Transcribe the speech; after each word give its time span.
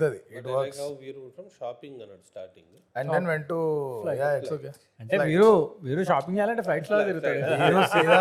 అది 0.00 0.16
it 0.30 0.44
But 0.44 0.48
I 0.48 0.54
like 0.54 0.56
works 0.56 0.80
how 0.80 0.88
వీరు 1.02 1.20
from 1.36 1.46
shopping 1.52 1.92
అన్నాడు 1.96 2.24
starting 2.26 2.72
and 2.96 3.10
then 3.14 3.26
went 3.30 3.46
to 3.50 3.58
yeah 4.18 4.28
it's 4.38 4.52
okay 4.56 4.70
అంటే 5.00 5.18
వీరు 5.24 5.48
వీరు 5.86 6.02
షాపింగ్ 6.10 6.36
చేయాలంటే 6.38 6.64
ఫ్లైట్స్లో 6.66 6.98
తిరుగుతాడు. 7.02 7.40
మీరు 7.62 7.82
సీదా. 7.94 8.20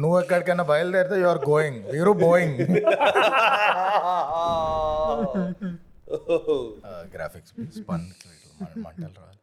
నువ్వు 0.00 0.16
ఎక్కడికైనా 0.20 0.64
బయలుదేరితే 0.70 1.18
యు 1.22 1.28
ఆర్ 1.28 1.42
గోయింగ్ 1.46 1.80
వీరు 1.92 2.14
బోయింగ్ 2.22 2.60
గ్రాఫిక్స్ 7.14 7.54
స్పన్ 7.78 8.06
మంటలు 8.84 9.14
రావాలి 9.18 9.38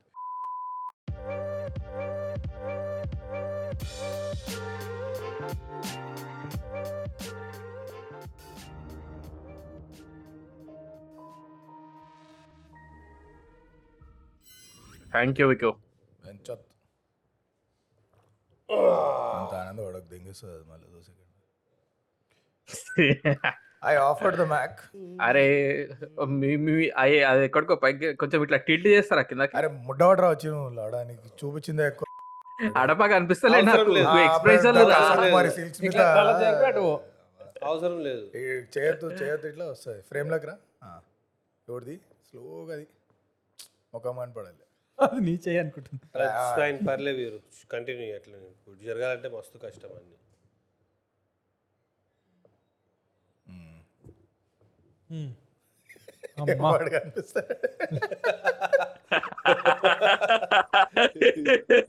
థ్యాంక్ 15.11 15.39
యూ 15.42 15.47
వికో 15.50 15.71
పెంచొద్దు 16.24 16.66
అంత 19.36 19.54
ఆనందం 19.61 19.83
వాడకు 19.86 20.07
దెంగిస్తుంది 20.14 20.64
మళ్ళీ 20.71 20.88
though 20.88 21.00
second 21.02 21.24
I 23.83 23.93
afforded 24.06 24.38
the 24.39 24.46
Mac 24.52 24.80
అరే 25.21 25.43
మీ 26.36 26.50
మీ 26.64 26.74
అయ్యే 27.04 27.20
అది 27.30 27.43
ఎక్కడికో 27.46 27.75
పైకి 27.83 28.07
కొంచెం 28.21 28.39
ఇట్లా 28.46 28.60
టిల్ట్ 28.68 28.88
చేస్తారా 28.93 29.24
కిందకి? 29.30 29.54
అరే 29.60 29.68
ముడ్డవడరా 29.86 30.30
వచ్చి 30.33 30.47
నువ్వు 30.50 30.71
లాడానికి 30.80 31.28
చూపించిందే 31.39 31.86
ఎక్కువ. 31.88 32.05
అడపగా 32.78 33.16
అనిపిస్తలే 33.17 33.58
అవసరం 33.58 33.80
నాకు. 33.80 33.92
లేదు. 33.97 34.09
ఎక్స్ప్రెషన్ 34.25 34.78
మరి 35.36 35.50
సిల్క్స్ 35.58 35.81
మీద 35.83 36.02
అవసరం 37.64 37.97
లేదు. 38.02 38.23
చేయొద్దు 38.75 39.08
చేయొద్దు 39.22 39.47
ఇట్లా 39.47 39.66
వస్తుంది. 39.69 40.02
ఫ్రేమ్లోకి 40.09 40.47
రా. 40.50 40.55
ఆ, 40.83 40.89
ఎవరిది? 41.67 41.95
స్లోగా 42.28 42.73
అది 42.73 42.86
ముఖం 43.94 44.17
అని 44.19 44.33
పడాలి 44.33 44.58
అది 44.99 45.19
నీ 45.25 45.33
చేయి 45.45 45.59
అనుకుంటుంది. 45.63 46.03
ఫైన్ 46.57 46.79
పర్లే 46.87 47.11
వీరు. 47.19 47.39
కంటిన్యూ 47.71 48.07
అట్లా 48.15 48.37
ఇప్పుడు 48.51 48.77
జరగాలంటే 48.87 49.29
మస్తు 49.35 49.57
కష్టం 49.65 49.91
అన్ని. 49.97 50.17
అమ్మా. 56.41 56.69
వాడు 56.71 56.89
కనిపిస్తాడు? 56.95 57.53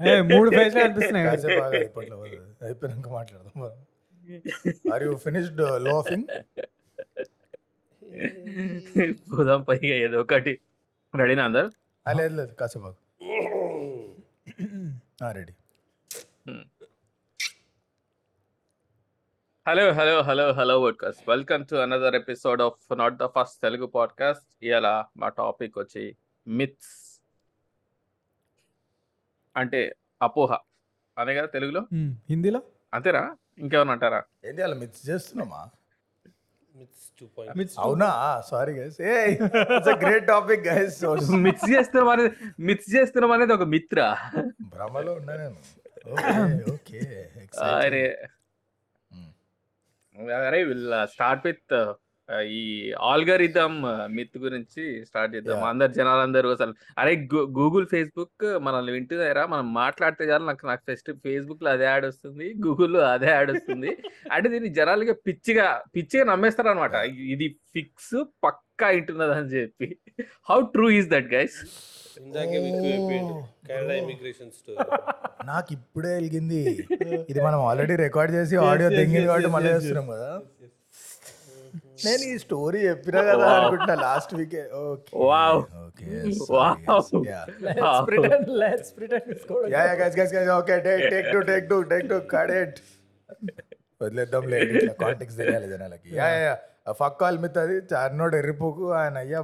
ఏ, 0.09 0.21
మూడు 0.31 0.49
కాసేపు 0.51 1.01
ఆగాలి 1.65 1.81
ఇప్పట్లో 1.87 2.17
అయిపోయినాక 2.67 3.09
మాట్లాడదాం 3.17 3.65
ఆర్ 4.95 5.03
యూ 5.07 5.13
ఫినిష్డ్ 5.25 5.61
లోఫింగ్ 5.87 6.29
పోదాం 9.31 9.61
పైగా 9.69 9.97
ఏదో 10.07 10.21
ఒకటి. 10.25 10.55
రెడీనా 11.15 11.45
అందరు? 11.45 11.69
లేదు 12.07 12.35
లేదు 12.35 12.53
కాసేపు 12.55 12.91
ready. 15.37 15.53
Hello 19.67 19.85
hello 19.93 20.15
hello 20.23 20.53
hello 20.53 20.77
workers. 20.81 21.21
Welcome 21.29 21.65
to 21.67 21.77
another 21.77 22.15
episode 22.15 22.63
of 22.63 22.93
not 22.99 23.17
the 23.17 23.27
first 23.27 23.59
Telugu 23.63 23.87
podcast 23.87 24.49
ఇలా 24.65 24.95
మా 25.17 25.29
టాపిక్ 25.29 25.79
వచ్చి 25.79 26.05
మిత్స్ 26.47 26.95
అంటే 29.57 29.81
అపోహ. 30.23 30.51
అదే 31.17 31.35
కదా 31.35 31.47
తెలుగులో? 31.47 31.83
హిందీలో? 32.31 32.61
అంతేనా? 32.95 33.23
ఇంకేమన్నా 33.59 33.93
అంటారా? 33.93 34.21
ఏంటి 34.45 34.63
అలా 34.63 34.77
మిక్స్ 34.77 35.03
చేస్తున్నామా 35.11 35.61
మిత్స్ 35.65 35.67
టూ 35.67 35.67
పాయింట్ 36.25 36.68
Myths 36.68 36.68
అవునా? 37.79 38.09
Sorry 38.51 38.73
guys 38.79 38.99
a 39.03 39.15
it's 39.33 39.89
great 40.05 40.27
topic 40.27 40.63
guys 40.69 40.99
mix 41.47 41.71
చేస్తున్నాం 41.71 42.09
అనేది 42.09 42.31
మిక్స్ 42.61 42.91
చేస్తున్నాం 42.95 43.33
అనేది 43.33 43.53
ఒక 43.53 43.67
మిత్ర. 43.75 44.01
భ్రమలో 44.75 45.13
ఉన్నా 45.13 45.37
నేను. 45.37 45.59
ఓకే 46.13 46.35
ఓకే 46.75 47.01
అరే. 47.77 48.05
అరే 50.43 50.65
విల్ 50.65 50.87
స్టార్ట్ 51.13 51.47
విత్ 51.47 51.75
ఈ 52.55 52.63
ఆల్గరిథం 53.11 53.73
మిత్ 54.17 54.37
గురించి 54.39 54.83
స్టార్ట్ 55.09 55.33
చేద్దాం. 55.35 55.61
అందరు 55.71 55.93
జనాలందరూ 55.99 56.49
అసలు 56.57 56.73
అరే 56.99 57.13
గూగుల్ 57.59 57.87
ఫేస్బుక్ 57.93 58.45
మనల్ని 58.67 58.93
వింటున్నారా 58.93 59.45
మనం 59.47 59.67
మాట్లాడితే 59.73 60.25
చాలు 60.31 60.45
నాకు 60.45 60.67
నాకు 60.67 60.83
ఫస్ట్ 60.89 61.11
ఫేస్బుక్లో 61.25 61.71
అదే 61.71 61.87
యాడ్ 61.91 62.07
వస్తుంది 62.11 62.49
గూగుల్లో 62.67 63.03
అదే 63.15 63.31
యాడ్ 63.31 63.53
వస్తుంది. 63.55 63.91
అంటే 64.35 64.47
దీన్ని 64.55 64.71
జనాలుగా 64.79 65.15
పిచ్చిగా 65.27 65.67
పిచ్చిగా 65.97 66.25
నమ్మేస్తారు 66.25 66.71
అనమాట 66.75 66.95
ఇది 67.35 67.49
ఫిక్స్ 67.77 68.15
పక్కా 68.47 68.89
వింటున్నది 68.97 69.35
అని 69.39 69.51
చెప్పి 69.57 69.89
how 70.51 70.59
true 70.75 70.89
is 70.99 71.11
that 71.15 71.31
guys 71.35 71.59
నాకు 75.49 75.71
ఇప్పుడే 75.77 76.13
వెలిగింది. 76.15 76.61
ఇది 77.31 77.41
మనం 77.41 77.59
ఆల్రెడీ 77.69 77.95
రికార్డ్ 78.05 78.33
చేసి 78.37 78.55
ఆడియో 78.69 78.89
తెంగింది 78.99 79.27
కాబట్టి 79.27 79.51
మళ్ళీ 79.57 79.69
చేస్తున్నాం 79.75 80.07
కదా. 80.13 80.31
నేను 81.99 82.23
ఈ 82.25 82.35
స్టోరీ 82.43 82.81
చెప్పినా 82.87 83.21
కదా 83.29 83.47
అనుకుంటున్నా 83.55 83.95
last 84.03 84.33
VK 84.39 84.63
okay 84.83 85.13
Wow. 85.21 85.55
Okay 85.81 86.07
pretend 88.09 88.49
it's 89.33 89.45
going 89.47 89.71
yeah 89.75 89.83
yeah 89.89 89.95
guys 90.01 90.17
guys 90.19 90.33
guys 90.37 90.51
okay 90.57 90.77
take 90.87 91.05
take 91.15 91.29
two 91.35 91.41
take 91.51 91.67
two 91.71 91.79
take 91.93 92.07
two 92.11 92.19
cadet 92.33 92.79
వదిలేద్దాం 94.01 94.45
లేదు 94.53 94.71
ఇట్లా 94.75 94.95
కాంటెక్స్ 95.01 95.37
తెలియాలి 95.41 95.69
జనాలకి. 95.73 96.11
Yeah 96.19 96.27
yeah 96.39 96.55
fuck 97.01 97.17
call 97.23 97.39
myth 97.45 97.59
అది. 97.63 97.77
చార్నోడ్ 97.93 98.35
ఎర్రిపోకు 98.41 98.85
ఆయన 99.01 99.17
అయ్యా 99.25 99.41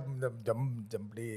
జం 0.47 0.61
జంపడి. 0.93 1.31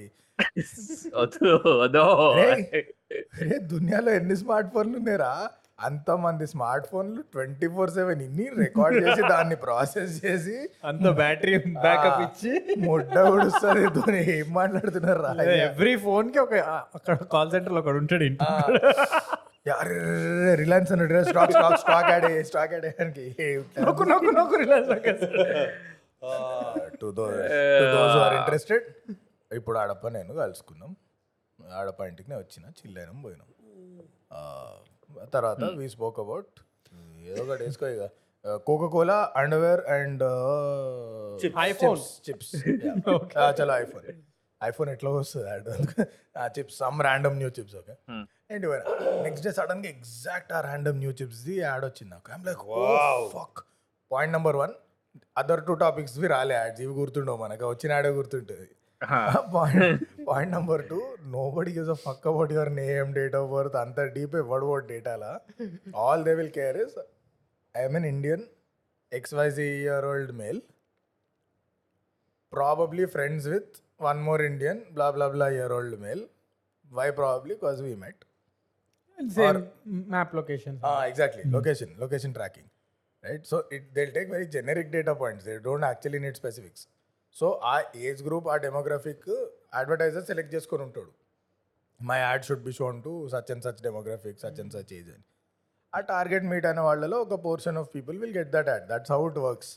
దునియాలో 3.70 4.12
ఎన్ని 4.20 4.36
స్మార్ట్ 4.42 4.70
ఫోన్లు 4.74 4.98
ఉన్నారా 5.02 5.32
అంతమంది 5.80 6.46
స్మార్ట్ 6.52 6.86
ఫోన్లు 6.92 7.22
ట్వంటీ 7.34 7.68
ఫోర్ 7.74 7.92
సెవెన్ 7.98 8.22
ఇన్ని 8.26 8.46
రికార్డ్ 8.60 8.96
చేసి 9.04 9.22
దాన్ని 9.32 9.58
ప్రాసెస్ 9.66 10.14
చేసి 10.24 10.56
అంత 10.90 11.08
బ్యాటరీ 11.20 11.54
బ్యాకప్ 11.78 12.22
ఇచ్చి. 12.26 12.52
ముడ్డ 12.86 13.18
ఉడుస్తుంది 13.34 14.22
ఏం 14.36 14.48
మాట్లాడుతున్నారు 14.56 15.22
రా 15.26 15.32
ఎవ్రీ 15.68 15.94
ఫోన్కి 16.06 16.40
ఒక 16.46 16.56
అక్కడ 16.98 17.16
కాల్ 17.36 17.52
సెంటర్లో 17.56 17.82
ఒకడు 17.84 18.00
ఉంటాడు 18.04 18.26
ఇంటి 18.30 18.46
రిలయన్స్ 20.62 20.92
అన్నట్టు 20.94 21.22
stock 21.30 21.54
stock 21.56 21.80
stock 21.82 22.10
ad 22.12 22.28
stock 22.50 22.74
ad 22.76 22.86
నొక్కు 23.88 24.04
నొక్కు 24.12 24.34
నొక్కు 24.38 24.58
relax 24.64 25.26
to 27.02 27.08
those 27.18 27.38
are 28.24 28.36
interested 28.40 28.86
ఇప్పుడు 29.52 29.78
ఆడప్ప 29.82 30.08
నేను 30.16 30.32
కలుసుకున్నాం. 30.40 30.92
ఆడప్ప 31.60 32.00
ఇంటికి 32.10 32.28
నేను 32.32 32.42
వచ్చిన 32.42 32.66
చిల్లైనం 32.80 33.18
పోయినాం. 33.24 33.48
తర్వాత 35.26 35.64
వీ 35.64 35.90
స్పోక్ 35.90 36.20
అబౌట్ 36.20 36.52
ఏదో 37.20 37.44
ఒకటి 37.44 37.64
వేసుకో 37.64 37.88
ఇక. 37.88 38.04
Coca 38.66 38.88
Cola 38.88 39.34
underwear 39.36 39.82
and 39.86 40.24
iPhone. 41.70 42.00
Chips 42.30 42.52
చలో 43.62 43.78
ఐఫోన్ 43.78 44.06
ఐఫోన్ 44.64 44.90
ఎట్లా 44.90 45.10
వస్తుంది? 45.10 45.48
Ad 46.38 46.60
chips 46.60 46.78
some 46.78 47.02
random 47.02 47.36
new 47.38 47.50
chips 47.50 47.76
okay 47.76 47.96
ఏంటి 48.52 48.68
నెక్స్ట్ 49.24 49.48
డే 49.48 49.54
సడన్గా 49.54 49.90
ఎగ్జాక్ట్ 49.90 50.54
ఆ 50.54 50.62
random 50.62 50.98
new 50.98 51.12
chips 51.12 51.44
the 51.44 51.56
ad 51.58 51.86
వచ్చింది 51.86 52.12
నాకు. 52.12 52.32
I'm 52.32 52.46
like 52.46 52.60
fuck 53.34 53.60
point 54.12 54.32
number 54.32 54.56
one 54.56 54.74
other 55.38 55.66
two 55.66 55.74
topics 55.74 56.18
we 56.20 56.28
రాలే. 56.28 56.56
Ads 56.56 56.82
ఇవి 56.82 56.94
గుర్తుండవు 56.94 57.38
మనకు. 57.38 57.70
వచ్చిన 57.70 57.92
యాడే 57.92 58.10
గుర్తుంటుంది. 58.10 58.68
Point 59.52 60.04
point 60.28 60.52
number 60.54 60.82
two 60.90 61.00
nobody 61.52 61.72
gives 61.76 61.92
a 61.96 61.98
fuck 62.04 62.26
about 62.28 62.52
your 62.52 62.72
name 62.76 63.10
date 63.14 63.36
of 63.36 63.48
birth 63.52 63.78
అంత 63.84 64.00
డీప్ 64.16 64.36
ఎవడ్ 64.36 64.66
about 64.68 64.88
డేటాలా 64.88 65.32
all 66.04 66.24
they 66.28 66.34
will 66.36 66.54
care 66.58 66.78
is 66.78 66.96
I'm 67.76 67.98
an 67.98 68.08
Indian 68.14 68.46
XYZ 69.12 69.68
year 69.82 70.06
old 70.06 70.34
male 70.42 70.62
probably 72.54 73.06
friends 73.14 73.48
with 73.48 73.74
one 74.02 74.20
more 74.22 74.42
Indian 74.44 74.82
blah 74.96 75.08
blah 75.12 75.28
blah 75.28 75.48
year 75.56 75.74
old 75.74 75.98
male 76.02 76.24
why 76.92 77.08
probably 77.20 77.54
because 77.56 77.80
we 77.88 77.94
met 78.06 78.22
same 79.18 79.62
map 80.10 80.34
location 80.36 80.78
exactly 81.10 81.44
location 81.56 81.94
location 82.00 82.34
tracking 82.34 82.70
right 83.24 83.46
so 83.46 83.58
it 83.72 83.88
they'll 83.94 84.14
take 84.18 84.30
very 84.32 84.48
generic 84.56 84.92
data 84.92 85.14
points 85.22 85.46
they 85.48 85.56
don't 85.66 85.86
actually 85.86 86.20
need 86.26 86.38
specifics 86.42 86.84
so 87.40 87.48
ఆ 87.72 87.76
age 88.10 88.22
group 88.28 88.48
ఆ 88.54 88.58
demographic 88.68 89.30
advertiser 89.80 90.26
select 90.30 90.52
చేసుకొని 90.56 90.84
ఉంటాడు. 90.88 91.12
My 92.00 92.20
ad 92.28 92.44
should 92.48 92.64
be 92.70 92.74
shown 92.80 92.98
to 93.08 93.14
such 93.34 93.50
and 93.54 93.64
such 93.68 93.82
demographic 93.88 94.38
such 94.46 94.60
and 94.64 94.74
such 94.78 94.94
age 95.00 95.10
అని. 95.16 95.24
ఆ 95.94 96.00
target 96.14 96.46
meet 96.52 96.66
అయిన 96.70 96.82
వాళ్ళలో 96.88 97.18
ఒక 97.26 97.36
portion 97.48 97.78
of 97.82 97.90
people 97.96 98.16
will 98.22 98.34
get 98.40 98.52
that 98.56 98.70
ad 98.74 98.86
that's 98.92 99.12
how 99.16 99.20
it 99.30 99.40
works 99.48 99.72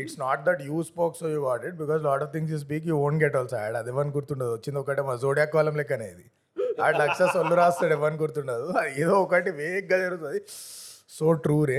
it's 0.00 0.18
not 0.24 0.42
that 0.48 0.60
you 0.68 0.78
spoke 0.90 1.14
so 1.20 1.28
you 1.34 1.40
what 1.48 1.64
it 1.68 1.76
because 1.82 2.02
lot 2.08 2.22
of 2.26 2.32
things 2.34 2.52
you 2.54 2.58
speak 2.66 2.86
you 2.90 2.96
own 3.06 3.18
get 3.24 3.36
also 3.40 3.56
ad 3.64 3.78
అది 3.82 3.90
ఎవరు 3.94 4.12
గుర్తుండదు? 4.18 4.52
వచ్చింది 4.58 4.80
ఒకటే 4.82 5.04
మా 5.10 5.14
Zodiac 5.24 5.46
కాలం 5.54 5.76
లెక్క 5.80 5.92
అనేది. 5.98 6.26
ఆ 6.84 6.88
లక్ష 7.02 7.20
సొల్లు 7.36 7.54
రాస్తాడు 7.62 7.94
ఎవరు 7.98 8.18
గుర్తుండదు? 8.24 8.68
ఏదో 9.02 9.14
ఒకటి 9.24 9.52
వేగ్గా 9.60 9.98
జరుగుతుంది. 10.04 10.40
So 11.16 11.26
true 11.44 11.58
ray 11.70 11.78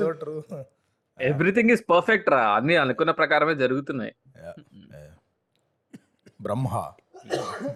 so 0.00 0.08
true 0.22 0.34
everything 1.20 1.70
is 1.70 1.82
perfect 1.90 2.28
రా. 2.28 2.42
అన్ని 2.54 2.76
అనుకున్న 2.76 3.10
ప్రకారమే 3.10 3.54
జరుగుతున్నాయి. 3.54 4.14
బ్రహ్మ. 6.40 6.68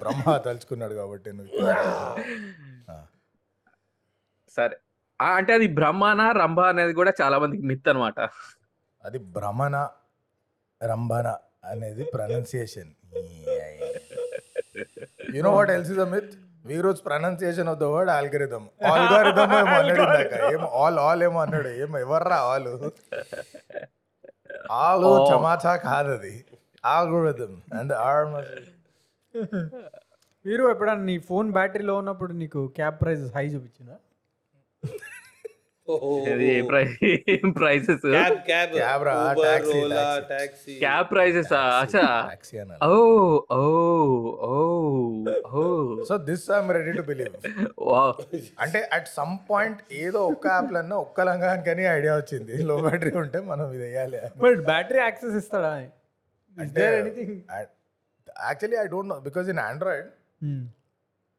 బ్రహ్మ 0.00 0.36
తలుచుకున్నాడు 0.36 0.94
కాబట్టి 0.94 1.30
సరే. 4.56 4.76
అంటే 5.20 5.52
అది 5.52 5.66
బ్రహ్మానా 5.68 6.26
రంభ 6.32 6.60
అనేది 6.60 6.92
కూడా 6.94 7.12
చాలా 7.22 7.36
మందికి 7.38 7.62
మిత్ 7.62 7.88
అనమాట 7.88 8.20
అది 9.04 9.18
భ్రమణ 9.18 9.76
రంభన 10.80 11.28
అనేది 11.64 12.04
pronunciation 12.04 12.90
you 15.34 15.42
know 15.42 15.50
what 15.50 15.70
else 15.70 15.90
is 15.90 15.98
the 15.98 16.06
myth 16.14 16.32
వీరోజ్ 16.64 17.00
pronunciation 17.04 17.68
of 17.68 17.78
the 17.78 17.86
word 17.92 18.10
algorithm 18.10 18.66
algorithm 18.90 19.52
ఏమో 19.58 19.74
అన్నాడు 19.78 20.02
ఇందాక. 20.02 20.32
ఏమో 20.54 20.66
ఆల్ 20.80 20.98
ఆల్ 21.00 21.22
ఏమో 21.22 21.38
అన్నాడు. 21.40 21.70
ఏమో 21.82 21.98
ఎవర్రా 21.98 22.38
ఆలు? 22.50 22.72
ఆలు. 24.80 25.10
చమాచా 25.30 25.72
కాదు 25.84 26.12
అది 26.12 26.34
ఆల్గోరిథమ్ 26.84 27.56
అండ్ 27.78 27.92
ఆర్ 28.04 28.22
మీరు 30.44 30.62
ఎప్పుడన్నా 30.70 31.04
నీ 31.04 31.16
ఫోన్ 31.28 31.48
బ్యాటరీలో 31.52 31.94
ఉన్నప్పుడు 31.96 32.32
నీకు 32.34 32.60
క్యాబ్ 32.76 32.96
ప్రైస్ 33.00 33.24
హై 33.34 33.44
చూపించిందా 33.46 33.96
ప్రైసెస్ 37.56 38.04
క్యాబ్ 40.82 41.06
ప్రైసెస్ 41.12 41.52
అచ్చా 41.54 42.04
టాక్సీ 42.26 42.56
అనాలి 42.62 42.80
ఓ 42.86 42.98
ఓ 43.52 43.62
ఓ 44.48 44.52
ఓ. 45.52 45.64
So 46.08 46.16
this 46.28 46.44
I'm 46.50 46.70
ready 46.76 46.92
to 46.98 47.04
believe 47.10 47.34
wow 47.88 48.12
అంటే 48.64 48.80
అట్ 48.96 49.08
సమ్ 49.16 49.34
పాయింట్ 49.50 49.80
ఏదో 50.02 50.22
ఒక్క 50.32 50.46
యాప్ 50.54 50.70
లన్నా 50.76 50.98
ఒక్క 50.98 51.20
లంగానికని 51.28 51.86
ఐడియా 51.94 52.14
వచ్చింది. 52.20 52.56
లో 52.64 52.76
బ్యాటరీ 52.86 53.14
ఉంటే 53.22 53.40
మనం 53.50 53.66
ఇది 53.70 53.82
వేయాలి. 53.86 54.20
బట్ 54.44 54.60
బ్యాటరీ 54.70 55.00
యాక్సెస్ 55.00 55.36
ఇస్తాడా? 55.40 55.72
అంటే 56.56 56.84
actually 58.42 58.78
I 58.78 58.86
don't 58.88 59.10
know 59.10 59.18
because 59.26 59.48
in 59.48 59.62
Android 59.66 60.08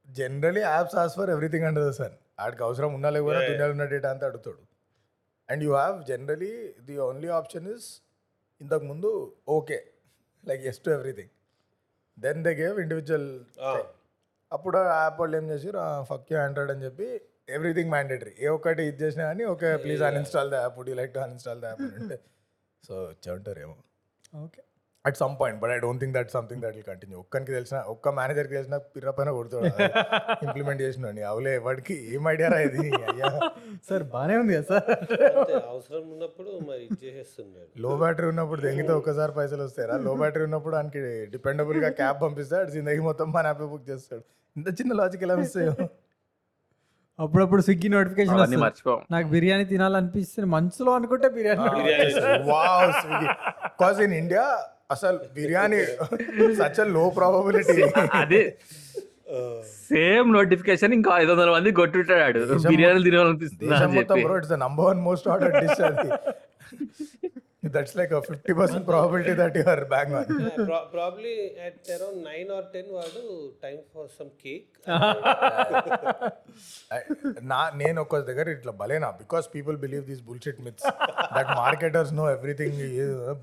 generally 0.09 0.63
apps 0.67 0.97
ask 1.01 1.13
for 1.19 1.29
everything 1.35 1.65
under 1.67 1.85
the 1.85 1.93
sun 1.97 2.15
ఆడికి 2.43 2.63
అవసరం 2.67 2.91
ఉన్నా 2.97 3.09
లేకపోయినా 3.15 3.41
దునియాలో 3.49 3.73
ఉన్న 3.75 3.85
డేటా 3.93 4.09
అంతా 4.13 4.25
అడుగుతాడు. 4.29 4.61
And 5.49 5.63
you 5.65 5.71
have 5.77 5.97
generally 6.09 6.53
the 6.87 6.95
only 7.07 7.29
option 7.39 7.67
is 7.75 7.87
ఇంతకు 8.61 8.85
ముందు 8.91 9.09
okay 9.57 9.79
like 10.43 10.63
yes 10.71 10.81
to 10.85 10.91
everything 10.97 11.31
then 12.17 12.39
they 12.47 12.53
gave 12.61 12.77
individual. 12.83 13.29
అప్పుడు 14.51 14.77
యాప్ 15.01 15.19
వాళ్ళు 15.21 15.35
ఏం 15.39 15.45
చేసారు 15.51 15.81
ఫక్ 16.09 16.27
యూ 16.31 16.37
ఆండ్రాయిడ్ 16.45 16.71
అని 16.73 16.83
చెప్పి 16.87 17.07
ఎవ్రీథింగ్ 17.55 17.91
మ్యాండేటరీ 17.93 18.33
ఏ 18.45 18.49
ఒక్కటి 18.57 18.81
ఇది 18.89 18.99
చేసినా 19.03 19.23
కానీ 19.29 19.43
okay 19.53 19.69
please 19.83 20.01
uninstall 20.09 20.49
the 20.53 20.57
app 20.63 20.75
would 20.79 20.89
you 20.91 20.97
like 21.01 21.13
to 21.15 21.21
uninstall 21.25 21.61
the 21.63 21.71
app 21.71 21.81
అంటే 22.01 22.17
సో 22.83 22.93
వచ్చే 23.09 23.29
ఉంటారేమో. 23.37 23.75
Okay 24.43 24.61
at 25.05 25.17
some 25.19 25.35
point 25.39 25.57
but 25.61 25.71
I 25.75 25.77
don't 25.83 25.99
think 26.01 26.13
that 26.17 26.31
something 26.35 26.61
that 26.63 26.75
will 26.77 26.87
continue 26.89 27.17
ఒక్కరికి 27.21 27.51
తెలిసిన 27.57 27.77
ఒక్క 27.93 28.09
మేనేజర్కి 28.17 28.53
తెలిసిన 28.57 28.77
పిర్ర 28.93 29.11
పైన 29.17 29.29
కొడుతాడు. 29.37 29.71
ఇంప్లిమెంట్ 30.45 30.81
చేసిన 30.85 31.13
అవలే 31.29 31.53
వాడికి 31.67 31.95
ఏం 32.15 32.23
ఐడియా 32.33 32.49
రా 32.53 32.59
ఇది? 32.67 32.83
అయ్యా. 33.11 33.29
సార్ 33.89 34.03
బాగానే 34.13 34.35
ఉంది 34.41 34.53
కదా 34.57 34.67
సార్. 34.71 34.91
అవసరం 35.71 36.03
ఉన్నప్పుడు 36.15 36.51
మరి 36.69 36.85
లో 37.85 37.93
బ్యాటరీ 38.03 38.27
ఉన్నప్పుడు 38.33 38.61
దెంగితే 38.67 38.93
ఒక్కసారి 39.01 39.33
పైసలు 39.39 39.63
వస్తారా 39.67 39.97
లో 40.07 40.13
బ్యాటరీ 40.21 40.43
ఉన్నప్పుడు 40.49 40.75
దానికి 40.75 41.01
డిపెండబుల్గా 41.35 41.89
క్యాబ్ 42.01 42.19
పంపిస్తే 42.25 42.57
అది 42.63 42.71
జిందగీ 42.77 43.03
మొత్తం 43.09 43.27
మన 43.37 43.45
యాప్ 43.51 43.63
బుక్ 43.73 43.89
చేస్తాడు. 43.89 44.23
ఇంత 44.55 44.67
చిన్న 44.79 44.93
లాజిక్ 45.01 45.23
ఎలా 45.27 45.35
మిస్ 45.41 45.57
అయ్యో 45.57 45.73
అప్పుడప్పుడు 47.19 47.61
స్విగ్గీ 47.61 47.89
నోటిఫికేషన్ 47.95 48.39
వస్తుంది. 48.41 48.93
నాకు 49.13 49.27
బిర్యానీ 49.33 49.65
తినాలనిపిస్తుంది. 49.71 50.47
మంచులో 50.55 50.91
అనుకుంటే 50.99 51.29
biryani 51.29 51.65
wow 52.51 52.91
Swiggy 53.01 53.27
cause 53.81 53.99
in 54.07 54.15
India 54.21 54.45
అసలు 54.93 55.17
బిర్యానీ 55.37 55.79
సచ్లో 56.61 57.03
ప్రాబబిలిటీ 57.17 57.77
అదే 58.21 58.43
సేమ్ 59.89 60.29
నోటిఫికేషన్ 60.37 60.93
ఇంకా 60.97 61.11
ఐదు 61.21 61.31
వందల 61.33 61.49
మంది 61.55 61.69
కొట్టుంటాడు. 61.79 62.39
బిర్యానీలు 62.71 63.05
తినాలనిపిస్తుంది 63.09 64.57
number 64.65 64.87
one 64.89 65.01
most 65.09 65.27
order 65.33 65.53
dish 65.61 65.81
అది. 65.89 66.09
That's 67.73 67.95
like 67.97 68.13
fifty 68.27 68.53
percent 68.59 68.85
probability 68.89 69.33
that 69.39 69.57
your 69.59 69.81
on 69.93 70.11
probably 70.93 71.33
at 71.67 71.89
around 71.95 72.21
nine 72.29 72.49
or 72.55 72.65
ten 72.73 72.89
వాడు 72.97 73.21
టైం 73.65 73.77
ఫర్ 73.93 74.09
సమ్ 74.17 74.31
కేక్ 74.43 74.67
నా 77.53 77.61
నేను 77.83 77.99
ఒక 78.05 78.21
దగ్గర 78.29 78.49
ఇట్లా 78.57 78.73
బలేనా 78.81 79.11
because 79.21 79.47
people 79.55 79.77
believe 79.85 80.05
these 80.11 80.23
bullshit 80.29 80.61
myths 80.67 80.87
that 81.37 81.51
marketers 81.63 82.13
know 82.21 82.27
everything 82.37 82.81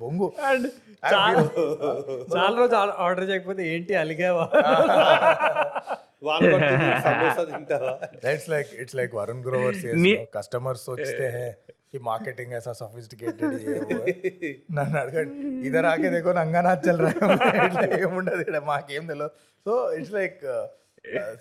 బొంగు. 0.03 0.31
చాలా 1.04 1.42
చాలా 2.34 2.56
రోజు 2.60 2.76
ఆర్డర్ 3.06 3.26
చేయకపోతే 3.30 3.64
ఏంటి 3.72 3.94
అలిగావా 4.02 4.46
వాళ్ళు 6.24 6.50
పట్టుకుని 6.54 6.90
సమోసా 7.06 7.44
తింటావా 7.50 7.94
it's 8.30 8.50
like 8.52 8.70
it's 8.82 8.96
like 8.96 9.14
Varun 9.18 9.42
Grover 9.48 9.78
నీ- 10.04 10.20
కస్టమర్స్ 10.36 10.84
सोचते 10.88 11.28
हैं 11.36 11.50
कि 11.88 12.00
मार्केटिंग 12.02 12.52
ऐसा 12.54 12.72
सोफिस्टिकेटेड 12.76 13.52
ये 13.64 13.74
वो 13.82 13.98
है. 13.98 14.14
నన్ను 14.78 14.96
అడగండి 15.02 15.34
ఇదర్ 15.68 15.88
ఆకే 15.90 16.10
దేకో 16.14 16.32
నంగా 16.38 16.62
చల్ 16.86 17.02
రా 17.04 17.10
ఇట్లా 17.66 17.84
ఏముండదు 18.00 18.40
ఇక్కడ 18.44 18.60
మాకేం 18.70 19.04
తెలియదు 19.12 19.34
so 19.66 19.74
it's 19.98 20.14
like 20.16 20.40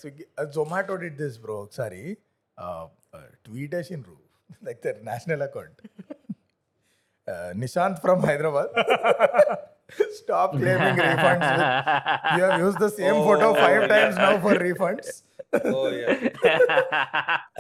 Swiggy 0.01 0.25
Zomato 0.53 0.97
did 1.03 1.17
this 1.23 1.39
bro 1.43 1.57
ఒకసారి 1.63 2.03
ట్వీట్ 3.47 3.75
వేసిండ్రు 3.79 4.17
like 4.63 4.81
there 4.85 4.99
national 5.09 5.45
account 5.47 5.81
Nishant 7.56 8.00
from 8.02 8.22
Hyderabad 8.26 8.72
stop 10.18 10.54
claiming 10.58 11.00
refunds 11.06 11.52
you 12.34 12.42
have 12.44 12.60
uses 12.64 12.78
the 12.78 12.90
same 12.98 13.20
photo 13.28 13.48
five 13.56 13.82
times 13.90 14.20
now 14.20 14.34
for 14.46 14.62
refunds 14.64 15.12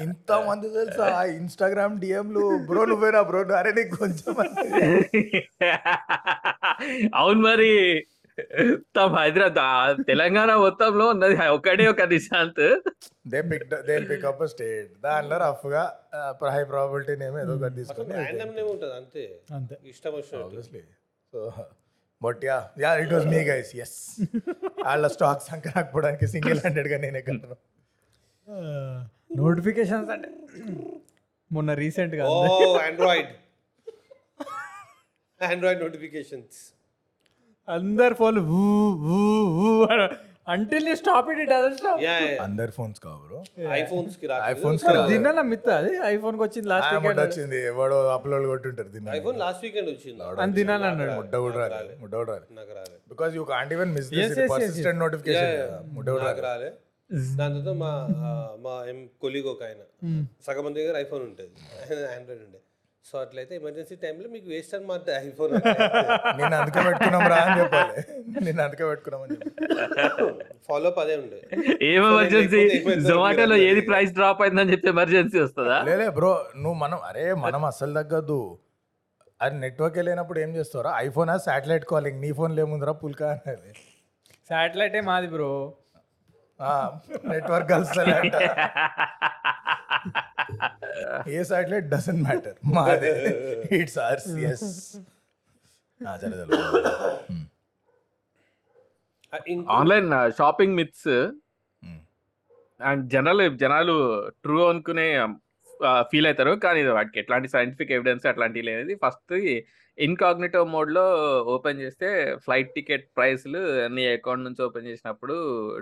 ఇంత 0.03 0.31
మంది 0.47 0.67
తెలుసా? 0.73 1.05
ఇన్స్టాగ్రామ్ 1.37 1.93
డిఎంలు 2.01 2.43
bro 2.69 2.81
నువ్వేనా 2.85 3.21
bro? 3.21 3.41
అరే 3.59 3.71
నీకు 3.71 3.93
కొంచెం 3.97 4.33
అవును 7.13 7.39
మరి. 7.41 7.71
తమ 8.95 9.09
హైదరాబాద్ 9.21 9.97
తెలంగాణ 10.09 10.51
మొత్తంలో 10.63 11.05
ఉన్నది 11.13 11.35
ఒకటే 11.55 11.85
ఒక 11.93 12.03
Nishant. 12.11 12.61
They 13.33 13.39
pick 13.51 13.63
they 13.87 13.95
pick 14.09 14.25
up 14.31 14.43
state 14.53 14.91
దానిలో 15.05 15.37
రఫ్గా 15.45 15.83
హై 16.55 16.61
ప్రాబిలిటీ 16.73 17.15
నేమ్ 17.23 17.37
ఏదో 17.43 17.55
ఒకటి 17.57 17.75
తీసుకొని 17.79 18.13
ర్యాండమ్ 18.19 18.53
నేమ్ 18.59 18.69
ఉంటుంది 18.75 18.93
అంతే. 18.99 19.23
అంతే. 19.57 19.75
ఇష్టం 19.93 20.13
వచ్చినట్టు. 20.19 20.83
So 21.33 21.39
but 22.21 22.43
yeah 22.49 22.59
yeah 22.83 22.91
it 23.03 23.11
was 23.15 23.27
me 23.33 23.41
guys 23.49 23.71
yes 23.85 23.97
వాళ్ళ 24.85 25.07
స్టాక్ 25.15 25.43
సంకరాకపోవడానికి 25.49 26.27
సింగిల్ 26.35 26.61
హ్యాండెడ్గా 26.63 26.99
నేనే 27.05 27.23
కట్టను. 27.27 27.57
నోటిఫికేషన్స్ 29.41 30.09
అంటే 30.15 30.29
మొన్న 31.51 31.71
రీసెంట్గా 31.83 32.23
ఓ 32.31 32.39
ఆండ్రాయిడ్ 32.87 33.31
ఆండ్రాయిడ్ 35.41 35.81
నోటిఫికేషన్స్ 35.85 36.59
అందరు 37.67 38.15
phone 38.19 38.37
until 40.47 40.85
you 40.89 40.93
stop 40.95 41.29
it 41.31 41.39
it 41.43 41.53
other 41.55 41.73
stop 41.77 42.01
అందరి 42.41 42.71
ఫోన్స్ 42.71 42.99
కావు 42.99 43.17
బ్రో. 43.23 43.39
ఐఫోన్స్కి 43.79 44.25
రాదు. 44.27 44.43
ఐఫోన్స్ 44.51 44.83
దిన్న 45.09 45.41
మిత్త 45.49 45.69
అది? 45.79 45.91
ఐఫోన్కి 46.11 46.43
వచ్చింది 46.43 46.67
లాస్ట్ 46.67 46.91
వీకెండ్ 46.95 47.21
వచ్చింది 47.21 47.57
ఎవడో 47.71 47.97
అప్లోడ్ 48.13 48.45
కొట్టుంటారు 48.47 48.89
దీన్ని 48.93 49.11
ఐఫోన్ 49.17 49.37
లాస్ట్ 49.43 49.63
వీకెండ్ 49.65 49.89
వచ్చింది. 49.89 50.21
అని 50.43 50.53
తినాలి 50.53 50.87
అన్నాడు 50.91 51.15
ముడ్డ 51.19 51.35
కూడా 51.45 51.65
రాలేదు. 51.67 51.97
ముడ్డ 52.01 52.13
కూడా 52.21 52.35
నాకు 52.59 52.71
రాలేదు. 52.71 53.01
Because 53.09 53.35
you 53.35 53.43
can't 53.53 53.73
even 53.73 53.91
miss 53.97 54.11
yes, 54.13 54.33
persistent 54.53 55.01
notification 55.05 55.59
ముడ్డ 55.97 56.07
కూడా 56.17 56.33
రాలే 56.49 56.69
దాని 57.35 57.53
తర్వాత 57.55 57.73
మా 57.81 57.91
మా 58.63 58.73
ఎం 58.89 58.97
కొలీగ్ 59.21 59.47
ఒక 59.47 59.61
ఆయన. 59.63 59.83
సగం 60.47 60.63
మంది 60.65 60.79
దగ్గర 60.81 60.97
ఐఫోన్ 61.05 61.23
ఉంటుంది. 61.23 61.53
ఆండ్రాయిడ్ 62.15 62.43
ఉండే. 62.47 62.59
సో 63.07 63.15
అట్లయితే 63.23 63.53
ఎమర్జెన్సీ 63.59 63.95
టైంలో 64.03 64.27
మీకు 64.33 64.47
వేస్ట్ 64.53 64.73
అనమాట 64.77 65.09
ఐఫోన్ 65.27 65.51
నేను 66.39 66.55
అందుకే 66.59 66.81
పెట్టుకున్నాం 66.87 67.23
రా 67.33 67.37
అని 67.43 67.55
చెప్పాలి. 67.61 67.95
నేను 68.45 68.61
అందుకే 68.65 68.85
పెట్టుకున్నామని 68.89 69.35
ఫాలో 70.67 70.89
అప్ 70.91 70.99
అదే 71.03 71.15
ఉండే. 71.21 71.39
ఏం 71.89 72.01
ఎమర్జెన్సీ 72.11 72.61
జొమాటోలో 73.09 73.57
ఏది 73.69 73.81
ప్రైస్ 73.89 74.11
డ్రాప్ 74.17 74.41
అయిందని 74.45 74.73
చెప్పి 74.73 74.89
ఎమర్జెన్సీ 74.93 75.39
వస్తుందా? 75.45 75.77
లేలే 75.89 76.07
బ్రో 76.17 76.31
నువ్వు 76.63 76.77
మనం 76.83 76.99
అరే 77.09 77.25
మనం 77.45 77.63
అస్సలు 77.71 77.95
తగ్గద్దు. 77.99 78.41
అది 79.39 79.55
నెట్వర్క్ 79.63 79.97
వెళ్ళినప్పుడు 79.99 80.39
ఏం 80.43 80.51
చేస్తారా 80.57 80.91
ఐఫోన్ 81.05 81.31
ఆ 81.33 81.37
శాటిలైట్ 81.47 81.85
కాలింగ్ 81.91 82.21
నీ 82.25 82.29
ఫోన్ 82.39 82.53
లేముందిరా 82.59 82.93
పుల్కా 83.03 83.27
అనేది 83.35 83.71
శాటిలైటే 84.49 85.01
మాది 85.09 85.29
బ్రో 85.35 85.51
నెట్వర్క్ 87.31 87.69
కలుస్తలేంట 87.73 88.35
ఏ 91.37 91.41
శాటిలైట్ 91.49 91.87
డజంట్ 91.93 92.21
మ్యాటర్ 92.27 92.57
మాదే. 92.77 93.11
It's 93.79 93.97
hours 94.07 94.29
yes 94.51 94.67
online 99.77 100.09
shopping 100.39 100.75
myths 100.79 101.09
and 102.79 103.03
జనాలు 103.15 103.43
జనాలు 103.63 103.95
ట్రూ 104.43 104.59
అనుకునే 104.71 105.07
ఫీల్ 106.11 106.27
అవుతారు. 106.29 106.53
కానీ 106.65 106.79
వాటికి 106.97 107.19
ఎట్లాంటి 107.23 107.47
సైంటిఫిక్ 107.55 107.93
ఎవిడెన్స్ 107.97 108.25
అట్లాంటివి 108.31 108.65
లేదు 108.69 108.95
ఫస్ట్ 109.05 109.33
ఇన్కాగ్నిటో 109.97 110.61
మోడ్లో 110.71 111.03
ఓపెన్ 111.53 111.79
చేస్తే 111.83 112.07
ఫ్లైట్ 112.43 112.71
టికెట్ 112.75 113.05
ప్రైస్లు 113.17 113.61
నీ 113.95 114.03
అకౌంట్ 114.11 114.45
నుంచి 114.47 114.61
ఓపెన్ 114.63 114.87
చేసినప్పుడు 114.89 115.35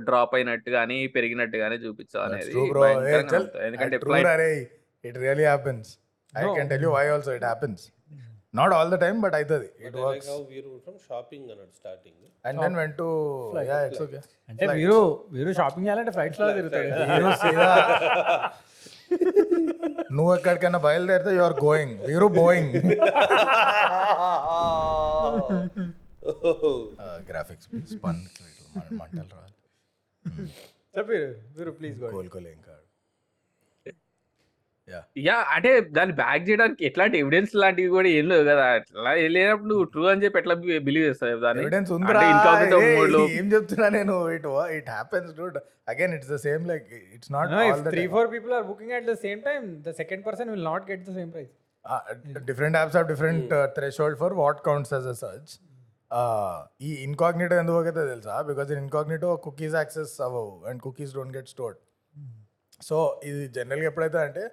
డ్రాప్ 0.08 0.36
అయినట్టు 0.38 0.70
కానీ 0.76 0.98
పెరిగినట్టు 1.16 1.58
కానీ 1.64 1.78
చూపించావు 1.84 2.24
అనేది. 2.28 2.52
ఎందుకంటే 3.68 3.98
ట్రూ 3.98 4.12
flight- 4.12 4.32
అరే 4.34 4.50
it 5.04 5.18
really 5.24 5.48
happens 5.48 5.90
I 6.34 6.44
No. 6.44 6.54
Can 6.56 6.70
tell 6.72 6.86
you 6.86 6.92
why 6.94 7.06
also 7.10 7.34
it 7.36 7.46
happens 7.46 7.84
not 8.54 8.74
all 8.76 8.90
the 8.92 9.00
time 9.02 9.18
but 9.24 9.36
అవుతుంది 9.38 9.68
ఇట్ 9.88 9.96
వర్క్స్ 10.02 10.30
వీరు 10.52 10.72
ఫ్రమ్ 10.86 11.00
షాపింగ్ 11.08 11.48
అన్నాడు 11.48 11.74
starting 11.80 12.20
and 12.46 12.60
then 12.64 12.76
went 12.80 12.98
to 13.00 13.08
yeah 13.68 13.78
it's 13.88 14.02
okay 14.04 14.20
అంటే 14.50 14.66
వీరు 14.76 15.00
వీరు 15.34 15.54
shopping 15.60 15.86
చేయాలంటే 15.88 16.14
ఫ్లైట్స్లో 16.18 16.48
తిరుగుతాడు. 16.54 16.90
వీరు 17.14 17.32
సీదా 17.42 17.70
నువ్వు 20.18 20.32
ఎక్కడికైనా 20.38 20.80
బయలుదేరితే 20.86 21.32
యు 21.38 21.44
ఆర్ 21.48 21.58
గోయింగ్ 21.68 21.96
వీరు 22.10 22.28
బోయింగ్ 22.40 22.76
గ్రాఫిక్స్ 27.30 27.68
స్పన్ 27.94 28.22
మంటలు 29.00 29.30
రావాలి. 29.36 29.54
చెప్పి 30.96 31.18
వీరు 31.58 31.72
ప్లీజ్ 31.80 31.98
కోలుకోలే 32.16 32.52
ఇంకా 32.58 32.74
యా 34.88 35.00
యా 35.28 35.36
అంటే 35.56 35.70
దాన్ని 35.96 36.14
బ్యాక్ 36.20 36.44
చేయడానికి 36.48 36.82
ఎట్లాంటి 36.90 37.18
ఎవిడెన్స్ 37.24 37.54
లాంటివి 37.62 37.90
కూడా 37.96 38.10
ఏం 38.18 38.26
లేవు 38.32 38.44
కదా. 38.50 38.66
అట్లా 38.78 39.12
లేనప్పుడు 39.36 39.70
నువ్వు 39.72 39.86
ట్రూ 39.94 40.04
అని 40.12 40.24
చెప్పి 40.26 40.38
ఎట్లా 40.42 40.56
బిలీవ్ 40.88 41.06
చేస్తావు 41.10 41.40
దాన్ని? 41.46 41.64
ఎవిడెన్స్ 41.66 41.92
అంటే 41.94 42.82
ఏం 43.40 43.48
చెప్తున్నా 43.54 43.88
నేను? 43.98 44.16
It 44.36 44.48
it 44.78 44.90
happens 44.96 45.32
dude 45.40 45.58
again 45.94 46.14
it's 46.18 46.32
the 46.34 46.40
same 46.48 46.64
like 46.72 46.86
it's 47.16 47.32
not 47.36 47.52
No, 47.56 47.62
if 47.68 47.74
all 47.74 47.84
the 47.88 47.94
three, 47.96 48.08
four 48.16 48.26
people 48.34 48.54
are 48.58 48.64
booking 48.70 48.92
at 49.00 49.06
the 49.12 49.18
same 49.26 49.40
time, 49.48 49.64
the 49.88 49.94
second 50.02 50.22
person 50.28 50.46
will 50.54 50.66
not 50.72 50.84
get 50.92 51.02
the 51.10 51.16
same 51.20 51.32
price. 51.38 51.54
Different 52.50 52.78
apps 52.78 52.96
have 52.98 53.08
different 53.14 53.52
threshold 54.02 54.20
for 54.22 54.34
what 54.44 54.62
counts 54.68 54.94
as 54.96 55.08
a 55.12 55.16
search 55.24 55.52
ఈ 56.88 56.92
incognito 57.08 57.56
ఎందుకు 57.62 57.78
అయితే 57.82 58.04
తెలుసా? 58.12 58.36
Because 58.50 58.70
in 58.74 58.82
incognito 58.84 59.30
cookies 59.46 59.76
access 59.82 60.14
అవ్వవు 60.28 60.54
and 60.70 60.80
cookies 60.86 61.14
don't 61.18 61.34
get 61.38 61.50
stored 61.54 61.78
so 62.82 62.98
ఇది 63.30 63.44
జనరల్గా 63.58 63.88
ఎప్పుడైతే 63.92 64.20
అంటే 64.28 64.44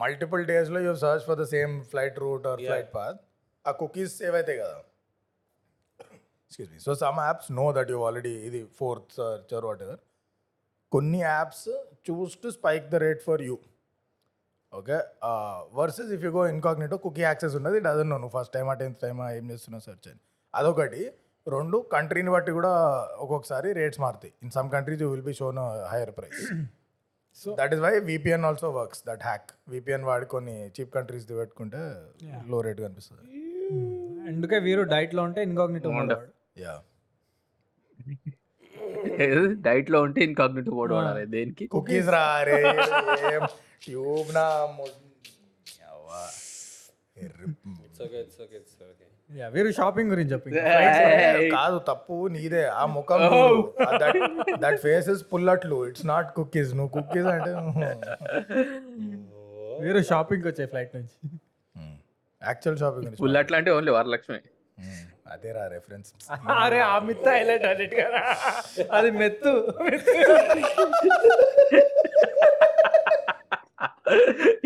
multiple 0.00 0.42
డేస్లో 0.46 0.80
you 0.86 0.94
search 1.04 1.24
for 1.28 1.38
the 1.40 1.46
same 1.54 1.74
flight 1.92 2.18
route 2.24 2.46
or 2.52 2.60
flight 2.68 2.90
path 2.96 3.18
ఆ 3.64 3.72
కుకీస్ 3.80 4.14
సేవ్ 4.20 4.34
అవుతాయి 4.34 4.58
కదా. 4.58 4.78
Excuse 6.46 6.70
me 6.72 6.80
so 6.86 6.94
some 7.02 7.18
apps 7.26 7.50
know 7.60 7.66
that 7.78 7.90
you 7.94 8.00
already 8.06 8.34
ఇది 8.48 8.62
fourth 8.80 9.12
search 9.18 9.52
or 9.58 9.66
what 9.68 9.82
ever 9.86 10.00
కొన్ని 10.92 11.20
apps 11.26 11.68
choose 12.08 12.34
to 12.42 12.50
spike 12.58 12.86
the 12.94 12.98
rate 13.06 13.22
for 13.28 13.42
you 13.48 13.56
okay 14.72 14.98
versus 15.78 16.10
if 16.16 16.22
you 16.26 16.30
go 16.36 16.42
incognito 16.52 16.96
cookie 17.06 17.22
access 17.28 17.54
ఉన్నది 17.60 17.78
doesn't 17.86 18.10
know 18.12 18.18
నువ్వు 18.22 18.34
first 18.38 18.52
టైమా 18.56 18.74
tenth 18.82 19.00
టైమా 19.04 19.26
ఏం 19.38 19.44
చేస్తున్నావు 19.52 19.84
search 19.88 20.06
అని. 20.12 20.20
అదొకటి. 20.54 21.02
రెండు 21.46 21.76
కంట్రీని 21.94 22.30
బట్టి 22.34 22.52
కూడా 22.58 22.70
ఒక్కొక్కసారి 23.22 23.68
రేట్స్ 23.78 24.00
మారుతాయి. 24.04 24.32
In 24.44 24.52
some 24.56 24.68
countries 24.74 25.02
you 25.04 25.08
will 25.12 25.24
be 25.28 25.34
shown 25.40 25.58
higher 25.92 26.12
price 26.18 26.40
so 27.36 27.50
that 27.58 27.72
is 27.74 27.82
why 27.84 27.92
VPN 28.08 28.44
also 28.44 28.68
works 28.76 29.02
that 29.06 29.22
hack 29.22 29.48
VPN 29.68 30.04
వాడి 30.04 30.26
కొన్ని 30.32 30.56
చీప్ 30.74 30.92
కంట్రీస్ 30.96 31.26
పెట్టుకుంటే 31.32 31.82
లో 32.46 32.58
రేట్ 32.66 32.80
కనిపిస్తుంది 32.80 33.22
అందుకే 34.28 34.58
వీరు 34.66 34.82
డైట్లో 34.92 35.22
ఉంటే 35.24 35.42
ఇన్కాగ్నిటో 35.42 35.90
యా 36.62 36.74
డైట్లో 39.66 39.98
ఉంటే 40.06 40.20
ఇన్కాగ్నిటివ్ 40.24 40.74
మోడ్ 40.78 40.92
వాడాలి. 40.92 41.24
దేనికి? 41.34 41.64
కుకీస్ 41.66 42.08
రా 42.08 42.24
రే 42.42 42.58
ట్యూబ్ 43.82 44.30
నా 44.34 44.44
వీరు 49.54 49.70
షాపింగ్ 49.78 50.10
గురించి 50.12 50.32
చెప్పి 50.34 50.50
కాదు 51.56 51.76
తప్పు 51.90 52.14
నీదే 52.34 52.62
ఆ 52.80 52.82
ముఖం 52.96 53.20
దట్ 54.64 54.78
ఫేస్ 54.86 55.08
ఇస్ 55.14 55.22
పుల్లట్లు. 55.32 55.78
ఇట్స్ 55.90 56.06
నాట్ 56.12 56.28
కుకీస్ 56.38 56.72
నువ్వు 56.78 56.92
కుకీస్ 56.96 57.28
అంటే 57.36 57.52
వీరు 59.84 60.02
షాపింగ్ 60.12 60.46
వచ్చాయి 60.50 60.68
ఫ్లైట్ 60.72 60.92
నుంచి. 60.98 61.14
యాక్చువల్ 62.42 62.78
షాపింగ్ 62.82 63.16
ఫుల్ 63.22 63.38
అట్లా 63.42 63.58
అంటే 63.60 63.70
ఓన్లీ 63.78 63.92
వరలక్ష్మి. 63.98 64.40
అదే 65.34 65.50
రా 65.56 65.64
రెఫరెన్స్ 65.74 66.08
అరే 66.62 66.78
ఆ 66.92 66.94
మిత్త 67.08 67.26
హైలైట్ 67.34 67.66
అన్నిటి 67.70 67.96
కదా. 68.02 68.20
అది 68.96 69.10
మెత్తు. 69.20 69.52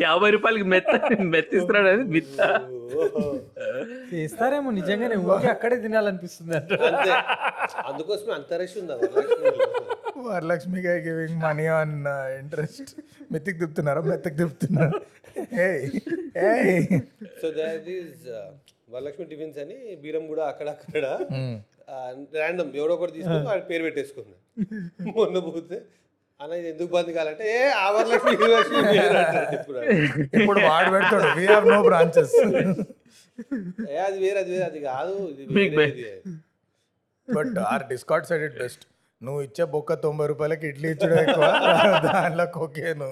యాభై 0.04 0.30
రూపాయలకి 0.34 0.66
మెత్త 0.74 0.92
మెత్తిస్తున్నాడు 1.34 1.88
అది 1.94 2.04
మిత్త. 2.14 2.38
చేస్తారేమో 4.16 4.70
నిజంగానే 4.78 5.16
ఊరికి 5.26 5.48
అక్కడే 5.54 5.76
తినాలనిపిస్తుంది 5.84 6.54
అంట. 6.58 6.72
అంతే. 6.88 7.12
అందుకోసమే 7.88 8.32
అంత 8.38 8.52
రష్ 8.60 8.76
ఉందా? 8.82 8.96
Varalakshmi 10.26 10.80
giving 11.06 11.38
money 11.44 11.66
on 11.76 11.96
interest 12.40 12.92
మెత్తికి 13.32 13.58
తిప్పుతున్నారా? 13.62 14.02
మెత్తకి 14.10 14.38
తిప్పుతున్నారు? 14.42 15.00
So 17.42 17.48
that 17.58 17.88
is 17.96 18.22
Varalakshmi 18.90 19.26
tiffins 19.30 19.58
అని 19.64 19.78
బీరం 20.02 20.24
కూడా 20.32 20.42
అక్కడక్కడ 20.50 21.04
ర్యాండమ్ 22.36 22.70
ఎవడో 22.78 22.92
ఒకటి 22.96 23.14
తీసుకొని 23.16 23.46
వాడి 23.48 23.64
పేరు 23.70 23.84
పెట్టేసుకున్నాడు 23.86 24.42
మొన్న 25.18 25.38
పోతే 25.48 25.78
ఇది 26.40 26.68
ఎందుకు 26.70 26.90
బంద్ 26.92 27.10
కావాలంటే 27.12 27.44
ఏ 27.52 27.60
ఆ 27.76 27.84
వరలక్ష్మి 27.92 28.32
ఈ 28.34 28.38
వరలక్ష్మి 28.44 28.80
పేరు 28.90 29.16
అంటాడు 29.20 29.54
ఇప్పుడు 30.38 30.60
వాడు. 30.66 30.90
పెడతాడు 30.92 31.28
వీ 31.38 31.44
హావ్ 31.46 31.66
నో 31.70 31.78
బ్రాంచెస్ 31.86 32.34
ఏ 33.88 33.96
అది 34.00 34.18
వేరే 34.24 34.38
అది 34.38 34.50
వేరే 34.50 34.64
అది 34.66 34.80
కాదు. 34.82 35.14
But 37.28 37.58
or 37.66 37.84
discount 37.90 38.28
side 38.30 38.44
it 38.48 38.58
best 38.58 38.84
నువ్వు 39.20 39.40
ఇచ్చే 39.42 39.64
బొక్క 39.72 39.94
తొంభై 40.02 40.26
రూపాయలకి 40.26 40.66
ఇడ్లీ 40.68 40.88
ఇచ్చడం 40.94 41.18
ఎక్కువ 41.24 41.46
దాంట్లో 42.06 42.46
కొకేను 42.56 43.08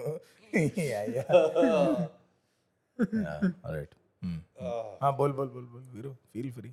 రైట్ 3.74 3.94
బోల్ 5.14 5.32
బోల్ 5.32 5.50
బోల్ 5.50 5.68
బోల్ 5.68 5.86
వీరు 5.94 6.12
ఫీల్ 6.32 6.50
ఫ్రీ 6.52 6.70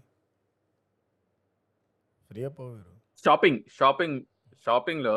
ఫ్రీ 2.32 2.42
వీరు 2.44 2.92
షాపింగ్ 3.24 3.62
షాపింగ్ 3.78 4.20
షాపింగ్లో 4.68 5.16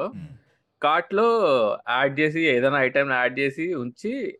కార్ట్లో 0.84 1.26
యాడ్ 1.90 2.20
చేసి 2.20 2.52
ఏదైనా 2.52 2.86
ఐటమ్ 2.86 3.12
యాడ్ 3.12 3.38
చేసి 3.38 3.74
ఉంచి 3.74 4.38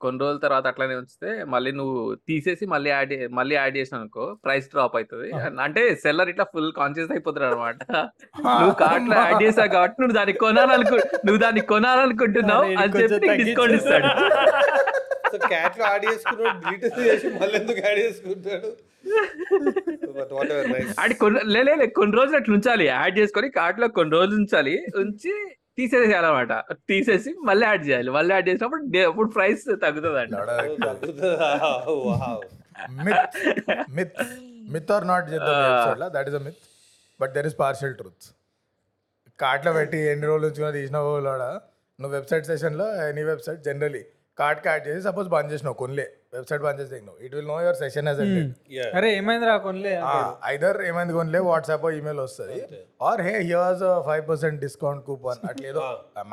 కొన్ని 0.00 0.22
రోజుల 0.22 0.38
తర్వాత 0.38 0.66
అట్లానే 0.66 0.94
ఉంచితే 1.00 1.44
మళ్ళీ 1.54 1.72
నువ్వు 1.72 2.14
తీసేసి 2.30 2.66
మళ్ళీ 2.66 2.90
యాడ్ 2.90 3.32
మళ్ళీ 3.32 3.56
యాడ్ 3.56 3.76
చేసిన 3.76 4.00
అనుకో 4.00 4.38
ప్రైస్ 4.44 4.70
డ్రాప్ 4.70 4.96
అవుతుంది 4.96 5.32
అంటే 5.66 5.94
సెల్లర్ 6.04 6.28
ఇట్లా 6.28 6.46
ఫుల్ 6.54 6.72
కాన్షియస్ 6.80 7.12
అయిపోతాడు 7.16 7.46
అనమాట 7.50 7.76
నువ్వు 8.52 8.74
కార్ట్లో 8.82 9.16
యాడ్ 9.22 9.42
చేసావు 9.42 9.70
కాబట్టి 9.76 10.02
నువ్వు 10.02 10.16
దాన్ని 10.18 10.34
కొనాలనుకు 10.44 10.96
నువ్వు 11.26 11.42
దాన్ని 11.42 11.62
కొనాలనుకుంటున్నావు 11.72 12.64
అని 12.82 13.02
చెప్పి 13.02 13.34
డిస్కౌంట్ 13.42 13.74
ఇస్తాడు. 13.78 14.08
క్యాట్లో 15.48 15.84
యాడ్ 15.84 16.04
చేసుకున్నాడు 16.08 16.58
డిలీట్ 16.64 16.84
చేసి 17.00 17.28
మళ్ళీ 17.40 17.54
ఎందుకు 17.60 17.80
యాడ్ 17.86 18.00
చేసుకుంటాడు? 18.06 18.70
కొన్ని 21.20 21.86
కొన్ని 21.96 22.14
రోజులు 22.18 22.36
అట్లా 22.38 22.54
ఉంచాలి. 22.56 22.84
యాడ్ 22.92 23.14
చేసుకొని 23.18 23.48
కార్ట్లో 23.56 23.86
కొన్ని 23.96 24.12
రోజులు 24.16 24.38
ఉంచాలి. 24.42 24.74
ఉంచి 25.02 25.32
తీసేసేయాలి 25.78 26.26
అనమాట 26.30 26.52
తీసేసి 26.90 27.30
మళ్ళీ 27.48 27.64
యాడ్ 27.68 27.84
చేయాలి. 27.88 28.10
మళ్ళీ 28.16 28.32
యాడ్ 28.34 28.48
చేసినప్పుడు 28.48 28.82
అప్పుడు 29.10 29.28
ప్రైస్ 29.36 29.64
తగ్గుతుంది? 29.84 30.18
అంట 30.22 30.34
wow 32.08 32.42
myth 33.06 33.36
myth 33.98 34.20
myth 34.74 34.92
or 34.96 35.06
not 35.12 35.26
that 36.16 36.28
is 36.30 36.38
a 36.40 36.42
myth 36.48 36.62
but 37.20 37.32
there 37.36 37.48
is 37.50 37.58
partial 37.64 37.94
truth 38.00 38.26
కార్ట్లో 39.42 39.72
పెట్టి 39.78 39.98
ఎన్ని 40.12 40.26
రోజులు 40.30 40.46
ఉంచుకున్నా 40.48 40.72
తీసిన 40.78 40.96
వాళ్ళ 41.06 41.44
నువ్వు 41.98 42.14
వెబ్సైట్ 42.18 42.46
సెషన్లో 42.50 42.86
ఎనీ 43.10 43.24
వెబ్సైట్ 43.30 43.60
జనరలీ 43.68 44.02
కార్ట్కి 44.38 44.68
యాడ్ 44.72 44.84
చేసి 44.88 45.00
సపోజ్ 45.08 45.28
బంద్ 45.34 45.50
చేసినావు 45.52 45.76
కొనలే. 45.80 46.06
వెబ్సైట్ 46.32 46.62
బంద్ 46.64 46.78
చేసి 46.82 46.98
నువ్వు 47.06 47.20
it 47.24 47.34
will 47.36 47.48
know 47.48 47.56
your 47.62 47.78
session 47.80 48.06
yeah 48.72 48.84
అరే 48.98 49.08
ఏమైందిరా 49.16 49.54
కొనలే 49.64 49.92
ఐదర్ 50.50 50.78
ఏమైంది 50.88 51.14
కొనలే 51.18 51.40
వాట్సాప్ 51.48 51.84
ఈమెయిల్ 51.98 52.20
వస్తుంది. 52.24 52.58
Or 53.08 53.22
hey 53.26 53.34
here's 53.42 53.84
five 54.08 54.24
percent 54.30 54.58
discount 54.64 55.02
coupon 55.08 55.42
అట్లేదో 55.50 55.82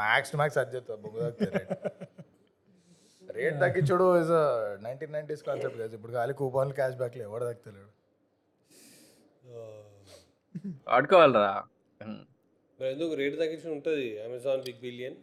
max 0.02 0.32
to 0.34 0.40
max 0.42 0.60
అది 0.62 0.76
చెప్తా 0.78 0.96
rate 3.38 3.58
తగ్గించుడు 3.64 4.06
is 4.20 4.32
nineteen 4.86 5.12
nineties 5.16 5.44
concept 5.48 5.78
కదా 5.80 5.94
ఇప్పుడు 5.98 6.14
ఖాళీ 6.14 6.34
కూపన్లు 6.40 6.74
క్యాష్ 6.80 6.96
బ్యాక్లు 7.02 7.24
ఎవరు 7.28 7.46
తగ్గలేడు 7.50 7.90
వాడుకోవాలరా 10.88 11.52
మరి 12.80 12.90
ఎందుకు 12.94 13.14
రేట్ 13.20 13.36
తగ్గించి 13.40 13.68
ఉంటుంది? 13.76 14.08
Amazon 14.26 14.62
big 14.68 14.80
billion 14.84 15.18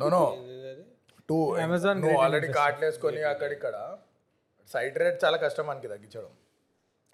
no 0.00 0.06
no 0.08 0.22
too 1.28 1.36
నువ్వు 1.56 1.78
rating 1.86 2.18
ఆల్రెడీ 2.24 2.48
కార్ట్లు 2.56 2.84
వేసుకొని 2.86 3.22
అక్కడిక్కడ 3.30 3.76
సైట్ 4.72 4.96
రేట్ 5.02 5.18
చాలా 5.24 5.36
కష్టం 5.44 5.64
మనకి 5.70 5.88
తగ్గించడం. 5.92 6.32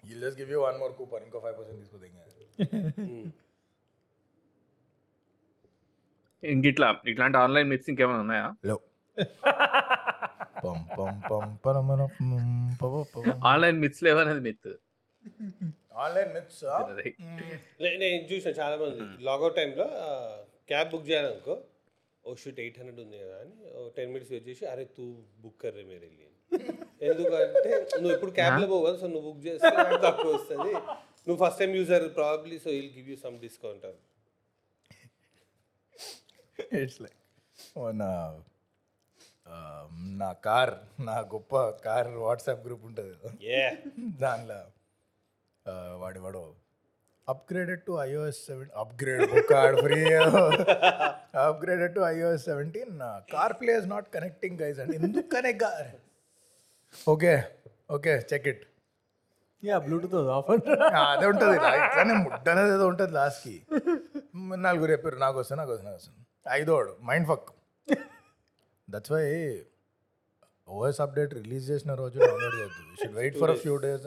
ఈ 0.03 0.13
just 0.21 0.39
give 0.41 0.51
you 0.53 0.59
one 0.67 0.77
more 0.83 0.93
coupon 0.99 1.23
ఇంకో 1.27 1.39
ఫైవ్ 1.45 1.55
పర్సెంట్ 1.59 1.79
తీసుకోదు 1.81 2.05
ఇంక. 2.09 2.19
ఇట్లా 6.71 6.87
ఇట్లాంటి 7.11 7.37
ఆన్లైన్ 7.43 7.69
మిక్స్ 7.73 7.89
ఇంకేమైనా 7.91 8.21
ఉన్నాయా? 8.25 8.47
లో. 8.69 8.77
ఆన్లైన్ 13.51 13.77
మిత్స్ 13.83 14.01
లేవనేది 14.07 14.41
మిత్ 14.47 14.69
ఆన్లైన్ 16.03 16.31
మిత్స్ 16.35 16.61
నేను 18.03 18.23
చూసిన 18.31 18.51
చాలా 18.61 18.75
మంది. 18.81 19.01
లాగౌట్ 19.29 19.55
టైంలో 19.59 19.87
క్యాబ్ 20.71 20.91
బుక్ 20.93 21.07
చేయాలనుకో 21.09 21.55
ఓ 22.23 22.35
షూట్ 22.43 22.59
ఎయిట్ 22.63 22.77
హండ్రెడ్ 22.79 23.01
ఉంది 23.05 23.17
కదా 23.23 23.35
అని 23.43 23.55
టెన్ 23.97 24.11
మినిట్స్ 24.13 24.31
వెయిట్ 24.33 24.47
చేసి 24.51 24.63
అరే 24.73 24.83
తూ 24.97 25.05
బుక్ 25.43 25.57
కర్రే 25.63 25.83
మీరు 25.91 26.03
వెళ్ళి. 26.07 26.27
ఎందుకంటే 27.07 27.69
నువ్వు 27.95 28.13
ఎప్పుడు 28.13 28.33
క్యాబ్లో 28.37 28.65
పోవు 28.71 28.83
కదా 28.85 28.97
సో 28.97 29.07
నువ్వు 29.07 29.25
బుక్ 29.27 29.43
చేస్తే 29.47 29.71
నాకు 29.79 29.99
తక్కువ 30.05 30.29
వస్తుంది. 30.35 30.71
నువ్వు 31.25 31.39
first 31.41 31.59
time 31.61 31.73
user 31.77 32.05
probably 32.17 32.57
so 32.63 32.69
will 32.71 32.91
give 32.95 33.09
you 33.11 33.17
some 33.21 33.37
discount 33.43 33.85
అని 33.85 34.01
ఇట్స్ 36.79 36.99
లైక్ 37.01 37.19
నా 38.01 38.09
ఆ, 39.45 39.55
నా 40.19 40.29
కార్ 40.45 40.73
నా 41.07 41.15
గొప్ప 41.31 41.53
కార్ 41.83 42.09
వాట్సాప్ 42.21 42.61
గ్రూప్ 42.65 42.85
ఉంటుంది 42.89 43.09
కదా. 43.15 43.31
దానిలో 44.21 44.59
వాడి 46.01 46.19
వాడు 46.23 46.41
upgraded 47.27 47.81
to 47.85 47.93
iOS 48.03 48.39
seven 48.47 48.71
upgrade 48.81 49.21
card 49.51 49.77
free 49.83 49.99
upgraded 51.43 51.93
to 51.95 52.01
iOS 52.09 52.45
seventeen 52.45 52.95
CarPlay 53.59 53.73
is 53.79 53.87
not 53.93 54.07
connecting 54.15 54.57
guys 54.61 54.79
అండి 54.83 54.95
ఎందుకు 55.01 55.29
connect 55.35 55.63
okay 57.07 57.33
okay 57.89 58.13
check 58.29 58.47
it 58.51 58.63
yeah 59.63 59.75
Bluetooth 59.83 60.15
off 60.35 60.49
అదే 60.51 61.25
ఉంటుంది. 61.27 61.55
ఇట్లానే 61.81 62.13
ముడ్డ 62.23 62.47
అనేది 62.53 62.71
ఏదో 62.77 62.85
ఉంటుంది 62.91 63.13
లాస్ట్కి 63.17 63.55
నలుగురు 64.65 64.91
చెప్పారు 64.93 65.17
నాకు 65.23 65.37
వస్తే 65.41 65.55
నాకు 65.59 65.71
వస్తే 65.73 65.85
నాకు 65.87 65.97
వస్తుంది 65.99 66.19
ఐదోడు 66.55 66.91
mind 67.09 67.27
fuck 67.29 67.47
that's 68.87 69.13
why 69.13 69.23
OS 70.67 70.99
update 71.03 71.31
release 71.37 71.65
చేసిన 71.71 71.93
రోజు 71.95 72.17
డౌన్లోడ్ 72.21 72.53
చేయొద్దు. 72.57 72.83
Should 72.99 73.15
wait 73.17 73.35
for 73.39 73.51
few 73.63 73.73
days 73.83 74.05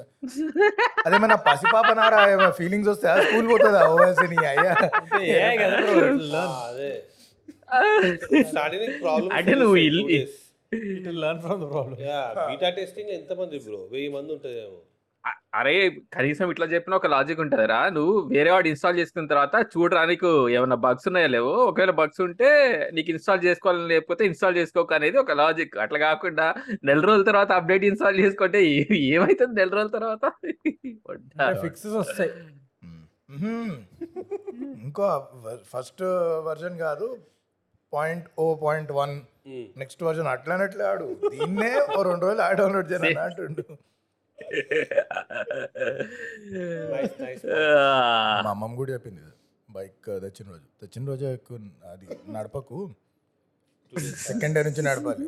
అదే 1.04 1.16
మన 1.24 1.34
పసిపాపనారా 1.46 2.20
ఫీలింగ్స్ 2.58 2.90
వస్తే 2.92 3.08
స్కూల్ 3.24 3.48
పోతుందా 3.52 3.82
ఓఎస్ 3.94 4.22
నీ? 4.32 4.38
అయ్యా. 4.52 4.72
అదే. 6.66 6.90
స్టార్టింగ్ 8.50 8.86
ప్రాబ్లమ్ 9.02 9.32
అంటే 9.38 9.54
నువ్వు 9.60 9.76
learn 11.22 11.40
from 11.40 11.60
the 11.62 11.68
problem 11.70 12.00
yeah 12.08 12.20
beta 12.50 12.70
testing 12.78 13.14
ఎంతమంది 13.20 13.58
బ్రో 13.58 13.80
వెయ్యి 13.94 14.10
మంది 14.16 14.32
ఉంటుందేమో. 14.36 14.78
అరే 15.58 15.72
కనీసం 16.14 16.50
ఇట్లా 16.50 16.66
చెప్పిన 16.66 16.94
ఒక 16.94 17.06
లాజిక్ 17.06 17.40
ఉంటుందిరా. 17.40 17.78
నువ్వు 17.88 18.14
వేరే 18.32 18.50
వాడు 18.50 18.68
ఇన్స్టాల్ 18.68 18.98
చేసుకున్న 18.98 19.30
తర్వాత 19.32 19.54
చూడరా 19.72 20.02
నీకు 20.04 20.30
ఏమైనా 20.56 20.78
బగ్స్ 20.84 21.06
ఉన్నాయా 21.08 21.26
లేవు? 21.26 21.52
ఒకవేళ 21.70 21.90
బగ్స్ 22.00 22.20
ఉంటే 22.20 22.48
నీకు 22.92 23.10
ఇన్స్టాల్ 23.10 23.44
చేసుకోవాలని 23.44 23.88
లేకపోతే 23.92 24.24
ఇన్స్టాల్ 24.24 24.58
చేసుకోక 24.58 24.92
అనేది 24.92 25.18
ఒక 25.18 25.32
లాజిక్ 25.32 25.78
అట్లా 25.84 25.98
కాకుండా 25.98 26.46
నెల 26.84 27.00
రోజుల 27.00 27.24
తర్వాత 27.24 27.52
అప్డేట్ 27.52 27.84
ఇన్స్టాల్ 27.84 28.20
చేసుకుంటే 28.20 28.60
ఏమైతుంది 29.16 29.54
నెల 29.60 29.70
రోజుల 29.78 29.92
తర్వాత. 29.98 30.24
ఫిక్సెస్ 31.64 31.96
వస్తాయి. 31.96 32.32
ఇంకో 34.86 35.06
ఫస్ట్ 35.72 36.02
వర్జన్ 36.48 36.78
కాదు. 36.78 37.06
Point 37.96 38.26
o 38.38 38.46
point 38.56 38.92
one. 38.92 39.14
Next 39.76 40.02
version 40.02 40.26
అట్లనట్లే 40.26 40.84
ఆడు. 40.84 41.06
దీన్నే 41.32 41.70
ఓ 41.96 42.02
రెండు 42.02 42.24
రోజులు 42.26 42.42
ఆడ 42.42 42.54
డౌన్లోడ్ 42.60 42.88
చేయాలి 42.92 43.18
అంటుండు. 43.26 43.64
ఆ, 47.54 47.60
మా 48.44 48.50
అమ్మమ్మ 48.50 48.72
కూడా 48.76 48.92
చెప్పింది 48.92 49.22
బైక్ 49.68 50.06
తెచ్చిన 50.22 50.46
రోజు. 50.48 50.66
తెచ్చిన 50.80 51.04
రోజే 51.06 51.32
ఎక్కువ 51.32 51.56
అది 51.92 52.06
నడపకు. 52.28 52.78
సెకండ్ 54.22 54.54
డే 54.54 54.62
నుంచి 54.62 54.82
నడపాలి. 54.82 55.26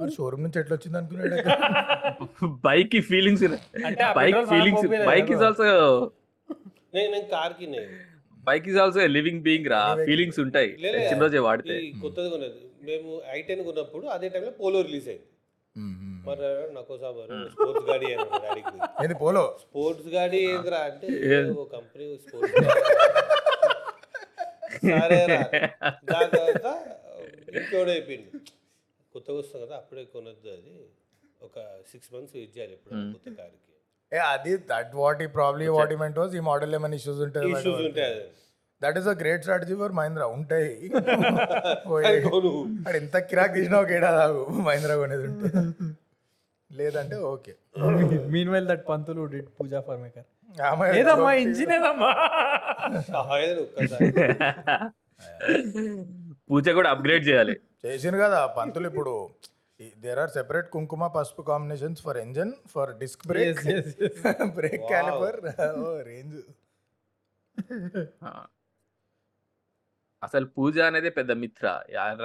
మరి 0.00 0.10
షోరూమ్ 0.10 0.42
నుంచి 0.42 0.58
ఎట్లా 0.60 0.74
వచ్చింది 0.76 0.98
అనుకున్నాడు 0.98 1.36
బైక్కి 2.64 3.00
ఫీలింగ్స్ 3.02 3.44
అంటే 3.44 4.02
ఆ 4.02 4.12
bike 4.12 4.40
feelings 4.48 4.86
bike. 5.06 5.30
Is 5.30 5.42
also 5.42 5.68
నేను 6.94 7.18
కార్కి 7.30 7.66
నేను. 7.66 7.90
Bike 8.46 8.66
is 8.70 8.78
also 8.84 9.00
living 9.16 9.42
being 9.46 9.68
రా. 9.74 9.80
ఫీలింగ్స్ 10.08 10.40
ఉంటాయి. 10.44 10.70
తెచ్చిన 10.94 11.18
రోజే 11.24 11.40
వాడితే. 11.48 11.74
కొత్తది 12.04 12.28
కొన్నది. 12.32 12.62
మేము 12.88 13.10
ఐ 13.36 13.40
టెన్ 13.48 13.62
కొన్నప్పుడు 13.68 14.06
అదే 14.16 14.28
టైంలో 14.34 14.52
పోలో 14.62 14.80
రిలీజ్ 14.88 15.08
అయింది. 15.12 15.28
మరి 16.26 16.48
నాకు 16.76 16.96
స్పోర్ట్స్ 17.52 17.86
గాడి 17.90 18.06
ఏంది 19.02 19.14
పోలో 19.22 19.44
స్పోర్ట్స్ 19.64 20.08
గాడి 20.16 20.40
ఏంద్రా 20.48 20.80
అంటే 20.88 21.06
ఓ 21.60 21.64
కంపెనీ 21.76 22.06
స్పోర్ట్స్ 22.24 22.56
సరే 24.88 25.20
రా. 25.32 25.40
దాని 26.10 26.30
తర్వాత 26.36 26.66
ఇంకోటి 27.60 27.90
అయిపోయింది. 27.94 28.30
కొత్తగా 29.14 29.38
వస్తాం 29.40 29.60
కదా 29.64 29.74
అప్పుడే 29.80 30.02
కొనొద్దు 30.14 30.50
అది. 30.56 30.74
ఒక 31.46 31.56
సిక్స్ 31.92 32.10
మంత్స్ 32.14 32.36
యూజ్ 32.40 32.52
చేయాలి 32.56 32.74
ఎప్పుడు 32.78 32.94
కొత్త 33.14 33.28
కార్కి. 33.40 33.71
అది 34.28 34.52
దట్ 34.70 34.92
వాట్ 34.94 35.20
ఈ 35.22 35.28
ప్రాబ్లీ 35.36 35.66
వాట్ 35.74 35.92
ఈ 35.92 35.98
మెంట్ 36.02 36.18
వాస్ 36.18 36.34
ఈ 36.34 36.42
మోడల్ 36.48 36.74
ఏమైనా 36.74 36.96
ఇష్యూస్ 37.00 37.20
ఉంటాయి 37.26 37.50
ఇష్యూస్ 37.52 37.82
ఉంటాయి 37.86 38.06
అది 38.10 38.22
that 38.82 38.98
is 38.98 39.08
a 39.08 39.16
great 39.20 39.42
strategy 39.42 39.74
for 39.80 39.92
Mahindra 39.92 40.26
ఉంటాయి. 40.36 40.70
అది 42.86 42.96
ఎంత 42.98 43.16
కిరాక్ 43.30 43.54
తీసినా 43.54 43.76
ఒక 43.78 43.92
ఏడా 43.98 44.10
తాగు? 44.18 44.42
మహీంద్రా 44.66 44.94
కొనేది 45.02 45.24
ఉంటే. 45.28 45.50
లేదంటే 46.70 47.16
ఓకే. 47.30 47.52
మీన్ 48.34 48.50
వైల్ 48.52 48.68
దట్ 48.68 48.84
పంతులు 48.88 49.24
డిడ్ 49.32 49.48
పూజా 49.58 49.80
ఫర్ 49.88 49.98
మేకర్ 50.02 50.26
ఆమె 50.56 50.86
ఏదమ్మా 51.00 51.30
ఇంజిన్ 51.42 51.72
ఏదమ్మా 51.78 52.10
సహాయం 53.12 53.58
ఒక్కసారి. 53.64 54.08
పూజ 56.48 56.68
కూడా 56.78 56.88
అప్గ్రేడ్ 56.94 57.24
చేయాలి. 57.28 57.54
చేసిండు 57.84 58.18
కదా 58.18 58.40
పంతులు 58.56 58.86
ఇప్పుడు. 58.90 59.12
There 60.04 60.20
or 60.22 60.32
separate 60.36 60.68
kumkuma 60.74 61.06
pasupu 61.16 61.42
combinations 61.50 62.02
for 62.06 62.18
engine 62.24 62.52
for 62.74 62.92
disc 63.02 63.24
brake 63.32 63.62
brake 64.58 64.84
caliper 64.92 65.38
range. 66.10 66.38
అసలు 70.22 70.46
పూజ 70.56 70.76
అనేది 70.88 71.10
పెద్ద 71.16 71.32
మిత్ర. 71.42 71.66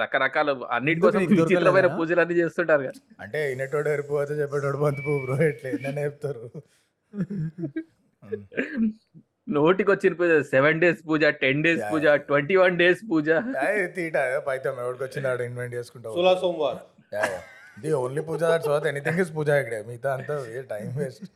రకరకాల 0.02 0.50
అన్నిటి 0.76 1.00
కోసం? 1.04 1.22
విచిత్రమైన 1.32 1.88
పూజలు 1.98 2.20
అన్ని 2.24 2.36
చేస్తుంటారు 2.40 2.82
కదా. 2.88 3.00
అంటే 3.24 3.40
ఇనేటోడు 3.52 3.88
ఎరిపోతే 3.96 4.34
చెప్పేటోడు 4.42 4.78
బంతు 4.84 5.14
బ్రో 5.24 5.38
ఎట్లా 5.50 5.68
ఏంటని 5.74 6.04
చెప్తారు. 6.06 6.44
నోటికి 9.56 9.90
వచ్చిన 9.90 10.12
puja 10.20 10.32
seven 10.50 10.80
days 10.82 10.98
puja 11.08 11.24
ten 11.42 11.60
days 11.66 11.82
puja 11.92 12.06
twenty 12.28 12.56
one 12.62 12.74
days 12.80 13.00
puja. 13.10 13.28
Theta 13.96 14.16
పైతం 14.48 14.74
ఎవరికి 14.84 15.02
వచ్చినాడు 15.06 15.42
ఇన్వెంట్ 15.48 15.74
చేసుకుంటావు 15.78 16.14
సులా 16.18 16.34
సోమవార్. 16.42 16.80
The 17.76 17.90
only 18.00 18.22
puja 18.28 18.40
that's 18.44 18.68
worth 18.70 18.88
anything 18.90 19.20
is 19.24 19.32
puja 19.36 19.48
ఇక్కడ 19.62 19.76
మిగతా 19.88 20.10
అంతా 20.16 20.34
టైం 20.72 20.88
వేస్ట్ 20.98 21.26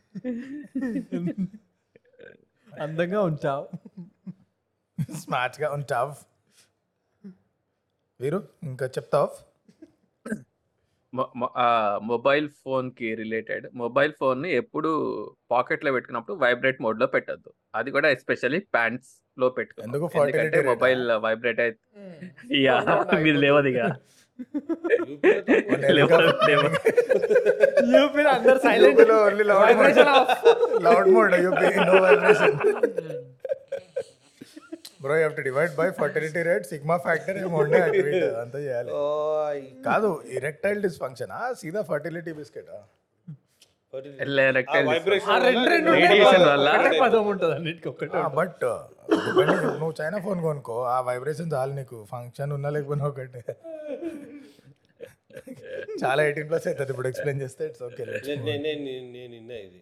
అందంగా 2.69 3.21
ఉంచావు 3.31 3.65
స్మార్ట్గా 5.19 5.69
ఉంటావ్ 5.79 6.13
వీరు 8.21 8.41
ఇంకా 8.63 8.87
చెప్తావు 8.97 9.31
మొబైల్ 12.11 12.47
ఫోన్కి 12.61 13.09
రిలేటెడ్ 13.21 13.65
మొబైల్ 13.81 14.13
ఫోన్ని 14.21 14.51
ఎప్పుడు 14.61 14.91
పాకెట్లో 15.53 15.91
పెట్టుకున్నప్పుడు 15.97 16.37
వైబ్రేట్ 16.45 16.79
మోడ్లో 16.85 17.07
పెట్టద్దు 17.15 17.51
అది 17.75 17.91
కూడా 17.97 18.09
ఎస్పెషల్లీ 18.17 18.61
ప్యాంట్స్లో 18.77 19.49
పెట్టుకో 19.59 19.81
ఎందుకంటే? 19.87 20.61
మొబైల్ 20.71 21.03
వైబ్రేట్ 21.27 21.61
అయితే 21.67 21.83
యా 22.63 22.77
మీరు 23.27 23.39
లేవదు 23.45 23.71
ఇక 23.73 23.79
లేవదు, 23.79 23.93
లేవదు. 23.93 24.01
యూపీ 27.93 28.23
అందరు 28.33 28.59
silent 28.65 29.01
only 29.19 29.45
loud 29.51 29.69
loud 30.87 31.09
mode 31.15 31.35
UP 31.45 31.69
no 31.83 31.97
vibration 32.05 32.57
bro 35.03 35.15
you 35.15 35.23
have 35.23 35.37
to 35.37 35.45
divide 35.47 35.73
by 35.77 35.87
fertility 35.97 36.43
rate 36.49 36.67
sigma 36.71 36.97
factor 37.05 37.39
ఏమో 37.39 37.57
ఉండే 37.63 37.79
అంతా 38.43 38.59
చేయాలి 38.65 38.93
కాదు 39.87 40.11
ఇరెక్టైల్ 40.37 40.83
డిస్ఫంక్షన్ 40.85 41.33
సీదా 41.61 41.83
ఫర్టిలిటీ 41.89 42.35
బిస్కెట్ 42.37 42.71
లే- 46.77 47.01
బట్ 48.39 48.63
నువ్వు 49.73 49.95
చైనా 49.99 50.19
ఫోన్ 50.25 50.41
కొనుక్కో 50.45 50.77
ఆ 50.89 50.99
వైబ్రేషన్ 51.09 51.51
చాలు 51.53 51.73
నీకు 51.79 51.97
ఫంక్షన్ 52.11 52.53
ఉన్నా 52.57 52.71
లేకపోయినా 52.71 53.07
ఒకటే. 53.09 53.43
చాలా 56.03 56.21
ఎయిటీన్ 56.27 56.49
ప్లస్ 56.51 56.69
అవుతుంది 56.69 56.93
ఇప్పుడు 56.95 57.09
ఎక్స్ప్లెయిన్ 57.09 57.43
చేస్తే 57.43 57.65
ఇట్స్ 57.67 57.85
ఓకే 57.85 58.05
నేను 58.07 58.63
నేను 58.67 58.85
నేను 59.09 59.31
నిన్న 59.33 59.53
ఇది 59.67 59.81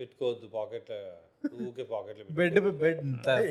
పెట్టుకోవద్దు 0.00 0.48
పాకెట్ 0.54 0.92
ఊకే 1.66 1.84
పాకెట్లో 1.90 2.24
బెడ్ 2.38 2.56
బెడ్ 2.80 2.98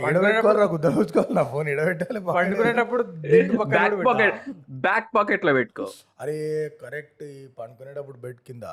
ఇడబెట్టుకోవాలి 0.02 0.65
గుద్ద 0.74 0.88
కూర్చుకోవాలి 0.98 1.34
నా 1.38 1.43
ఫోన్ 1.54 1.67
ఇడబెట్టాలి 1.72 2.19
పండుకునేటప్పుడు 2.28 3.04
పాకెట్ 4.06 4.36
బ్యాక్ 4.84 5.08
పాకెట్లో 5.15 5.54
పెట్టుకో. 5.58 5.86
అరే 6.22 6.36
కరెక్ట్ 6.82 7.24
ఈ 7.30 7.39
పండుకునేటప్పుడు 7.58 8.19
బెడ్ 8.26 8.41
కింద 8.50 8.65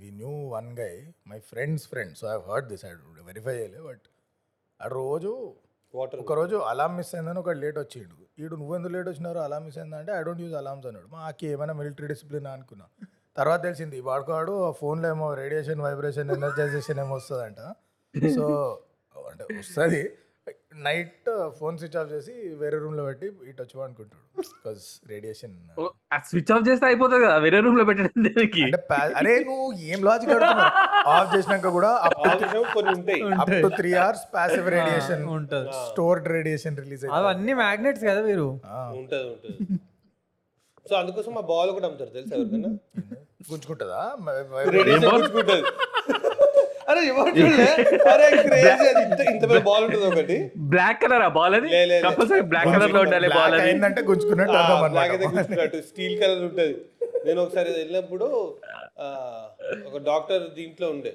we 0.00 0.10
new 0.18 0.34
one 0.52 0.70
guy 0.80 0.92
my 1.30 1.40
friends 1.50 1.86
friend 1.92 2.14
so 2.20 2.26
I 2.32 2.38
heard 2.48 2.68
this 2.72 2.84
I 2.84 2.92
verify 3.28 3.54
చేయలే 3.58 3.82
బట్ 3.88 4.04
ఆ 4.80 4.88
రోజు 4.96 5.32
వాటర్ 5.94 6.20
ఒక 6.22 6.34
రోజు 6.38 6.56
అలారం 6.68 6.94
మిస్ 6.96 7.12
అయిందని 7.14 7.40
ఒక 7.40 7.54
లేట్ 7.62 7.78
వచ్చిండు 7.78 8.16
ఈడు 8.40 8.56
నువ్వు 8.56 8.74
ఎందుకు 8.74 8.92
లేట్ 8.92 9.08
వచ్చినారు 9.08 9.38
అలామ్స్ 9.38 9.78
ఏంటంటే 9.78 10.12
ఐ 10.12 10.22
డోంట్ 10.22 10.42
యూజ్ 10.42 10.54
అలామ్స్ 10.54 10.86
అన్నాడు. 10.86 11.08
మాకు 11.12 11.44
ఏమైనా 11.44 11.72
మిలిటరీ 11.72 12.06
డిసిప్లిన్ 12.06 12.46
అనుకున్నా. 12.46 12.86
తర్వాత 13.36 13.62
తెలిసింది 13.62 14.00
వాడుకోవాడు 14.00 14.72
ఫోన్లో 14.72 15.08
ఏమో 15.08 15.34
రేడియేషన్ 15.34 15.80
వైబ్రేషన్ 15.80 16.30
ఎనర్జైజేషన్ 16.30 16.98
ఏమో 16.98 17.14
వస్తుందంట. 17.14 17.60
సో 18.34 18.46
అంటే 19.30 19.44
వస్తుంది. 19.58 20.02
నైట్ 20.72 21.28
ఫోన్ 21.58 21.76
స్విచ్ 21.78 21.96
ఆఫ్ 22.00 22.08
చేసి 22.12 22.32
వేరే 22.60 22.76
రూమ్లో 22.82 23.02
పెట్టి 23.08 23.26
ఇటు 23.50 23.60
వచ్చి 23.62 23.76
అనుకుంటాడు 23.86 24.22
బికాస్ 24.50 24.84
రేడియేషన్ 25.12 25.54
స్విచ్ 26.30 26.52
ఆఫ్ 26.56 26.64
చేస్తే 26.68 26.84
అయిపోతుంది 26.86 27.22
కదా 27.24 27.36
వేరే 27.44 27.58
రూమ్లో 27.66 27.84
పెట్టడం 27.88 28.22
దానికి? 28.26 28.64
అరే 29.20 29.34
నువ్వు 29.48 29.66
ఏం 29.90 30.00
లాజిక్ 30.08 30.32
ఆఫ్ 31.14 31.28
చేసినాక 31.34 31.68
కూడా 31.78 31.90
ఆలోచన 32.06 32.62
కొన్ని 32.74 32.92
ఉంటాయి. 32.98 33.20
Up 33.42 33.52
to 33.64 33.70
three 33.80 33.92
hours 34.04 34.24
passive 34.36 34.68
radiation 34.76 35.24
ఉంటది. 35.36 35.68
స్టోర్డ్ 35.90 36.28
రేడియేషన్ 36.36 36.78
రిలీజ్ 36.84 37.04
అవన్నీ 37.18 37.54
మ్యాగ్నెట్స్ 37.62 38.04
కదా 38.10 38.22
మీరు? 38.30 38.48
ఉంటది 39.00 39.26
ఉంటది. 39.34 39.58
సో 40.86 40.96
అందుకోసం 41.02 41.32
మా 41.38 41.42
బాల్ 41.52 41.70
కూడా 41.76 41.86
అమ్ముతారు 41.88 42.12
తెలుసా 42.18 42.34
ఎవరికైనా? 42.36 42.70
గుంజుకుంటది. 43.50 43.92
అరే? 46.90 47.02
అరే 48.12 48.26
అది. 48.32 49.02
ఇంత 49.04 49.20
ఇంత 49.30 49.44
పెద్ద 49.44 49.62
బాల్ 49.62 49.84
ఉంటుంది 49.84 50.06
ఒకటి. 50.06 50.36
బ్లాక్ 50.70 51.00
కలర్ 51.02 51.22
ఆ 51.22 51.30
బాల్ 51.30 51.54
అది? 51.54 51.68
లే, 51.68 51.80
లే, 51.82 51.94
లే. 51.94 51.98
కంపల్సరీ 52.00 52.40
బ్లాక్ 52.50 52.68
కలర్లో 52.68 53.00
ఉండాలి 53.00 53.28
బాల్ 53.30 53.54
అది. 53.54 53.62
అయిందంటే 53.62 54.02
గుంజుకున్నట్టు 54.02 54.56
గుర్తున్నట్టు 55.26 55.80
స్టీల్ 55.88 56.16
కలర్ 56.20 56.42
ఉంటుంది. 56.44 56.74
నేను 57.24 57.42
ఒకసారి 57.42 57.70
వెళ్ళినప్పుడు 57.72 58.26
ఆ, 58.98 59.08
ఒక 59.86 59.98
డాక్టర్ 60.02 60.54
దీంట్లో 60.54 60.90
ఉండే. 60.90 61.12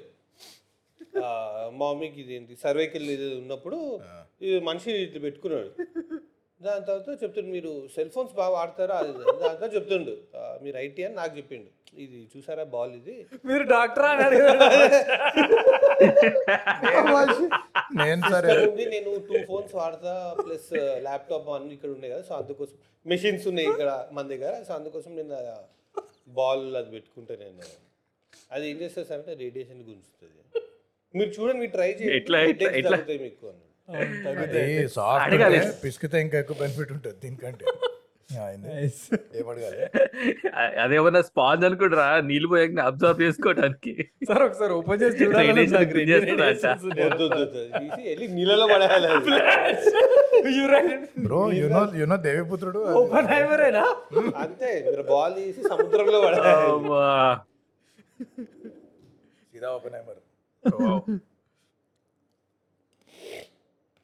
ఆ, 1.24 1.28
మామీకి 1.72 2.20
ఇది 2.20 2.34
ఏంటి 2.34 2.56
సర్వైకల్ 2.62 3.02
ఇది 3.10 3.34
ఉన్నప్పుడు 3.34 3.78
ఇది 4.42 4.60
మనిషి 4.60 4.90
ఇట్లా 5.02 5.20
పెట్టుకున్నాడు. 5.20 5.70
దాని 6.60 6.84
తర్వాత 6.84 7.22
చెప్తుండు 7.22 7.48
మీరు 7.48 7.88
సెల్ 7.94 8.10
ఫోన్స్ 8.10 8.34
బాగా 8.34 8.50
వాడతారా? 8.50 8.96
అది. 8.96 9.12
దాని 9.40 9.56
తర్వాత 9.56 9.74
చెప్తుండు 9.74 10.14
"ఆ, 10.36 10.58
మీరు 10.62 10.76
ఐటీ 10.76 11.02
అని 11.02 11.14
నాకు 11.14 11.36
చెప్పిండు. 11.36 11.70
ఇది 12.04 12.18
చూసారా 12.32 12.64
బాల్ 12.74 12.92
ఇది? 13.00 13.14
మీరు 13.48 13.64
డాక్టర్ 13.74 14.06
అని 14.10 14.24
నేను 18.02 18.22
సరే. 18.34 18.48
టూ 19.28 19.36
ఫోన్స్ 19.50 19.72
వాడతా 19.80 20.12
ప్లస్ 20.42 20.70
ల్యాప్టాప్ 21.06 21.48
అన్ని 21.56 21.72
ఇక్కడ 21.76 21.90
ఉన్నాయి 21.96 22.12
కదా 22.14 22.22
సో 22.28 22.34
అందుకోసం 22.40 22.76
మెషిన్స్ 23.12 23.46
ఉన్నాయి 23.52 23.68
ఇక్కడ 23.72 23.90
మన 24.16 24.24
దగ్గర 24.34 24.52
సో 24.68 24.72
అందుకోసం 24.78 25.10
నేను 25.20 25.36
బాల్ 26.38 26.64
అది 26.80 26.90
పెట్టుకుంటా 26.96 27.34
నేను. 27.44 27.62
అది 28.54 28.64
ఏం 28.70 28.76
చేస్తుంది 28.82 29.06
సార్ 29.10 29.20
అంటే 29.22 29.34
రేడియేషన్ 29.44 29.82
గుంజుతుంది. 29.90 30.40
మీరు 31.14 31.30
చూడండి 31.36 31.60
మీరు 31.62 31.72
ట్రై 31.76 31.90
చేయండి. 31.98 32.16
ఎట్లా, 32.20 32.38
ఎట్లా, 32.80 32.96
మీకు. 33.26 33.46
పిసికితే 35.82 36.16
ఇంకా 36.26 36.36
ఎక్కువ 36.42 36.56
బెనిఫిట్ 36.62 36.92
ఉంటుంది 36.96 37.16
దీనికంటే. 37.24 37.64
అదేమన్నా 40.84 41.20
స్పాంజ్ 41.28 41.64
అనుకుంటారా? 41.66 42.06
నీళ్ళు 42.28 42.48
పోయాక 42.52 42.78
అబ్జర్వ్ 42.90 43.20
చేసుకోవడానికి. 43.24 43.92
సార్ 44.28 44.42
ఒకసారి 44.46 44.72
ఓపెన్ 44.78 45.00
చేసి 45.02 45.16
చూడాలి 45.20 45.52
నీళ్ళలో. 48.36 48.66
Bro 51.26 51.40
you know 51.60 51.82
you know 52.00 52.16
Deviputrudu 52.26 52.80
open 53.02 53.28
హైమరేనా 53.34 53.84
అంతే 54.44 54.70
మీరు 54.88 55.04
బాల్ 55.12 55.34
తీసి 55.38 55.62
సముద్రంలో. 55.70 56.18
సీదా 59.52 59.68
ఓపెన్ 59.76 59.96
హైమర్ 59.98 60.20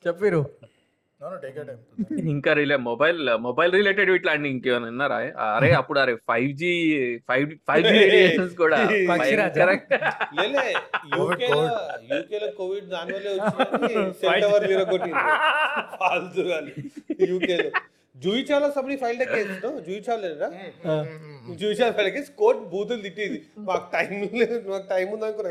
చెప్పిరు. 0.05 0.41
ఇంకా 2.33 2.53
రిలే 2.53 2.77
మొబైల్ 2.87 3.21
మొబైల్ 3.41 3.73
రిలేటెడ్ 3.73 4.11
ఇట్లాంటి 4.11 4.49
ఇంకేమైనా 4.49 4.87
విన్నారా 4.87 5.19
అరే 5.49 5.69
అప్పుడు 5.73 5.99
అరే 5.99 6.15
five 6.31 6.51
G 6.53 6.73
five 7.29 7.47
five 7.69 7.85
G 7.85 7.95
radiations 7.99 8.57
కూడా 8.57 8.79
కోవిడ్ 12.59 12.89
యూకేలో 17.29 17.71
జూయిచాలో 18.17 18.67
సబ్ని 18.75 18.97
ఫైల్ 19.03 19.19
ద 19.21 19.25
కేసు 19.33 19.55
నో 19.65 19.69
జూయిచాలో 19.87 20.21
లేదా? 20.25 20.49
జూయిచాలో 21.61 21.93
ఫైల్ 21.99 22.11
కేసు 22.17 22.31
కోర్ట్ 22.41 22.63
బూతులు 22.73 23.03
తిట్టేది. 23.07 23.39
మాకు 23.69 23.87
టైం 23.95 24.13
లేదు 24.41 24.57
మాకు 24.73 24.87
టైం 24.93 25.07
ఉంది 25.15 25.25
అనుకున్నా. 25.29 25.51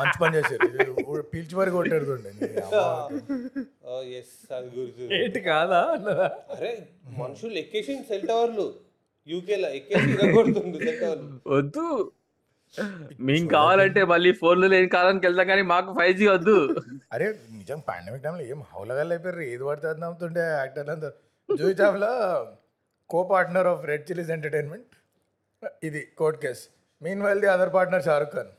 మంచి 0.00 0.18
పని 0.22 0.34
చేశారు. 0.36 0.68
పీల్చి 1.32 1.56
వరకు 1.60 1.76
కొట్టాడు 1.78 2.06
ఎస్ 4.20 4.36
అది 4.56 4.68
గుర్తు. 4.76 5.02
ఏంటి 5.20 5.40
కాదా 5.50 5.80
అరే 6.54 6.72
మనుషులు 7.22 7.58
ఎక్కేసి 7.64 7.92
సెల్ 8.10 8.26
టవర్లు 8.30 8.66
యూకేలో 9.26 9.68
ఎక్కేసి 9.78 10.08
ఇరగొడుతుంది 10.16 10.78
సెల్ 10.86 11.00
టవర్లు 11.04 11.28
వద్దు. 11.56 11.86
మేము 13.28 13.46
కావాలంటే 13.56 14.00
మళ్ళీ 14.10 14.30
ఫోన్లు 14.40 14.66
లేని 14.72 14.88
కాలానికి 14.96 15.24
వెళ్తాం 15.26 15.46
కానీ 15.50 15.62
మాకు 15.70 15.90
ఫైవ్ 15.98 16.14
జీ 16.18 16.26
వద్దు. 16.34 16.56
అరే 17.14 17.26
నిజం 17.60 17.78
పాండమిక్ 17.88 18.22
టైంలో 18.24 18.44
ఏం 18.52 18.60
హౌలగాళ్ళు 18.72 19.12
అయిపోయారు 19.14 19.42
ఏది 19.54 19.64
పడితే 19.68 19.88
నమ్ముతుంటే 20.04 20.42
యాక్టర్ 20.60 20.90
అందరు 20.94 21.16
Juhi 21.48 21.74
Chawla 21.80 22.10
co 23.12 23.20
partner 23.32 23.68
of 23.72 23.82
Red 23.90 24.04
Chillies 24.08 24.32
Entertainment. 24.36 24.92
ఇది 25.88 26.00
court 26.20 26.38
case. 26.44 26.62
Meanwhile 27.26 27.40
the 27.44 27.50
other 27.54 27.72
partner 27.76 28.04
Shahrukh 28.08 28.34
Khan. 28.36 28.50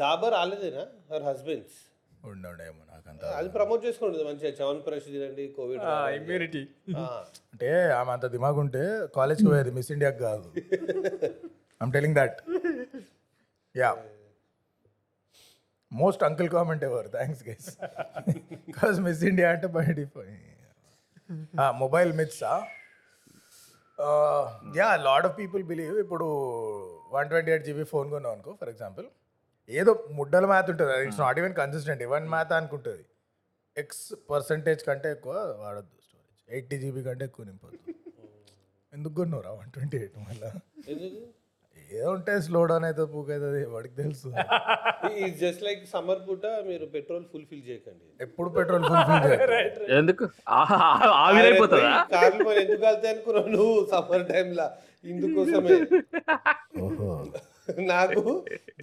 Dabur 0.00 0.34
రాలేదేనా 0.38 0.84
her 1.12 1.24
husbands. 1.28 1.78
ఉండేమో 2.30 2.82
నాకంత 2.92 3.24
అది 3.38 3.48
ప్రమోట్ 3.56 3.82
చేసుకుంటుంది 3.86 4.24
మంచిగా. 4.28 4.50
చవన్ 4.60 4.80
ప్రష్ 4.86 5.08
తినండి 5.14 5.44
కోవిడ్ 5.56 5.82
ఇమ్యూనిటీ 6.18 6.62
అంటే 7.52 7.70
ఆమె 7.98 8.10
అంత 8.16 8.26
దిమాగ్ 8.34 8.60
ఉంటే 8.64 8.84
కాలేజ్కి 9.18 9.48
పోయేది 9.50 9.72
మిస్ 9.78 9.90
ఇండియాకి 9.96 10.20
కాదు. 10.28 10.48
I'm 11.82 11.92
telling 11.96 12.16
that 12.20 12.38
yeah 13.74 13.90
most 15.92 16.22
uncle 16.28 16.50
comment 16.56 16.84
ever 16.88 17.06
thanks 17.16 17.44
guys 17.48 17.68
because 18.68 18.98
miss 19.06 19.22
India 19.30 19.50
అంటే 19.54 19.68
బయట 19.76 19.98
mobile 21.82 22.10
మిత్సా 22.20 22.52
yeah 24.78 24.88
lot 25.08 25.26
of 25.28 25.36
people 25.38 25.62
believe 25.70 25.96
ఇప్పుడు 26.04 26.26
one 27.16 27.28
twenty 27.30 27.50
eight 27.54 27.64
GB 27.68 27.84
phone 27.94 28.08
కొన్నావు 28.14 28.34
అనుకో 28.36 28.52
ఫర్ 28.60 28.70
ఎగ్జాంపుల్ 28.74 29.06
ఏదో 29.68 29.92
ముడ్డల 30.18 30.44
మ్యాథ్ 30.52 30.68
ఉంటుంది. 30.72 30.92
It's 31.06 31.20
not 31.24 31.38
even 31.40 31.54
consistent 31.60 32.02
one 32.14 32.26
math 32.34 32.52
అనుకుంటుంది. 32.58 33.04
X 33.76 34.04
percentage 34.30 34.80
కంటే 34.88 35.08
ఎక్కువ 35.16 35.34
వాడద్దు 35.62 35.96
స్టోరేజ్ 36.06 36.42
ఎయిటీ 36.56 36.76
జీబీ 36.84 37.02
కంటే 37.08 37.24
ఎక్కువ 37.30 37.44
నింపొద్దు. 37.50 37.78
ఎందుకు 38.92 39.14
కొన్నావురా 39.18 39.50
వన్ 39.58 39.70
ట్వంటీ 39.74 39.96
ఎయిట్ 40.02 40.16
మళ్ళీ 40.28 40.50
ఏదో 41.88 42.08
ఉంటే 42.14 42.32
స్లో 42.46 42.60
డౌన్ 42.70 42.86
అవుతుంది 42.86 43.10
పూక్ 43.12 43.30
అవుతుంది 43.34 43.60
వాడికి 43.72 43.94
తెలుసు. 44.00 44.28
ఈ 45.18 45.28
జస్ట్ 45.42 45.62
లైక్ 45.66 45.82
సమ్మర్ 45.92 46.22
పూట 46.26 46.46
మీరు 46.68 46.86
పెట్రోల్ 46.94 47.26
ఫుల్ 47.32 47.46
ఫిల్ 47.50 47.64
చేయకండి. 47.68 48.06
ఎప్పుడు 48.26 48.48
పెట్రోల్ 48.56 48.84
ఫుల్ఫిల్ 48.88 49.22
చేయాలి 49.26 49.92
ఎందుకు? 49.98 50.24
ఆవిరైపోతుందా 51.22 51.92
కార్లు 52.14 52.44
మరి 52.48 52.60
ఎందుకు 52.64 52.82
వెళ్తాయి 52.86 53.12
అనుకున్నావు 53.14 53.50
నువ్వు 53.56 53.76
సమ్మర్ 53.92 54.26
టైంలో 54.32 54.66
ఇందుకోసమే. 55.04 55.76
ఓహో. 56.80 57.10
నాకు 57.90 58.22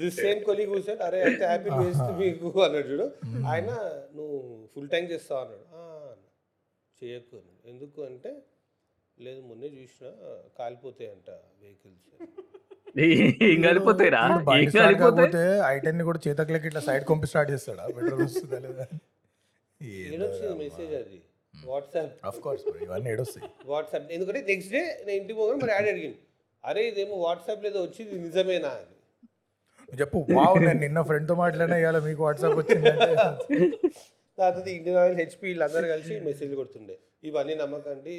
దిస్ 0.02 0.18
సేమ్ 0.24 0.40
కొలీగ్ 0.48 0.72
కూర్చొని 0.72 1.02
అరే 1.06 1.20
ఎంత 1.28 1.42
హ్యాపీ 1.52 1.70
వేస్ట్ 1.78 2.10
మీకు 2.20 2.50
అన్నాడు 2.66 2.88
చూడు. 2.92 3.08
ఆయన 3.52 3.70
నువ్వు 4.18 4.38
ఫుల్ 4.74 4.90
ట్యాంక్ 4.92 5.10
చేస్తావు 5.14 5.40
అన్నాడు. 5.44 5.66
చేయకు. 7.02 7.38
ఎందుకు 7.72 8.00
అంటే 8.10 8.32
లేదు 9.18 9.42
మొన్నే 9.48 9.70
చూసిన 9.76 10.08
కాలిపోతాయి 10.58 11.10
అంట 11.14 11.30
వెహికల్స్ 11.62 12.06
ఏం 12.96 13.60
కలిపోతాయిరా? 13.64 14.22
ఏం 14.56 14.68
కాకపోతే 14.76 15.42
ఐటెన్ 15.70 16.04
కూడా 16.04 16.20
చేతకులకి 16.26 16.68
ఇట్లా 16.70 16.82
సైడ్ 16.86 17.06
కొంపి 17.10 17.28
స్టార్ట్ 17.32 17.50
చేస్తాడా? 17.54 17.86
పెట్రోల్ 17.96 18.24
వస్తుందా 18.26 18.60
లేదా? 18.66 18.86
ఏడొచ్చింది 20.08 20.54
మెసేజ్ 20.62 20.94
అది. 21.00 21.18
వాట్సాప్ 21.54 22.14
ఆఫ్ 22.30 22.40
కోర్స్ 22.40 22.64
ఇవన్నీ 22.86 23.10
ఏడొస్తాయి. 23.12 23.48
వాట్సాప్ 23.68 24.08
ఎందుకంటే 24.16 24.42
నెక్స్ట్ 24.50 24.74
డే 24.74 24.82
నేను 25.06 25.18
ఇంటికి 25.22 25.38
పోగానే 25.40 25.60
మరి 25.64 25.72
యాడ్ 25.72 25.90
అడిగింది 25.94 26.20
అరే 26.64 26.82
ఇదేమో 26.88 27.16
వాట్సాప్ 27.26 27.64
లేదో 27.66 27.80
వచ్చింది 27.84 28.16
నిజమేనా? 28.20 28.72
అని. 28.78 28.92
చెప్పు 29.94 30.20
వావ్ 30.38 30.58
నేను 30.64 30.80
నిన్న 30.86 31.00
ఫ్రెండ్తో 31.10 31.36
మాట్లాడినా 31.42 31.78
ఇవాళ 31.78 32.00
మీకు 32.08 32.24
వాట్సాప్ 32.28 32.58
వచ్చిందంటే 32.62 33.08
తర్వాత 34.38 34.68
ఇండియన్ 34.70 34.98
ఆయిల్ 35.02 35.18
హెచ్పి 35.20 35.44
వీళ్ళందరూ 35.48 35.88
కలిసి 35.88 36.14
మెసేజ్ 36.26 36.54
కొడుతుండే. 36.56 36.96
ఇవన్నీ 37.24 37.54
నమ్మకండి. 37.56 38.16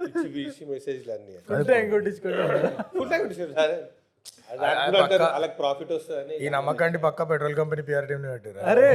పిచ్చి 0.00 0.64
మెసేజ్లు 0.72 1.12
అన్ని. 1.16 1.34
ట్యాంక్ 1.70 1.92
వాళ్ళకి 5.22 5.54
ప్రాఫిట్ 5.60 5.92
వస్తుందని 5.96 6.34
ఈ 6.44 6.48
నమ్మకాన్ని 6.56 6.98
పక్క 7.06 7.28
పెట్రోల్ 7.30 7.56
కంపెనీ 7.60 7.82
పిఆర్ 7.88 8.06
టీమ్ 8.10 8.24
పెట్టారు 8.34 8.60
అరే 8.72 8.90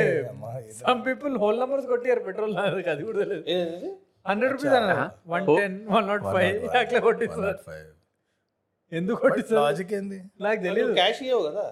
సమ్ 0.81 1.01
పీపుల్ 1.07 1.33
హోల్ 1.43 1.59
నంబర్స్ 1.63 1.88
కొట్టారు 1.93 2.23
పెట్రోల్ 2.27 2.53
అది 2.93 3.03
కూడా 3.09 3.17
తెలియదు. 3.23 3.91
హండ్రెడ్ 4.29 4.51
రూపీస్ 4.53 4.75
అన్న 4.79 4.93
one 5.33 5.45
ten 5.59 5.77
one 5.95 6.07
not 6.12 6.25
five 6.35 6.75
అట్లా 6.81 6.99
కొట్టిస్తారు. 7.07 7.59
ఎందుకు 8.91 9.19
కొట్టిస్తారు? 9.25 9.62
లాజిక్ 9.65 9.93
ఏంది? 9.99 10.19
నాకు 10.45 10.62
తెలియదు 10.67 10.93
క్యాష్ 11.01 11.21
ఇవ్వవు 11.27 11.43
కదా. 11.49 11.65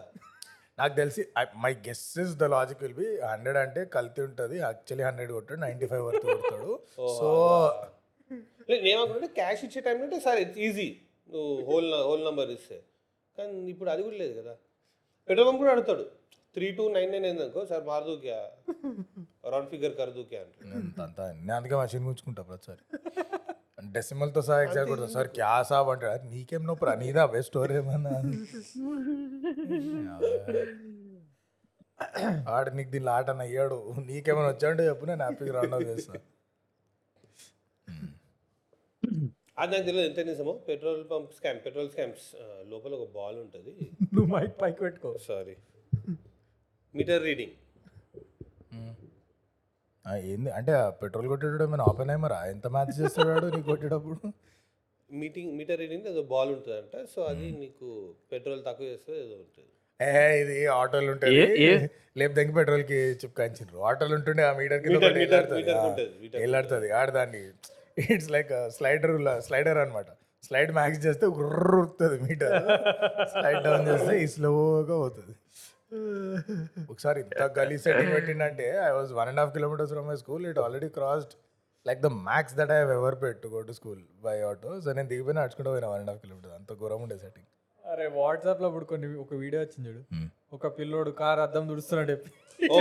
నాకు 0.80 0.94
తెలిసి 1.02 1.22
my 1.63 1.72
guess 1.88 2.04
is 2.24 2.34
the 2.42 2.48
logic 2.56 2.82
will 2.86 2.98
be 3.00 3.08
hundred 3.32 3.60
అంటే 3.66 3.82
కల్తీ 3.96 4.22
ఉంటుంది. 4.28 4.56
యాక్చువల్లీ 4.66 5.06
హండ్రెడ్ 5.10 5.32
కొట్టాడు 5.38 5.62
నైన్టీ 5.66 5.88
ఫైవ్ 5.92 6.04
వరకు 6.10 6.26
కొడతాడు. 6.32 6.72
సో 7.20 7.30
లేదు 8.70 8.82
నేనేమనుకుంటే 8.86 9.30
క్యాష్ 9.40 9.62
ఇచ్చే 9.68 9.82
టైం 9.88 10.00
అంటే 10.06 10.20
సార్ 10.28 10.40
ఇట్స్ 10.44 10.62
ఈజీ 10.68 10.88
నువ్వు 11.30 11.52
హోల్ 11.70 11.90
హోల్ 12.08 12.24
నెంబర్ 12.28 12.50
ఇస్తే. 12.58 12.78
కానీ 13.38 13.54
ఇప్పుడు 13.74 13.90
అది 13.94 14.02
కూడా 14.08 14.18
లేదు 14.24 14.34
కదా. 14.40 14.54
పెట్రోల్ 15.28 15.48
పంప్ 15.50 15.60
కూడా 15.64 15.72
అడుగుతాడు. 15.76 16.06
త్రీ 16.56 16.68
టూ 16.78 16.84
నైన్ 16.98 17.12
నైన్ 17.14 17.26
ఏందనుకో 17.30 17.62
సార్ 17.72 17.84
మారదు 17.90 18.14
క్యా 18.24 18.40
రౌండ్ 19.54 19.70
ఫిగర్ 19.74 19.94
కరదు 20.00 20.22
క్యా 20.32 20.42
అంటే 20.44 21.02
అంత 21.08 21.20
నేను 21.40 21.54
అందుకే 21.58 21.76
మషిన్ 21.82 22.06
గుంచుకుంటా 22.10 22.44
ప్రతిసారి. 22.50 22.84
డెసిమల్తో 23.96 24.42
సహా 24.48 24.60
ఎగ్జాక్ట్ 24.66 24.90
కొడతా 24.92 25.10
సార్ 25.16 25.28
క్యా 25.38 25.52
సాబ్? 25.70 25.90
అంటాడు 25.94 26.30
నీకేం 26.34 26.64
నో 26.70 26.76
నీదా? 27.04 27.24
బెస్ట్ 27.34 27.50
స్టోర్ 27.52 27.74
ఏమన్నా? 27.80 28.14
ఆడ 32.56 32.66
నీకు 32.78 32.90
దీనిలో 32.96 33.12
ఆట 33.18 33.30
అని 33.36 33.44
అయ్యాడు 33.48 33.78
నీకేమైనా 34.10 34.50
వచ్చాడు 34.54 34.82
చెప్పు 34.90 35.06
నేను 35.12 35.24
హ్యాపీగా 35.26 35.54
రౌండ్ 35.58 35.76
ఆఫ్ 35.78 35.86
చేస్తాను 35.92 36.22
అది 39.58 39.72
నాకు 39.72 39.86
తెలియదు. 39.86 40.08
ఎంత 40.10 40.20
నిజమో? 40.28 40.54
Petrol 40.67 41.04
pump 41.12 41.32
scam 41.34 41.60
petrol 41.65 41.89
scams 41.89 42.26
లోపల 42.67 42.93
ఒక 42.98 43.08
బాల్ 43.13 43.38
ఉంటుంది. 43.38 43.72
నువ్వు 44.13 44.30
మైక్ 44.34 44.56
పైకి 44.62 44.80
పెట్టుకో. 44.80 45.12
సారీ 45.28 45.56
మీటర్ 46.96 47.24
రీడింగ్ 47.24 47.56
ఆ, 50.06 50.15
ఏంది? 50.26 50.50
అంటే 50.50 50.74
పెట్రోల్ 51.02 51.28
కొట్టేటప్పుడు 51.28 51.63
ఏమైనా 51.63 51.84
ఓపెన్ 51.84 52.10
అయ్యమరా 52.10 52.38
ఎంత 52.46 52.67
మ్యాచ్ 52.67 52.93
చేస్తాడు 53.00 53.48
నీకు 53.48 53.67
కొట్టేటప్పుడు? 53.67 54.20
మీటింగ్ 55.10 55.52
మీటర్ 55.58 55.80
రీడింగ్ 55.80 56.06
ఏదో 56.08 56.22
బాల్ 56.32 56.52
ఉంటుందంట. 56.52 56.96
సో 57.13 57.20
అది 57.24 57.48
నీకు 57.60 57.88
పెట్రోల్ 58.32 58.62
తక్కువ 58.65 58.88
చేస్తే 58.88 59.12
ఏదో 59.20 59.36
ఉంటుంది. 59.38 59.70
ఏ 60.00 60.10
ఇది 60.41 60.56
ఆటోలు 60.76 61.10
ఉంటాయి 61.12 61.43
లేకపోతే 62.17 62.41
ఇంక 62.41 62.54
పెట్రోల్కి 62.56 63.00
చిప్కాయించారు 63.22 63.78
ఆటోలు 63.89 64.13
ఉంటుండే 64.15 64.43
ఆ 64.43 64.54
మీటర్ 64.54 64.82
కింద 64.84 64.98
meter- 65.17 65.50
it's 68.14 68.30
like 68.36 68.52
slider 68.78 69.14
slider 69.48 69.80
అన్నమాట. 69.84 70.10
స్లైడ్ 70.48 70.72
మ్యాక్స్ 70.78 71.02
చేస్తే 71.06 71.26
ఉరుతుంది 71.40 72.18
మీటర్. 72.26 72.54
స్లైడ్ 73.34 73.62
డౌన్ 73.66 73.86
చేస్తే 73.92 74.14
ఈ 74.24 74.28
స్లోగా 74.36 74.96
పోతుంది. 75.04 75.34
ఒకసారి 76.94 77.18
ఇంత 77.24 77.44
గలీ 77.58 77.78
setting 77.84 78.14
పెట్టిండంటే 78.16 78.68
I 78.88 78.92
was 78.98 79.12
one 79.20 79.30
and 79.32 79.42
half 79.42 79.52
kilometers 79.58 79.92
from 79.96 80.08
my 80.12 80.18
school 80.24 80.46
it 80.52 80.60
already 80.66 80.90
crossed 80.98 81.34
like 81.86 82.00
the 82.06 82.10
max 82.28 82.56
that 82.60 82.72
I 82.78 82.80
ever 82.98 83.18
paid 83.24 83.38
to 83.44 83.50
go 83.54 83.60
to 83.70 83.74
school 83.80 84.02
by 84.26 84.36
auto 84.50 84.72
so 84.86 84.90
నేను 84.98 85.10
దిగిపోయిన 85.14 85.38
నడుచుకుంటూ 85.44 85.72
పోయినా 85.76 85.90
వన్ 85.94 86.02
అండ్ 86.04 86.12
హాఫ్ 86.12 86.22
కిలోమీటర్ 86.26 86.54
అంత 86.60 86.74
ఘోరం 86.82 87.02
ఉండే 87.06 87.18
setting 87.24 87.48
అరే 87.84 88.06
వాట్సాప్లో 88.20 88.68
ఇప్పుడు 88.72 88.88
కొన్ని 88.92 89.08
ఒక 89.24 89.34
వీడియో 89.44 89.60
వచ్చింది 89.64 89.88
చూడు. 89.90 90.02
ఒక 90.56 90.68
పిల్లోడు 90.78 91.12
కార్ 91.22 91.40
అద్దం 91.46 91.64
దుడుస్తున్నాడు 91.72 92.16
ఓ 92.61 92.81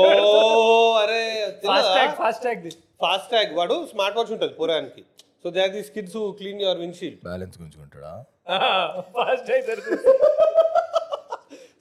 అరే 1.02 1.22
fast 1.64 1.92
tag 1.96 2.14
fast 2.22 2.44
tag 2.46 2.66
fast 3.04 3.30
tag 3.34 3.52
వాడు 3.60 3.78
స్మార్ట్ 3.92 4.18
వాచ్ 4.20 4.32
ఉంటుంది 4.36 4.54
పురానికి 4.60 5.04
so 5.44 5.50
they 5.56 5.62
are 5.66 5.74
these 5.78 5.92
kids 5.98 6.18
who 6.20 6.26
clean 6.42 6.62
your 6.66 6.80
windshield 6.84 7.20
balance 7.30 7.58
గుంజుకుంటాడా 7.62 8.14
fast 9.18 9.46
tag 9.50 9.70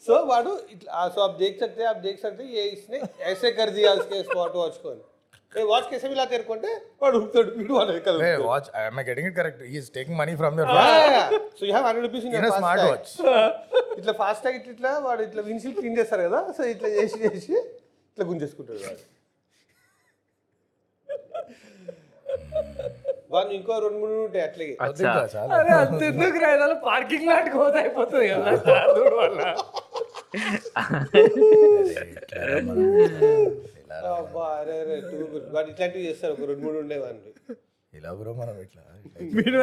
so 0.06 0.14
వాడు 0.28 0.52
इट्ला 0.74 1.00
सो 1.14 1.20
आप 1.24 1.32
देख 1.40 1.54
सकते 1.62 1.80
हैं 1.82 1.88
आप 1.88 1.98
देख 2.04 2.16
सकते 2.22 2.42
हैं 2.42 2.50
ये 2.52 2.62
इसने 2.76 2.98
ऐसे 3.32 3.48
कर 3.58 3.68
दिया 3.70 3.88
उसके 3.98 4.18
स्मार्ट 4.24 4.54
वॉच 4.56 4.76
को 4.84 4.92
ఏ 5.52 5.62
వాచ్ 5.70 5.86
కేసే 5.90 6.08
మిలా 6.10 6.24
తెరుకుంటే 6.32 6.68
వాడు 7.00 7.14
ఉడుకుతాడు 7.18 7.50
వీడు 7.56 7.72
వాడు 7.76 7.90
వెనకాల 7.90 8.18
Hey, 8.24 8.34
watch. 8.42 8.66
Am 8.80 8.98
I 9.00 9.04
getting 9.08 9.26
it 9.28 9.34
correct? 9.38 9.58
He 9.70 9.78
is 9.80 9.88
taking 9.96 10.16
money 10.20 10.34
from 10.40 10.52
your 10.60 10.66
so 11.58 11.62
you 11.66 11.70
have 11.70 11.86
hundred 11.88 12.04
rupees 12.06 12.26
in 12.30 12.46
a 12.48 12.52
smart 12.58 12.80
watch. 12.90 13.10
ఇట్లా 13.98 14.12
ఫాస్ట్ 14.20 14.42
ట్యాగ్ 14.44 14.56
ఇట్లా 14.60 14.72
ఇట్లా 14.74 14.92
వాడు 15.06 15.22
ఇట్లా 15.28 15.42
విన్షీల్ 15.48 15.74
క్లీన్ 15.78 15.96
చేస్తారు 16.00 16.22
కదా 16.28 16.40
సో 16.58 16.62
ఇట్లా 16.74 16.90
చేసి 16.96 17.18
చేసి 17.24 17.56
ఇట్లా 18.17 18.25
గుంజేసుకుంటాడు 18.29 18.81
వాడు. 18.83 19.01
వాడు 23.33 23.51
ఇంకో 23.57 23.73
రెండు 23.83 23.97
మూడు 24.01 24.13
ఉంటాయి 24.25 24.43
అట్లాగే. 24.47 24.73
అరే 25.57 25.71
అంత 25.79 26.01
ఎందుకు 26.11 26.37
రైదాలు 26.43 26.75
పార్కింగ్ 26.85 27.27
లాట్ 27.29 27.49
పోతే 27.57 27.77
అయిపోతుంది 27.83 28.27
కదా. 28.33 28.51
దూడు 28.97 29.15
వల్ల 29.21 29.41
అబ్బా, 34.13 34.45
అరే 34.59 34.73
అరే 34.81 34.95
too 35.03 35.25
good. 35.25 35.43
వాడు 35.53 35.67
ఇట్లాంటివి 35.73 36.05
చేస్తారు 36.07 36.33
ఒక 36.35 36.45
రెండు 36.49 36.63
మూడు 36.65 36.77
ఉండేవాడిని 36.83 37.31
ఇలా 37.93 38.11
బ్రో 38.19 38.31
మనం 38.39 38.55
ఇట్లా. 38.65 38.81
మీన్ 39.37 39.57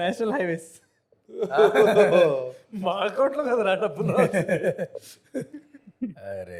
నేషనల్ 0.00 0.34
హైవేస్ 0.36 0.70
మా 2.84 2.94
అకౌంట్లో 3.04 3.42
కదా 3.50 3.62
రా 3.68 3.74
డబ్బులు? 3.82 4.14
అరే. 6.32 6.58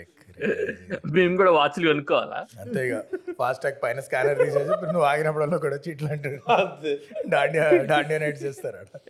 మేము 1.17 1.35
కూడా 1.41 1.51
వాచ్లు 1.57 1.85
కొనుక్కోవాలా? 1.89 2.41
అంతే 2.63 2.81
ఇక 2.89 2.97
ఫాస్ట్ 3.39 3.63
ట్యాగ్ 3.65 3.79
పైన 3.85 4.01
స్కానర్ 4.07 4.39
తీసేసి 4.41 4.71
ఇప్పుడు 4.77 4.93
నువ్వు 4.95 5.07
ఆగినప్పుడల్లా 5.11 5.59
కూడా 5.65 5.75
వచ్చి 5.79 5.91
ఇట్లా 5.95 6.11
అంటాడు 6.17 6.41
అంతే. 6.57 6.93
డాండియా 7.33 7.65
డాండియా 7.93 8.19
నైట్ 8.25 8.41
చేస్తారు 8.45 8.79
ఇట్లా 8.85 9.01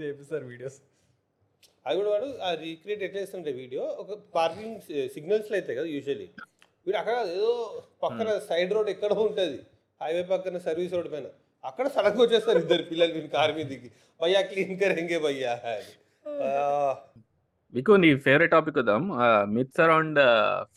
చేపిస్తారు 0.00 0.44
వీడియోస్ 0.50 0.78
అది 1.86 1.94
కూడా 1.98 2.10
వాడు 2.10 2.26
ఆ 2.42 2.50
రీక్రియేట్ 2.64 3.02
ఎట్లా 3.06 3.20
చేస్తుంటే 3.22 3.52
వీడియో 3.60 3.84
ఒక 4.02 4.16
పార్కింగ్ 4.36 4.76
సిగ్నల్స్లో 5.14 5.56
అవుతాయి 5.58 5.78
కదా 5.78 5.88
యూజువల్లీ 5.94 6.28
వీడు 6.86 6.98
అక్కడ 7.00 7.16
ఏదో 7.34 7.50
పక్కన 8.02 8.28
సైడ్ 8.48 8.72
రోడ్ 8.76 8.90
ఎక్కడో 8.92 9.16
ఉంటుంది. 9.22 9.58
హైవే 10.00 10.22
పక్కన 10.30 10.58
సర్వీస్ 10.66 10.94
రోడ్ 10.96 11.10
పైన. 11.12 11.26
అక్కడ 11.64 11.86
సడక్ 11.96 12.20
వచ్చేస్తారు 12.22 12.58
ఇద్దరు 12.58 12.84
పిల్లలు 12.90 13.12
వీని 13.16 13.28
కార్ 13.34 13.52
మీద 13.56 13.66
దిగి 13.72 13.88
భయ్యా 14.20 14.40
క్లీన్ 14.48 14.74
కరెంగే 14.80 15.18
భయ్యా 15.18 15.52
మీకు 17.72 17.92
నీ 18.02 18.08
ఫేవరెట్ 18.24 18.52
టాపిక్ 18.54 18.78
వద్దాం. 18.78 19.02
Myths 19.54 19.80
around 19.80 20.18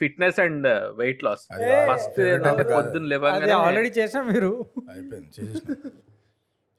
fitness 0.01 0.38
and 0.39 0.67
weight 0.99 1.23
loss 1.23 1.43
అది 1.53 1.65
ఫస్ట్ 1.89 2.12
favorite 2.12 2.34
ఏంటంటే. 2.36 2.63
పొద్దున్న 2.75 3.05
అది 3.05 3.12
లేవగానే 3.13 3.55
ఆల్రెడీ 3.62 3.91
చేసాం 3.97 4.23
మీరు. 4.31 4.51
అయిపోయింది 4.93 5.31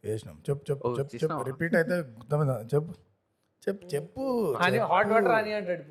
చేసినాం. 0.04 0.36
చెప్పు 0.48 0.62
చెప్పు 0.70 0.94
చెప్పు 0.98 1.16
చెప్పు? 1.22 1.42
రిపీట్ 1.50 1.74
అయితే? 1.80 1.96
చెప్పు 2.72 2.92
చెప్పు 3.62 3.84
చెప్పు. 3.94 4.24
అని 4.64 4.78
హాట్ 4.90 5.08
వాటర్ 5.12 5.34
అని 5.36 5.52
అంటాడు 5.54 5.84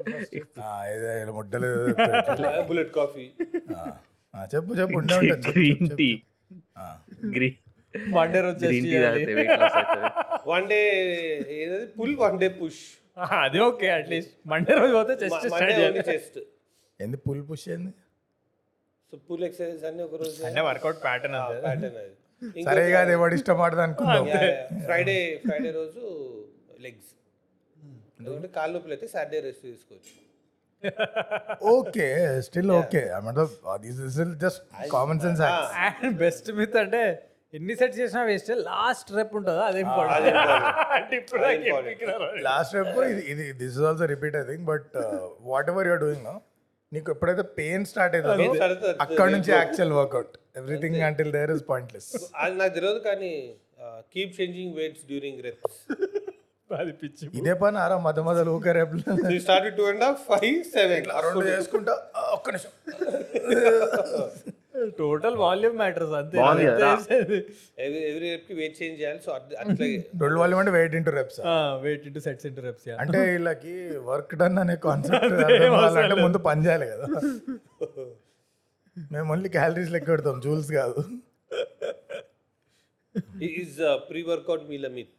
ముడ్డలు 1.37 1.71
బుల్లెట్ 2.67 2.91
కాఫీ. 2.95 3.25
చెప్పు 4.53 4.71
చెప్పు 4.73 4.99
గ్రీన్ 5.49 5.89
టీ 5.99 6.09
గ్రీన్ 7.35 7.57
రోజు 8.45 8.65
వెయిట్ 9.31 9.59
లాస్ 9.61 9.75
అవుతుంది. 9.79 10.09
వన్ 10.47 10.65
డే 10.71 10.79
ఏదది? 11.57 11.85
పుల్ 11.99 12.15
వన్ 12.17 12.37
డే 12.39 12.49
పుష్ 12.59 12.83
అది 13.39 13.59
ఓకే 13.67 13.87
అట్లీస్ట్ 13.97 14.33
మండే 14.51 14.73
రోజు 14.79 14.93
పోతే 14.97 15.13
చెస్ట్ 15.21 15.45
చెస్ట్ 16.09 16.37
ఏంది 16.99 17.17
పుల్ 17.25 17.43
పుష్ 17.49 17.65
ఏంది 17.75 17.91
సో 19.13 19.17
పుల్ 19.27 19.43
ఎక్సర్సైజ్ 19.47 19.83
అన్ని 19.89 20.03
ఒక 20.07 20.15
రోజు 20.21 20.37
అంటే 20.47 20.61
వర్కౌట్ 20.67 20.99
ప్యాటర్న్ 21.05 21.35
అంతే. 21.39 21.57
ప్యాటర్న్ 21.65 21.97
అది. 22.03 22.13
సరే 22.67 22.83
కాదు 22.91 23.11
ఎవడు 23.15 23.33
ఇష్టం 23.37 23.59
ఆడదు 23.65 23.81
అనుకుందాం. 23.85 24.25
ఫ్రైడే 24.85 25.15
ఫ్రైడే 25.45 25.69
రోజు 25.77 26.01
లెగ్స్ 26.85 27.11
ఎందుకంటే 28.19 28.49
కాళ్ళ 28.57 28.71
నొప్పులు 28.75 28.93
అయితే 28.95 29.07
సాటర్డే 29.13 29.39
రెస్ట్ 29.47 29.63
తీసుకోవచ్చు. 29.67 30.13
Okay 31.73 32.07
still 32.47 32.71
okay. 32.79 33.01
This 33.83 34.01
is 34.07 34.17
just 34.43 34.61
common 34.95 35.21
sense 35.25 35.41
best 36.23 36.49
myth 36.59 36.77
అంటే 36.83 37.03
ఎన్ని 37.55 37.73
సెట్స్ 37.79 37.97
చేసినా 37.99 38.21
వేస్ట్ 38.27 38.49
లాస్ట్ 38.67 39.09
రెప్ 39.17 39.33
ఉంటుందా? 39.39 39.63
అదే. 39.69 39.81
లాస్ట్ 42.47 42.73
రేపు 42.77 42.97
ఇది 43.11 43.21
ఇది 43.33 43.45
this 43.61 43.75
is 43.75 43.85
also 43.89 44.05
repeat 44.13 44.35
I 44.37 44.45
think 44.49 44.65
but 44.71 44.87
whatever 45.73 45.87
you're 45.89 46.01
doing 46.03 46.27
నీకు 46.91 47.09
ఎప్పుడైతే 47.13 47.43
పెయిన్ 47.57 47.85
స్టార్ట్ 47.91 48.15
అవుతుందో. 48.17 48.47
అక్కడ 49.05 49.27
నుంచి 49.35 49.51
actual 49.55 49.93
workout 49.99 50.33
everything 50.61 50.99
until 51.07 51.31
there 51.35 51.53
is 51.55 51.63
pointless 51.69 52.09
అది 52.43 52.55
నాకు 52.61 52.73
తెలియదు 52.77 53.01
కానీ 53.07 53.31
keep 54.13 54.33
changing 54.37 54.73
weights 54.79 55.05
during 55.07 55.41
reps 55.45 55.79
అది 56.69 56.93
పిచ్చి 57.01 57.25
ఇదే 57.39 57.53
పని 57.59 57.77
ఆరా 57.81 57.95
మధ్య 58.05 58.21
మధ్యలో 58.27 58.51
ఊకే 58.57 58.71
రేపు 58.77 58.95
you 59.29 59.39
start 59.43 59.69
two 59.77 59.85
and 59.91 60.03
half 60.05 60.21
five 60.31 60.59
seven 60.73 61.07
రెండు 61.25 61.45
చేసుకుంటా 61.49 61.95
ఒక్క 62.33 62.47
నిమిషం. 62.51 62.71
టోటల్ 64.99 65.35
వాల్యూమ్ 65.43 65.75
మ్యాటర్స్ 65.81 66.13
అంతే? 66.19 66.37
ఎవ్రీ 66.45 67.39
ఎవ్రీ 68.09 68.27
రెప్కి 68.33 68.55
వెయిట్ 68.59 68.75
చేంజ్ 68.79 68.97
చేయాలి 69.01 69.19
సో 69.25 69.31
అట్లాగే 69.35 69.89
రెండు 70.23 70.37
వాళ్ళు 70.41 70.59
అంటే 70.61 70.73
weight 70.77 70.95
into 70.99 71.11
reps 71.17 71.39
weight 71.85 72.05
into 72.09 72.21
sets 72.27 72.47
into 72.49 72.63
reps 72.67 72.87
అంటే 73.03 73.19
వీళ్ళకి 73.31 73.75
వర్క్ 74.09 74.35
డన్ 74.41 74.59
అనే 74.63 74.77
కాన్సెప్ట్ 74.87 75.35
అంటే 76.03 76.17
ముందు 76.23 76.41
పని 76.49 76.63
చేయాలి 76.67 76.87
కదా. 76.93 77.07
మేము 79.11 79.27
ఓన్లీ 79.33 79.49
క్యాలరీస్ 79.55 79.91
లెక్క 79.95 80.09
పెడతాం 80.13 80.37
జూల్స్ 80.45 80.71
కాదు. 80.79 80.99
Is 83.53 83.77
pre 84.09 84.23
workout 84.31 84.65
meal 84.71 84.89
myth 84.97 85.11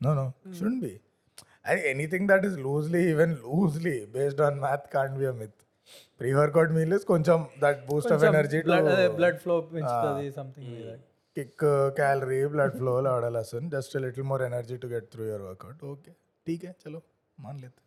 No, 0.00 0.10
no, 0.14 0.24
shouldn't 0.56 0.82
be. 0.82 0.90
I, 1.64 1.76
anything 1.86 2.26
that 2.28 2.44
is 2.44 2.56
loosely, 2.58 3.00
even 3.10 3.30
loosely 3.44 3.94
based 4.08 4.40
on 4.40 4.60
math, 4.60 4.84
can't 4.92 5.16
be 5.18 5.24
a 5.24 5.32
myth. 5.87 6.03
Pre 6.19 6.31
workout 6.33 6.71
meal 6.71 6.93
is 6.97 7.03
కొంచెం 7.13 7.39
that 7.59 7.79
boost 7.87 8.11
of 8.15 8.25
energy 8.31 8.59
to 8.61 8.73
blood 9.15 9.39
flow 9.39 9.55
పెంచుతుంది 9.71 10.27
something 10.31 10.75
kick 11.37 11.63
calorie 11.95 12.41
blood 12.47 12.75
flow 12.77 12.93
ఆడాలి 13.13 13.39
అసలు 13.45 13.69
just 13.69 13.95
little 14.05 14.27
more 14.31 14.43
energy 14.43 14.77
to 14.83 14.87
get 14.87 15.07
through 15.13 15.25
your 15.31 15.45
workout 15.49 15.81
okay 15.93 16.13
ठीक 16.47 16.63
है 16.63 16.73
चलो 16.83 16.99
मान 17.37 17.55
लेते 17.59 17.81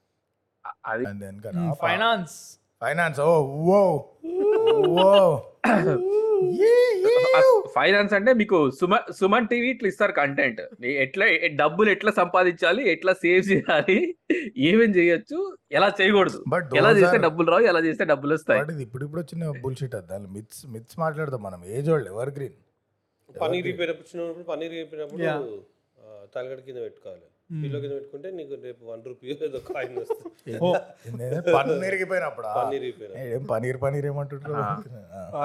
అది 0.84 1.04
ఫైనాన్స్ 2.81 3.19
ఫైనాన్స్ 3.21 3.21
ఓ 3.29 3.31
ఓ 3.75 3.79
ఓ 5.05 5.07
ఫైనాన్స్ 7.75 8.13
అంటే 8.17 8.31
మీకు 8.39 8.57
సుమ 8.77 8.93
సుమన్ 9.17 9.47
టీవీ 9.51 9.67
ఇట్లా 9.73 9.87
ఇస్తారు 9.91 10.13
కంటెంట్ 10.19 10.61
ఎట్లా 11.03 11.25
డబ్బులు 11.61 11.89
ఎట్లా 11.93 12.11
సంపాదించాలి 12.19 12.81
ఎట్లా 12.93 13.13
సేవ్ 13.23 13.43
చేయాలి 13.51 13.97
ఏమేం 14.69 14.91
చేయొచ్చు 14.97 15.37
ఎలా 15.77 15.89
చేయకూడదు. 15.99 16.39
But 16.53 16.63
those 16.71 16.79
ఎలా 16.81 16.91
చేస్తే 16.99 17.17
డబ్బులు 17.25 17.47
రావు 17.53 17.67
ఎలా 17.71 17.81
చేస్తే 17.87 18.05
డబ్బులు 18.11 18.33
వస్తాయి. 18.37 18.59
వాటిది 18.61 18.83
ఇప్పుడు 18.87 19.03
ఇప్పుడు 19.07 19.21
వచ్చిన 19.23 19.51
బుల్షిట్ 19.65 19.95
అది. 19.99 20.07
దాని 20.13 20.27
మిత్స్ 20.37 20.61
మిత్స్ 20.75 20.97
మాట్లాడదాం 21.03 21.43
మనం. 21.47 21.61
ఏజ్ 21.75 21.89
వాళ్ళు 21.93 22.09
ఎవర్ 22.13 22.31
గ్రీన్ 22.37 22.57
పన్నీర్ 23.29 23.67
రిపేరినప్పుడు 23.71 24.47
పన్నీర్ 24.51 24.73
రిపేరినప్పుడు 24.79 25.23
Yeah. 25.27 25.39
తలగడ 26.33 26.59
కింద 26.67 26.79
పెట్టుకోవాలి. 26.85 27.25
పిల్లో 27.62 27.78
కింద 27.82 27.92
పెట్టుకుంటే 27.96 28.28
నీకు 28.36 28.54
రేపు 28.62 28.84
వన్ 28.92 29.02
రూపీ 29.08 29.34
ఏదో 29.48 29.60
కాయిన్ 29.68 29.98
వస్తుంది 30.00 31.52
పన్నీర్ 31.52 31.88
ఇరిగిపోయినప్పుడు 31.90 32.48
పన్నీర్ 32.56 32.84
రిపేర్ 32.84 33.12
ఏం 33.26 33.44
పనీర్ 33.52 33.78
పనీర్ 33.84 34.08
ఏమంటుంటారు 34.12 34.64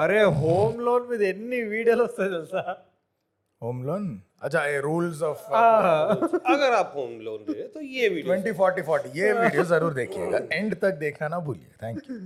అరే 0.02 0.22
హోమ్ 0.40 0.78
లోన్ 0.88 1.06
మీద 1.12 1.22
ఎన్ని 1.34 1.60
వీడియోలు 1.74 2.04
వస్తాయి 2.08 2.32
తెలుసా 2.36 2.64
होम 3.62 3.82
लोन 3.82 4.04
अच्छा 4.42 4.60
ये 4.64 4.78
रूल्स 4.80 5.20
ऑफ 5.24 5.42
अगर 6.46 6.72
आप 6.74 6.92
होम 6.96 7.10
लोन 7.20 7.40
ले 7.42 7.52
रहे 7.52 7.66
तो 7.68 7.80
ये 7.80 8.08
वीडियो 8.08 8.26
ट्वेंटी 8.26 8.52
फोर्टी 8.52 8.82
फोर्टी 8.82 9.18
ये 9.18 9.32
वीडियो 9.34 9.64
जरूर 9.66 9.92
देखिएगा 9.94 10.38
एंड 10.52 10.74
तक 10.76 10.98
देखना 10.98 11.28
ना 11.28 11.38
भूलिए 11.40 11.70
थैंक 11.82 12.00
यू 12.06 12.16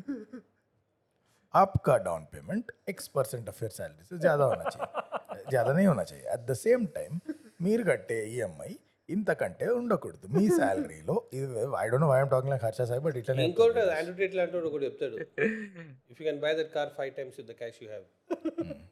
आपका 1.54 1.96
down 2.06 2.22
payment 2.32 2.72
X 2.88 3.08
percent 3.10 3.48
of 3.48 3.62
your 3.62 3.72
salary 3.72 4.04
से 4.06 4.18
ज़्यादा 4.18 4.44
होना 4.44 4.64
चाहिए 4.66 5.44
ज़्यादा 5.46 5.72
नहीं 5.72 5.86
होना 5.86 6.04
चाहिए 6.04 6.26
అట్ 6.34 6.46
ద 6.46 6.56
సేమ్ 6.60 6.86
టైం 6.96 7.12
మీరు 7.62 7.82
కట్టే 7.82 8.18
ఈఎంఐ 8.30 8.72
ఇంతకంటే 9.13 9.65
ఉండకూడదు. 9.75 10.25
మీ 10.35 10.43
శాలరీలో 10.57 11.15
I 11.77 11.85
don't 11.89 12.03
know 12.05 12.09
I'm 12.15 12.29
talking 12.31 12.51
like 12.53 12.63
Harsha 12.65 12.81
Sai 12.89 13.01
but 13.05 13.17
ఇట్లనే 13.21 13.45
ఇంకోటి 13.47 13.81
ఆండ్రూ 13.95 14.23
ఇట్లాంటి 14.27 14.55
వాడు 14.57 14.67
ఒకటి 14.71 14.85
చెప్తాడు. 14.87 15.15
If 16.11 16.19
you 16.19 16.25
can 16.27 16.39
buy 16.43 16.51
that 16.59 16.71
car 16.75 16.91
five 16.97 17.11
times 17.17 17.37
with 17.39 17.49
the 17.51 17.57
cash 17.61 17.79
you 17.83 17.89
have 17.89 18.05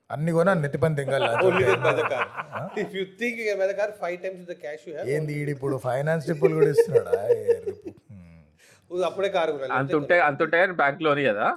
అన్ని 0.10 0.32
కొనా 0.38 0.54
నెత్తిపని 0.62 0.98
తింగాలి 1.00 1.30
only 1.48 1.66
buy 1.84 1.94
the 1.94 2.06
car 2.14 2.30
if 2.84 2.94
you 2.98 3.04
think 3.22 3.38
you 3.40 3.46
can 3.50 3.60
buy 3.62 3.68
the 3.68 3.78
car 3.80 3.94
five 4.02 4.18
times 4.24 4.40
with 4.44 4.52
the 4.54 4.60
cash 4.64 4.86
you 4.88 4.94
have 4.94 5.10
ఏంది 5.16 5.36
ఈడు 5.40 5.54
ఇప్పుడు 5.56 5.78
finance 5.88 6.26
ట్రిప్పులు 6.28 6.56
కూడా 6.58 6.70
ఇస్తున్నాడా. 6.74 7.16
అప్పుడే 9.10 9.28
car 9.34 9.52
అంత 9.78 9.94
ఉంటే 9.98 10.16
అంత 10.28 10.40
ఉంటే 10.46 10.58
కానీ 10.62 10.74
బ్యాంక్లోని 10.80 11.24
కదా? 11.28 11.48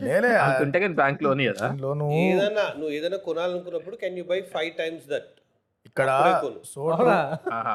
లేలే 0.00 0.30
అంత 0.44 0.60
ఉంటే 0.64 0.78
కానీ 0.82 0.94
బ్యాంక్లోని 1.00 1.44
కదా? 1.50 1.66
లోను 1.82 2.06
ఏదన్నా 2.22 2.64
నువ్వు 2.78 2.92
ఏదైనా 2.96 3.18
కొనాలనుకున్నప్పుడు 3.26 3.96
can 4.00 4.16
you 4.20 4.24
buy 4.30 4.38
five 4.54 4.70
times 4.80 5.04
that 5.12 5.28
ఇక్కడ. 5.86 6.08
సో 6.70 6.82
ట్రూ 6.92 7.06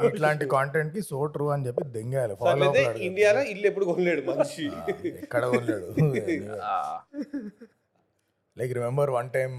ఇట్లాంటి 0.07 0.45
కాంటెంట్కి 0.53 1.01
సో 1.09 1.19
ట్రూ 1.33 1.45
అని 1.49 1.65
చెప్పి 1.67 1.83
దెంగాలి 1.95 2.35
ఫాలో 2.41 2.67
ఇండియాలో 3.07 3.41
ఇల్లు 3.51 3.67
ఎప్పుడు 3.67 3.85
కొనలేడు 3.89 4.23
మనిషి. 4.29 4.65
ఎక్కడ 5.23 5.43
ఉన్నాడు 5.53 5.87
ఆ, 6.69 6.77
like 8.57 8.73
remember 8.77 9.11
one 9.11 9.29
time 9.31 9.57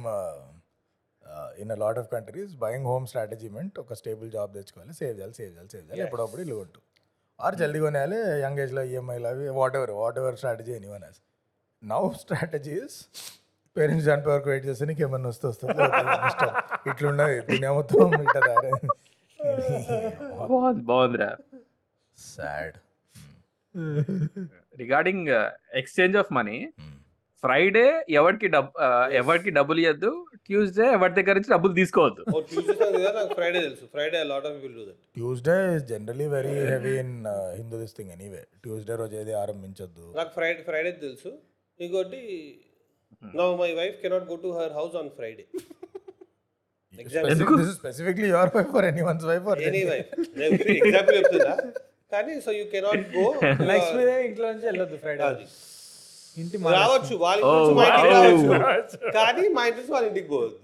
in 1.58 1.72
a 1.72 1.78
lot 1.82 1.98
of 1.98 2.08
countries 2.12 2.54
buying 2.58 2.86
home 2.86 3.04
strategy 3.06 3.48
meant 3.50 3.76
ఒక 3.78 3.94
స్టేబుల్ 4.00 4.30
జాబ్ 4.30 4.50
తెచ్చుకోవాలి. 4.54 4.94
సేవ్ 5.00 5.14
చేయాలి 5.18 5.34
సేవ్ 5.34 5.50
చేయాలి 5.50 5.70
సేవ్ 5.70 5.84
చేయాలి. 5.84 6.02
ఎప్పుడప్పుడు 6.04 6.42
ఇల్లు 6.42 6.56
కొంటు. 6.56 6.80
ఆర్ 7.38 7.56
జల్దీ 7.56 7.80
కొనేయాలి 7.80 8.18
యంగ్ 8.42 8.60
ఏజ్లో 8.60 8.82
ఈఎంఐలు 8.90 9.28
అవి 9.28 9.46
whatever 9.78 9.92
whatever 10.18 10.36
strategy 10.36 10.72
anyone 10.88 11.04
now 11.82 12.02
strategies 12.20 12.96
parents 13.76 14.06
చనిపోయే 14.08 14.34
వరకు 14.36 14.48
వెయిట్ 14.52 14.66
చేస్తే 14.68 14.86
నీకు 14.90 15.02
ఏమన్నా 15.06 15.28
వస్తే 15.32 15.46
వస్తుంది 15.50 15.74
ఇట్లున్నది 16.90 17.36
దునియా 17.50 17.72
మొత్తం 17.80 18.14
ఇట్లా 18.26 18.40
బాగుంది. 20.50 20.82
బాగుందిరా. 20.90 21.30
Sad 22.18 22.76
regarding 24.82 25.28
exchange 25.80 26.16
of 26.22 26.32
money 26.38 26.58
Friday 27.44 27.84
ఎవరికి 28.18 28.48
డబ్బు 28.54 28.72
ఎవరికి 29.20 29.50
డబ్బులు 29.56 29.80
ఇవ్వద్దు 29.84 30.10
ట్యూస్డే 30.48 30.84
ఎవరి 30.96 31.14
దగ్గర 31.18 31.34
నుంచి 31.38 31.50
డబ్బులు 31.54 31.72
తీసుకోవద్దు. 31.78 32.22
ఫ్రైడే 33.38 33.60
తెలుసు. 33.66 33.84
Friday 33.94 34.18
lot 34.32 34.46
of 34.48 34.54
people 34.56 34.74
do 34.76 34.84
that 34.88 35.00
Tuesday 35.16 35.56
is 35.76 35.86
generally 35.92 36.26
very 36.36 36.52
heavy 36.72 36.92
in 37.04 37.14
Hindu 37.60 37.78
this 37.82 37.96
thing 37.98 38.12
anyway 38.16 38.42
Tuesday 38.66 38.96
రోజు 39.02 39.16
ఏది 39.22 39.34
ఆరంభించొద్దు. 39.42 40.04
నాకు 40.18 40.32
ఫ్రైడే 40.36 40.62
ఫ్రైడే 40.68 40.92
తెలుసు. 41.04 41.32
ఇంకోటి 41.80 42.22
no 43.22 43.46
my 43.56 43.70
wife 43.78 43.96
cannot 44.02 44.26
go 44.30 44.36
to 44.42 44.50
her 44.58 44.72
house 44.72 44.94
on 45.00 45.10
Friday 45.16 45.44
example 46.94 47.62
specifically 47.76 48.28
your 48.32 48.50
wife 48.56 48.70
for 48.74 48.86
anyone's 49.08 49.26
wife 49.30 49.44
for 49.48 49.60
any 49.68 49.82
wife 49.90 50.08
example 50.78 51.16
చెప్తున్నా. 51.18 51.54
కానీ 52.12 52.32
so 52.44 52.52
you 52.52 52.64
cannot 52.72 53.04
go 53.14 53.26
Lakshmidevi 53.70 54.24
ఇంట్లో 54.28 54.46
నుంచి 54.52 54.66
వెళ్ళొద్దు 54.70 54.98
ఫ్రైడే 55.04 55.24
అది. 55.30 55.46
ఇంటి 56.36 56.56
రావచ్చు 56.74 57.14
వాళ్ళ 57.22 57.40
ఇంటి 57.42 57.56
Oh, 57.62 57.72
మా 57.78 57.84
ఇంటికి 57.88 58.12
wow. 58.44 58.60
రావచ్చు. 58.64 58.96
కానీ 59.16 59.42
మా 59.56 59.62
ఇంటి 59.70 59.82
వాళ్ళ 59.94 60.06
ఇంటికి 60.10 60.28
పోవద్దు. 60.30 60.58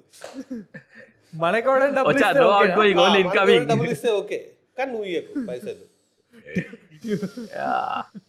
మనకి 1.36 1.66
కూడా 1.68 1.86
డబ్బులు 1.98 3.90
ఇస్తే 3.94 4.10
ఓకే. 4.20 4.38
కానీ 4.78 4.90
నువ్వు 4.92 5.08
ఇయ్యకు 5.10 5.32
పైసలు. 5.50 5.84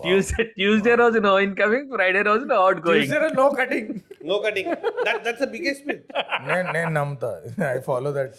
ట్యూస్డే 0.00 0.42
ట్యూస్డే 0.52 0.92
రోజు 0.94 1.18
నో 1.26 1.32
ఇన్కమింగ్ 1.46 1.88
ఫ్రైడే 1.94 2.20
రోజు 2.28 2.44
no 2.44 2.58
outgoing 2.86 3.06
Tuesday 3.06 3.30
no 3.38 3.46
cutting 3.58 3.90
no 4.30 4.36
cutting 4.44 4.70
that 5.06 5.20
that's 5.26 5.42
the 5.44 5.48
biggest 5.54 5.84
myth 5.88 6.04
నేను 6.48 6.68
నేను 6.76 6.92
నమ్ముతా 6.98 7.30
ఐ 7.70 7.78
ఫాలో 7.88 8.12
దట్ 8.18 8.36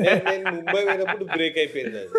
నేను 0.00 0.22
నేను 0.28 0.44
ముంబై 0.56 0.82
పోయినప్పుడు 0.82 1.26
బ్రేక్ 1.34 1.58
అయిపోయింది 1.62 1.98
అది 1.98 2.12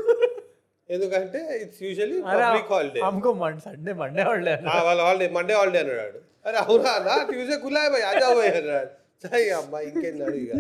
ఎందుకంటే 0.90 1.40
ఇట్స్ 1.62 1.82
యూజువల్లీ 1.86 2.18
పబ్లిక్ 2.28 2.72
హాలిడే 2.74 3.00
हमको 3.06 3.30
मन 3.40 3.56
संडे 3.64 3.94
मंडे 4.02 4.24
हॉलिडे 4.28 4.54
వాళ్ళ 4.88 5.00
హాలిడే 5.08 5.28
మండే 5.38 5.54
హాలిడే 5.60 5.80
అన్నాడు 5.84 6.20
అరే 6.48 6.58
అవునా 6.64 6.92
నా 7.08 7.16
ట్యూస్డే 7.30 7.58
కులాయ్ 7.64 7.90
పోయి 7.94 8.06
అజా 8.12 8.28
పోయి 8.38 8.52
అన్నాడు 8.60 8.92
సరే 9.24 9.40
అమ్మా 9.60 9.80
ఇంకేందాడు 9.88 10.38
ఇక 10.44 10.52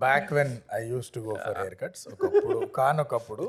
back 0.00 0.30
when 0.38 0.52
I 0.74 0.80
use 0.90 1.08
to 1.14 1.20
go 1.26 1.34
for 1.44 1.58
haircuts 1.82 2.04
ఒకప్పుడు 2.12 2.58
కానొకప్పుడు 2.78 3.44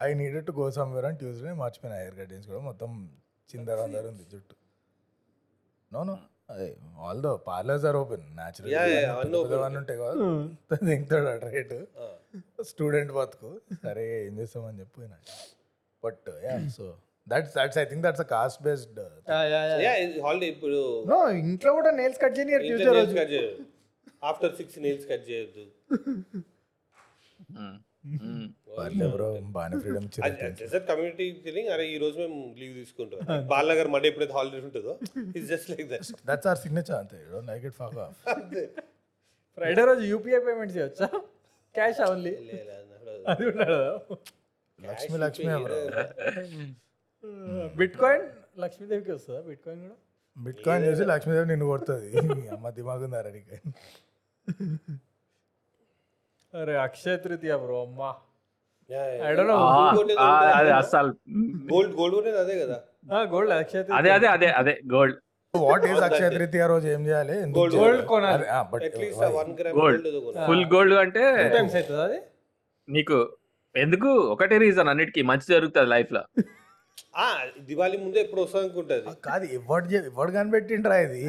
I 0.00 0.10
needed 0.20 0.46
to 0.46 0.54
go 0.58 0.66
somewhere 0.76 1.06
అని 1.08 1.18
ట్యూస్డే 1.20 1.52
మర్చిపోయిన 1.60 1.94
హెయిర్ 2.00 2.16
కట్ 2.20 2.32
చేసుకోవడం 2.34 2.64
మొత్తం 2.70 2.90
చిందర 3.48 3.78
అందరు 3.86 4.06
ఉంది 4.10 4.24
జుట్టు. 4.32 4.54
No 5.92 6.00
no 6.04 6.14
although 7.26 7.32
parlours 7.46 7.84
are 7.90 7.96
open 8.00 8.24
Yeah, 8.66 8.86
yeah, 8.86 9.04
అవన్నీ 9.12 9.38
న్యాచురల్ 9.42 9.78
ఉంటాయి 9.80 9.98
కదా. 10.00 10.12
దింగుతాడు 10.88 11.28
అటు 11.32 11.46
రేటు 11.54 11.78
స్టూడెంట్ 12.70 13.12
బతుకు. 13.18 13.50
సరే 13.84 14.04
ఏం 14.18 14.34
చేస్తామని 14.40 14.78
చెప్పిన. 14.82 15.14
But 16.02 16.28
ya 16.46 16.56
so 16.76 16.86
that's 17.26 17.52
that's 17.58 17.78
I 17.82 17.86
think 17.90 18.02
that's 18.06 18.24
a 18.24 18.28
caste 18.34 18.60
based 18.66 19.00
ya 19.84 19.92
holiday 20.26 20.48
ఇప్పుడు 20.54 20.80
నో 21.12 21.20
ఇంట్లో 21.44 21.72
కూడా 21.78 21.92
నేల్స్ 22.00 22.20
కట్ 22.24 22.36
చేయని 22.38 22.58
ట్యూస్డే 22.66 22.92
రోజు. 23.00 23.44
ఆఫ్టర్ 24.30 24.54
సిక్స్ 24.60 24.78
నెయిల్స్ 24.84 25.06
కట్ 25.12 25.24
చేయొద్దు. 25.30 25.64
బ్రో 29.14 29.28
బాగానే 29.56 29.76
ఫ్రీడమ్ 29.82 30.06
ఇచ్చి 30.08 30.80
కమ్యూనిటీ 30.90 31.26
ఫీలింగ్ 31.44 31.68
అరే 31.74 31.84
ఈ 31.94 31.96
రోజు 32.02 32.16
మేము 32.22 32.38
లీవ్ 32.60 32.74
తీసుకుంటాం. 32.80 33.20
బాలనగర్ 33.52 33.90
మండే 33.94 34.08
ఎప్పుడైతే 34.12 34.34
హాలిడే 34.38 34.60
ఉంటుందో 34.68 34.94
it's 35.36 35.48
just 35.52 35.68
like 35.72 35.86
that 35.92 36.10
that's 36.30 36.48
our 36.52 36.60
signature 36.64 36.98
అంతే. 37.02 37.18
Like 37.50 37.64
it 37.70 37.76
fuck 37.82 37.98
off 38.06 38.18
Friday 39.58 39.84
రోజు 39.90 40.04
యూపీఐ 40.12 40.40
పేమెంట్ 40.48 40.72
చేయొచ్చా? 40.76 41.08
క్యాష్ 41.74 42.00
ఓన్లీ 42.10 42.34
అది 43.32 43.44
ఉండదు? 43.50 43.80
Lakshmi 44.78 45.18
Lakshmi 45.24 45.52
bro 45.66 45.78
bit 47.80 47.96
coin 48.02 48.24
లక్ష్మీదేవికి 48.62 49.12
వస్తుందా? 49.16 49.40
బిట్ 49.50 49.62
కాయిన్ 49.66 49.82
కూడా? 49.86 49.96
బిట్ 50.36 50.60
కాయిన్ 50.66 50.84
చూసి 50.88 51.04
లక్ష్మీదేవి 51.12 51.48
నిన్ను 51.52 51.66
కొడుతుంది. 51.72 52.08
అమ్మ 52.56 52.70
దిమాగ్ 52.78 53.04
ఉందా 53.06 53.20
నీకు. 53.36 53.56
అరే 56.54 56.76
అక్షయ 56.76 57.16
తృతీయ 57.16 57.56
బ్రో 57.56 57.82
అమ్మా. 57.82 58.10
అది 59.22 59.40
గోల్డ్ 61.92 62.36
అదే 62.36 62.60
కదా. 62.60 62.78
గోల్డ్ 63.22 63.52
అక్షయ 63.52 63.84
అదే 63.94 64.10
అదే 64.10 64.26
అదే 64.26 64.46
అదే 64.52 64.80
గోల్డ్ 64.92 65.16
వాట్ 65.54 65.84
ఈస్ 65.84 66.00
అక్షయ 66.00 66.30
తృతీయ 66.30 66.66
రోజు? 66.66 66.88
ఏం 66.88 67.06
చేయాలి? 67.06 67.36
Gold. 67.52 67.76
గోల్డ్ 67.76 68.06
కొనాలి. 68.06 68.46
At least 68.46 69.20
gram. 69.20 69.80
గోల్డ్ 69.80 70.02
కొనాలి. 70.24 70.46
ఫుల్ 70.46 70.64
గోల్డ్ 70.74 70.94
అంటే 70.94 71.48
టైమ్స్ 71.48 71.74
అవుతుంది 71.74 72.02
అది? 72.02 72.18
నీకు 72.88 73.36
ఎందుకు? 73.76 74.08
ఒకటే 74.08 74.58
రీజన్ 74.58 74.88
అన్నిటికీ. 74.88 75.22
మంచి 75.22 75.46
జరుగుతుంది 75.48 75.86
లైఫ్లో. 75.86 76.22
ఆ 77.16 77.26
దివాళీ 77.60 77.98
ముందే 77.98 78.20
ఎప్పుడు 78.20 78.40
వస్తుంది 78.40 78.64
అనుకుంటుంది 78.64 79.16
కాదు 79.24 79.44
ఎవడు 79.44 79.84
చే- 79.84 80.04
ఎవడు 80.04 80.30
కనిపెట్టిండ్రా 80.32 80.96
ఇది? 80.96 81.24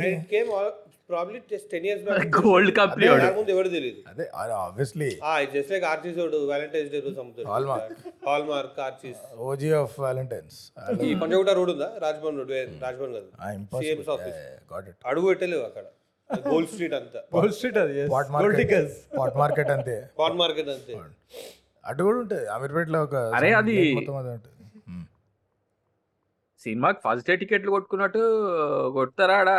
Probably 1.09 1.39
just 1.51 1.69
ten 1.69 1.85
years 1.85 2.03
back 2.03 2.47
gold 2.47 2.77
company 2.77 3.07
ముందు 3.09 3.51
ఎవరు 3.51 3.69
తెలియదు 3.69 3.97
అదే 4.07 4.29
ఆబ్వియస్లీ 4.53 5.19
ఆ 5.23 5.41
జస్ట్ 5.41 5.71
లైక్ 5.71 5.85
ఆర్చీస్ 5.85 6.17
వాడు 6.17 6.37
వ్యాలంటైన్స్ 6.37 6.91
డే 6.91 6.99
రోజు 6.99 7.19
అమ్ముతాడు. 7.19 7.47
Hallmark. 7.47 8.09
Hallmark 8.43 8.79
Archies 8.79 9.35
OG 9.35 9.71
of 9.71 9.99
Valentine's 9.99 10.57
ఈ 11.03 11.15
పంజగుట్ట 11.15 11.49
రోడ్ 11.49 11.71
ఉందా? 11.71 11.91
రాజ్భవన్ 11.97 12.37
రోడ్. 12.37 12.51
రాజ్భవన్ 12.51 13.13
కాదు. 13.13 13.27
సిఎంస్ 13.81 14.09
ఆఫీస్ 14.09 14.73
గాట్ 14.73 14.89
ఇట్ 14.89 14.95
అడుగు 15.05 15.25
పెట్టలేవు 15.25 15.63
అక్కడ. 15.63 15.83
గోల్డ్ 16.47 16.69
స్ట్రీట్ 16.69 16.93
అంతా. 16.93 17.19
గోల్డ్ 17.35 17.53
స్ట్రీట్ 17.53 17.77
అది 17.77 18.09
పాట్ 18.09 18.29
మార్కెట్ 18.29 18.91
పాట్ 19.17 19.35
మార్కెట్ 19.37 19.69
అంతే. 19.69 20.09
పాన్ 20.19 20.37
మార్కెట్ 20.37 20.69
అంతే. 20.69 20.97
అటు 21.85 22.03
కూడా 22.03 22.17
ఉంటుంది. 22.17 22.47
అమీర్పేటలో 22.47 23.03
ఒక 23.03 23.15
అరే, 23.15 23.53
అది- 23.53 23.95
మొత్తం 23.95 24.15
అదే 24.15 24.29
ఉంటుంది. 24.29 24.54
సినిమాకి 26.65 26.99
ఫస్ట్ 27.05 27.27
డే 27.29 27.35
టికెట్లు 27.41 27.73
కొట్టుకున్నట్టు 27.75 28.21
కొడతారా 28.97 29.35
ఆడ 29.41 29.51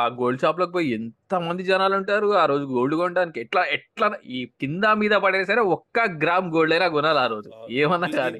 ఆ 0.00 0.02
గోల్డ్ 0.20 0.42
షాప్లోకి 0.44 0.72
పోయి 0.76 0.88
ఎంత 0.98 1.32
మంది 1.48 1.62
జనాలు 1.70 1.94
ఉంటారు? 2.00 2.28
ఆ 2.42 2.44
రోజు 2.52 2.64
గోల్డ్ 2.76 2.94
కొనడానికి 3.00 3.38
ఎట్లా 3.44 3.62
ఎట్లా 3.76 4.06
ఈ 4.36 4.38
కింద 4.62 4.84
మీద 5.02 5.14
పడే 5.24 5.40
సరే 5.50 5.62
ఒక్క 5.76 6.06
గ్రామ్ 6.24 6.48
గోల్డ్ 6.56 6.74
అయినా 6.76 6.88
కొనాలి 6.96 7.20
ఆ 7.24 7.26
రోజు. 7.34 7.50
ఏమన్నా 7.82 8.08
కానీ. 8.18 8.38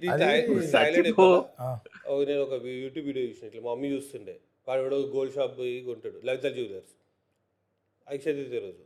నేను 2.29 2.41
ఒక 2.47 2.55
యూట్యూబ్ 2.83 3.07
వీడియో 3.11 3.25
చూసిన 3.31 3.47
ఇట్లా 3.51 3.63
మా 3.67 3.71
మమ్మీ 3.75 3.91
చూస్తుండే. 3.97 4.35
వాడు 4.69 4.99
గోల్డ్ 5.15 5.35
షాప్ 5.37 5.55
పోయి 5.61 5.75
కొంటాడు. 5.89 6.19
లలిత 6.29 6.47
జ్యువెలర్స్. 6.57 6.93
అక్షయ 8.07 8.33
తృతీయ 8.39 8.61
రోజు. 8.67 8.83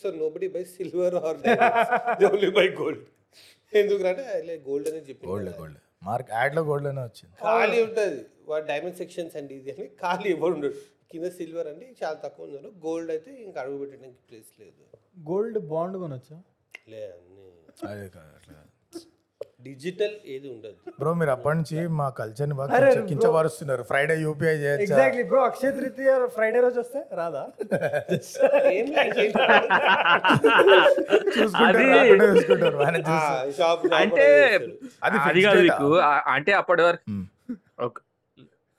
So 0.00 0.06
nobody 0.20 0.48
buy 0.56 0.64
silver 0.74 1.16
or 1.28 1.38
only 2.32 2.50
buy 2.58 2.66
gold 2.80 3.04
ఎందుకంటే 3.72 4.22
గోల్డ్ 4.68 4.86
అనేది 4.90 5.06
చెప్పి 5.10 5.24
గోల్డ్ 5.30 5.50
గోల్డ్. 5.60 5.78
మార్క్ 6.02 6.30
యాడ్లో 6.30 6.62
గోల్డ్ 6.62 6.88
అనే 6.88 7.02
వచ్చింది. 7.02 7.34
ఖాళీ 7.40 7.82
ఉంటుంది. 7.82 8.26
వాడు 8.48 8.64
డైమండ్ 8.66 8.96
సెక్షన్స్ 8.96 9.36
అండి 9.36 9.54
ఇది 9.54 9.70
అని 9.72 9.86
ఖాళీ 9.88 10.30
ఎవరు 10.30 10.52
ఉండడు 10.54 10.74
కింద 11.10 11.24
సిల్వర్ 11.30 11.66
అండి 11.66 11.96
చాలా 12.02 12.14
తక్కువ 12.14 12.46
ఉన్నారు. 12.46 12.72
గోల్డ్ 12.86 13.10
అయితే 13.10 13.30
ఇంకా 13.42 13.60
అడుగు 13.60 13.78
పెట్టడానికి 13.78 14.18
ప్లేస్ 14.28 14.60
లేదు. 14.60 14.82
గోల్డ్ 15.30 15.58
బాండ్ 15.58 15.96
కొనొచ్చా? 15.96 16.38
లే 16.88 17.02
అన్ని. 17.06 17.48
అదే 17.88 18.08
కాదు 18.08 18.32
అట్లా. 18.34 18.58
డిజిటల్ 19.62 20.14
ఏది 20.26 20.48
ఉండదు. 20.48 20.90
బ్రో 21.00 21.14
మీరు 21.14 21.30
అప్పటి 21.30 21.56
నుంచి 21.56 21.88
మా 21.88 22.08
కల్చర్ని 22.08 22.54
బాగా 22.54 22.90
కించ- 22.90 23.06
కించపరుస్తున్నారు. 23.06 23.82
ఫ్రైడే 23.82 24.20
యూపీఐ 24.20 24.54
చేయొచ్చా? 24.54 24.82
Exactly 24.82 25.22
bro 25.22 25.42
Akshaya 25.44 25.70
Tritiya 25.70 26.26
Friday 26.26 26.60
రోజు 26.60 26.80
వస్తే 26.80 27.04
రాదా? 27.14 27.46
ఏం 28.70 28.86
చూసుకుంటారు 31.42 31.78
అది- 31.78 31.96
రాకుండా 31.96 32.24
చూసుకుంటారు 32.24 32.76
మేనేజ్ 32.76 33.08
చేస్తారు. 33.08 33.50
షాప్ 33.50 33.94
అంటే 33.94 34.46
అది 34.48 34.78
అది 35.02 35.18
fixed 35.18 35.44
కాదు 35.44 35.60
date 35.60 35.72
నీకు. 35.72 35.98
ఆ- 35.98 36.22
అంటే 36.26 36.52
అప్పటి 36.52 36.82
వరకు. 36.82 37.24
ఒక- 37.80 38.02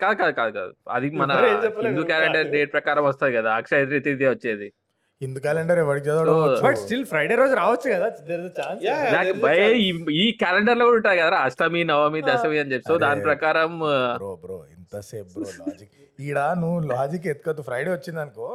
కాదు 0.02 0.16
కాదు 0.16 0.32
కాదు 0.32 0.52
కాదు. 0.52 0.74
అది 0.90 1.10
మన 1.10 1.32
ఎవరు 1.32 1.46
ఏం 1.46 1.54
చెప్పలేదు 1.54 1.88
హిందూ 1.88 2.02
ఇంకా. 2.02 2.20
క్యాలెండర్ 2.20 2.52
డేట్ 2.52 2.74
ప్రకారం 2.74 3.04
వస్తుంది 3.04 3.38
కదా. 3.38 3.54
అక్షయ 3.54 3.86
తృతీయ 3.86 4.30
వచ్చేది. 4.30 4.74
హిందూ 5.22 5.40
క్యాలెండర్ 5.40 5.80
ఎవరికి 5.80 6.06
చదవడం 6.08 6.38
బట్ 6.64 6.78
స్టిల్ 6.78 7.04
ఫ్రైడే 7.06 7.36
రోజు 7.36 7.54
రావచ్చు 7.56 7.88
కదా? 7.94 8.08
There 8.30 8.42
is 8.42 8.56
chance 8.60 8.82
Yeah. 8.86 9.02
నాకు 9.16 9.34
భయ 9.44 9.60
chance. 9.64 10.10
ఈ- 10.20 10.32
క్యాలెండర్లో 10.40 10.86
కూడా 10.86 10.98
ఉంటాయి 10.98 11.20
కదా 11.20 11.40
అష్టమి 11.48 11.82
నవమి 11.84 12.22
దశమి 12.28 12.60
అని 12.60 12.72
చెప్పి. 12.74 12.88
సో. 12.88 12.96
దాని 12.98 13.22
ప్రకారం 13.24 13.74
బ్రో 14.16 14.32
బ్రో 14.44 14.58
ఇంతసేపు 14.76 15.34
బ్రో 15.38 15.52
లాజిక్ 15.62 15.96
ఈడ 16.22 16.40
నువ్వు 16.60 16.80
లాజిక్ 16.92 17.28
ఎత్తుకోద్దు 17.28 17.62
ఫ్రైడే 17.62 17.92
వచ్చింది 17.92 18.22
అనుకో 18.22 18.50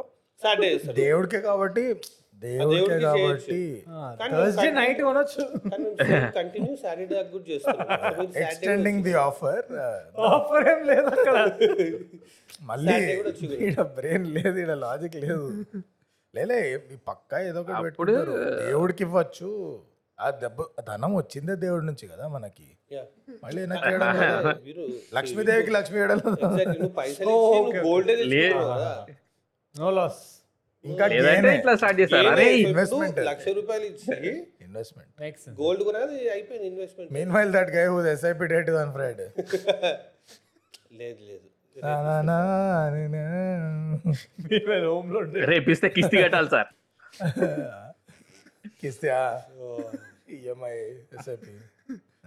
దేవుడికే 0.97 1.39
కాబట్టి 1.41 1.83
దేవుడికే 2.41 2.95
దేవుడికి 2.95 3.03
కాబట్టి 3.03 3.59
థర్స్డే 4.31 4.67
నైట్ 4.71 4.99
కొనొచ్చు. 5.01 5.43
కంటిన్యూ 6.35 6.73
సాటర్డే 6.75 7.05
దాకా 7.13 7.29
కూడా 7.31 7.45
చేస్తారు 7.49 8.25
ఎక్స్టెండింగ్ 8.41 9.01
ది 9.03 9.13
ఆఫర్ 9.21 9.63
ఆఫర్ 10.29 10.67
ఏం 10.69 10.81
లేదు 10.87 11.07
అక్కడ. 11.15 11.35
మళ్ళీ 12.63 12.91
Saturday 12.91 13.15
కూడా 13.17 13.31
వచ్చి 13.31 13.47
ఈడ 13.65 13.81
బ్రెయిన్ 13.95 14.27
లేదు 14.35 14.57
ఈడ 14.59 14.73
లాజిక్ 14.83 15.17
లేదు. 15.25 15.39
లేలే 16.37 16.59
పక్కా 17.09 17.37
ఏదో 17.49 17.59
ఒకటి 17.63 17.83
పెట్టుకుంటారు. 17.85 18.33
దేవుడికి 18.63 19.03
ఇవ్వచ్చు 19.07 19.49
ఆ 20.17 20.27
దెబ్బ 20.43 20.59
ధనం 20.87 21.11
వచ్చిందే 21.15 21.55
దేవుడి 21.65 21.85
నుంచి 21.85 22.05
కదా 22.11 22.25
మనకి. 22.35 22.67
మళ్ళీ 23.43 23.59
వెనక్కి 23.63 23.89
లక్ష్మీదేవికి 25.17 25.71
లక్ష్మీ 25.71 25.99
నో 29.75 29.89
లాస్. 29.97 30.21
ఇంకా 30.85 31.05
లేదంటే 31.11 31.51
ఇట్లా 31.57 31.73
స్టార్ట్ 31.79 31.99
చేస్తారు? 32.01 32.27
అరే 32.27 32.45
investment. 32.65 33.15
లక్ష 33.29 33.47
రూపాయలు 33.57 33.85
ఇచ్చి 33.85 34.31
ఇన్వెస్ట్మెంట్ 34.65 35.11
గోల్డ్ 35.61 35.83
అయిపోయింది 36.35 36.67
investment 36.71 37.11
meanwhile 37.35 37.51
that 37.57 37.71
guy 37.75 37.83
SIP 38.13 38.47
date 38.53 38.69
on 38.81 38.93
Friday 38.97 39.27
లేదు 40.99 41.21
లేదు. 41.29 41.47
రేపిస్తే 45.51 45.87
కిస్తీ 45.95 46.17
కట్టాలి 46.23 46.49
sir. 46.55 46.69
కిస్తే 48.81 49.09
EMI 50.37 50.75
SIP. 51.15 51.53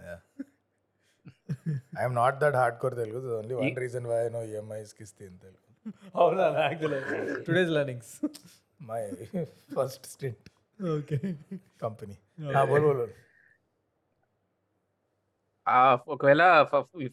I'm 1.99 2.15
not 2.15 2.37
that 2.41 2.55
hardcore 2.81 2.95
Telugu 2.99 3.29
only 3.37 3.55
one 3.59 3.75
reason 3.83 4.07
why 4.11 4.21
no 4.35 4.41
EMIs 4.51 4.93
కిస్తే 4.99 5.23
in 5.25 5.37
Telugu. 5.43 5.65
అవునా 6.15 6.45
actually 6.65 6.99
today's 7.47 7.71
learnings 7.77 8.13
my 8.81 9.01
first 9.75 10.05
stint 10.13 10.47
okay 10.93 11.17
company 11.83 12.15
బోల్ 12.71 12.85
బోల్ 12.87 13.01
ఒకవేళ 16.13 16.43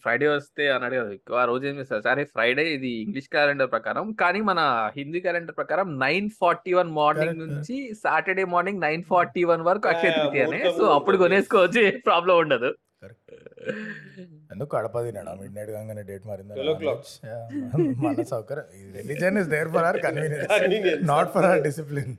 Friday 0.02 0.28
వస్తే 0.34 0.64
అన్నాడు 0.74 0.94
కదా 0.96 1.40
ఆ 1.42 1.44
రోజు 1.50 1.64
ఏం 1.70 1.74
చేస్తారు? 1.80 2.02
సరే 2.06 2.22
ఫ్రైడే 2.34 2.64
ఇది 2.76 2.90
ఇంగ్లీష్ 3.04 3.28
క్యాలెండర్ 3.34 3.70
ప్రకారం. 3.74 4.04
కానీ 4.22 4.40
మన 4.50 4.60
హిందీ 4.96 5.20
క్యాలెండర్ 5.26 5.56
ప్రకారం 5.60 5.88
నైన్ 6.04 6.28
ఫార్టీ 6.40 6.72
వన్ 6.78 6.90
మార్నింగ్. 7.00 7.42
నుంచి 7.44 7.76
Saturday 8.04 8.44
morning 8.54 8.82
nine 8.86 9.04
forty 9.12 9.44
one 9.50 9.64
వరకు 9.70 9.88
అక్షయ 9.92 10.12
తృతీయనే 10.18 10.60
ముహూర్తం 10.62 10.78
సో 10.80 10.86
అప్పుడు. 10.98 11.18
కొనేసుకోవచ్చు 11.24 11.80
ఏ 11.90 11.92
ప్రాబ్లం 12.08 12.38
ఉండదు. 12.44 12.70
ఎందుకు 14.52 14.70
కడప 14.76 14.96
తినాడా? 15.06 15.32
మిడ్ 15.40 15.54
నైట్ 15.58 15.70
కాగానే 15.76 16.02
డేట్ 16.10 16.26
మారింది? 16.30 16.52
12 16.58 16.74
o'clock. 16.74 17.02
మన 18.04 18.22
సౌకర్యం. 18.34 18.66
Religion 19.00 19.38
is 19.42 19.50
there 19.54 19.70
for 19.76 19.86
our 19.88 20.00
convenience 20.06 20.52
Convenience. 20.54 21.02
Not 21.12 21.30
for 21.34 21.46
our 21.50 21.62
discipline 21.68 22.14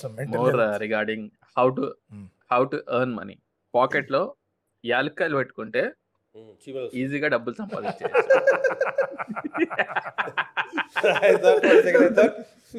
so 0.00 0.08
more 0.08 0.16
mental 0.18 0.62
regarding 0.86 1.26
how 1.58 1.68
to. 1.76 1.84
How 2.52 2.60
to 2.66 2.76
earn 2.96 3.12
money. 3.16 3.34
పాకెట్లో 3.74 4.20
యాలక్కాయలు 4.84 5.36
పెట్టుకుంటే 5.38 5.82
ఈజీగా 7.00 7.28
డబ్బులు 7.34 7.54
సంపాదించే 7.60 8.04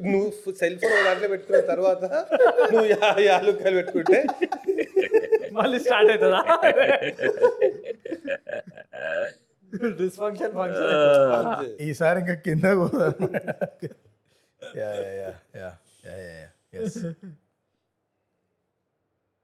నువ్వు 0.05 0.29
సెల్ 0.59 0.75
ఫోన్ 0.81 0.99
దాంట్లో 1.05 1.27
పెట్టుకున్న 1.31 1.59
తర్వాత 1.69 2.03
నువ్వు 2.65 2.83
యా- 2.91 3.19
యాలుక్కాయలు 3.23 3.77
పెట్టుకుంటే 3.79 4.19
మళ్ళీ 5.55 5.77
స్టార్ట్ 5.85 6.11
అవుతుందా? 6.13 6.41
Dysfunction 9.99 10.53
function. 10.53 11.65
ఈసారి 11.85 12.17
ఇంకా 12.23 12.35
కింద 12.45 12.65
ya 14.77 14.87
ya 14.99 15.09
ya 15.19 15.29
ya 15.57 15.67
ya 16.05 16.13
ya 16.35 16.47
yes 16.79 16.97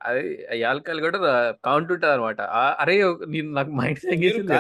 అది 0.05 0.23
యాలకాయలు 0.59 1.01
కూడా 1.05 1.19
కౌంట్ 1.67 1.91
ఉంటుంది 1.93 2.13
అనమాట 2.13 2.41
అరే 2.81 2.95
నేను 3.33 3.49
నాకు 3.57 3.71
మైండ్ 3.79 3.99
ఏమొస్తుంది? 4.07 4.55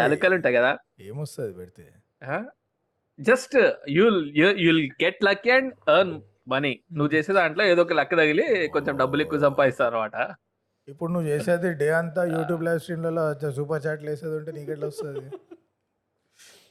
యాలకాయలు 0.00 0.36
ఉంటాయి 0.38 0.56
కదా 0.58 0.72
ఏమొస్తుంది? 1.08 1.52
పెడితే? 1.60 1.84
Just 3.18 3.56
you'll 3.96 4.20
you'll 4.64 4.82
get 5.02 5.20
luck 5.28 5.48
and 5.56 5.72
earn 5.94 6.14
money. 6.52 6.72
నువ్వు 6.96 7.10
చేసే 7.14 7.32
దాంట్లో 7.38 7.64
ఏదో 7.72 7.82
ఒక 7.86 7.96
లక్ 8.00 8.14
తగిలి 8.20 8.46
కొంచెం 8.74 8.94
డబ్బులు 9.00 9.22
ఎక్కువ 9.24 9.40
సంపాదిస్తావు 9.46 9.90
అనమాట 9.92 10.16
ఇప్పుడు 10.88 11.10
నువ్వు 11.14 11.28
చేసేది 11.32 11.70
డే 11.80 11.88
అంతా 11.98 12.22
యూట్యూబ్ 12.32 12.62
లైవ్ 12.66 12.80
స్ట్రీమ్లలో 12.84 13.24
సూపర్ 13.58 13.82
చాట్లు 13.84 14.08
వేసేది 14.10 14.34
ఉంటే 14.38 14.52
నీకు 14.56 14.70
ఎట్లా 14.74 14.88
వస్తుంది? 14.90 15.26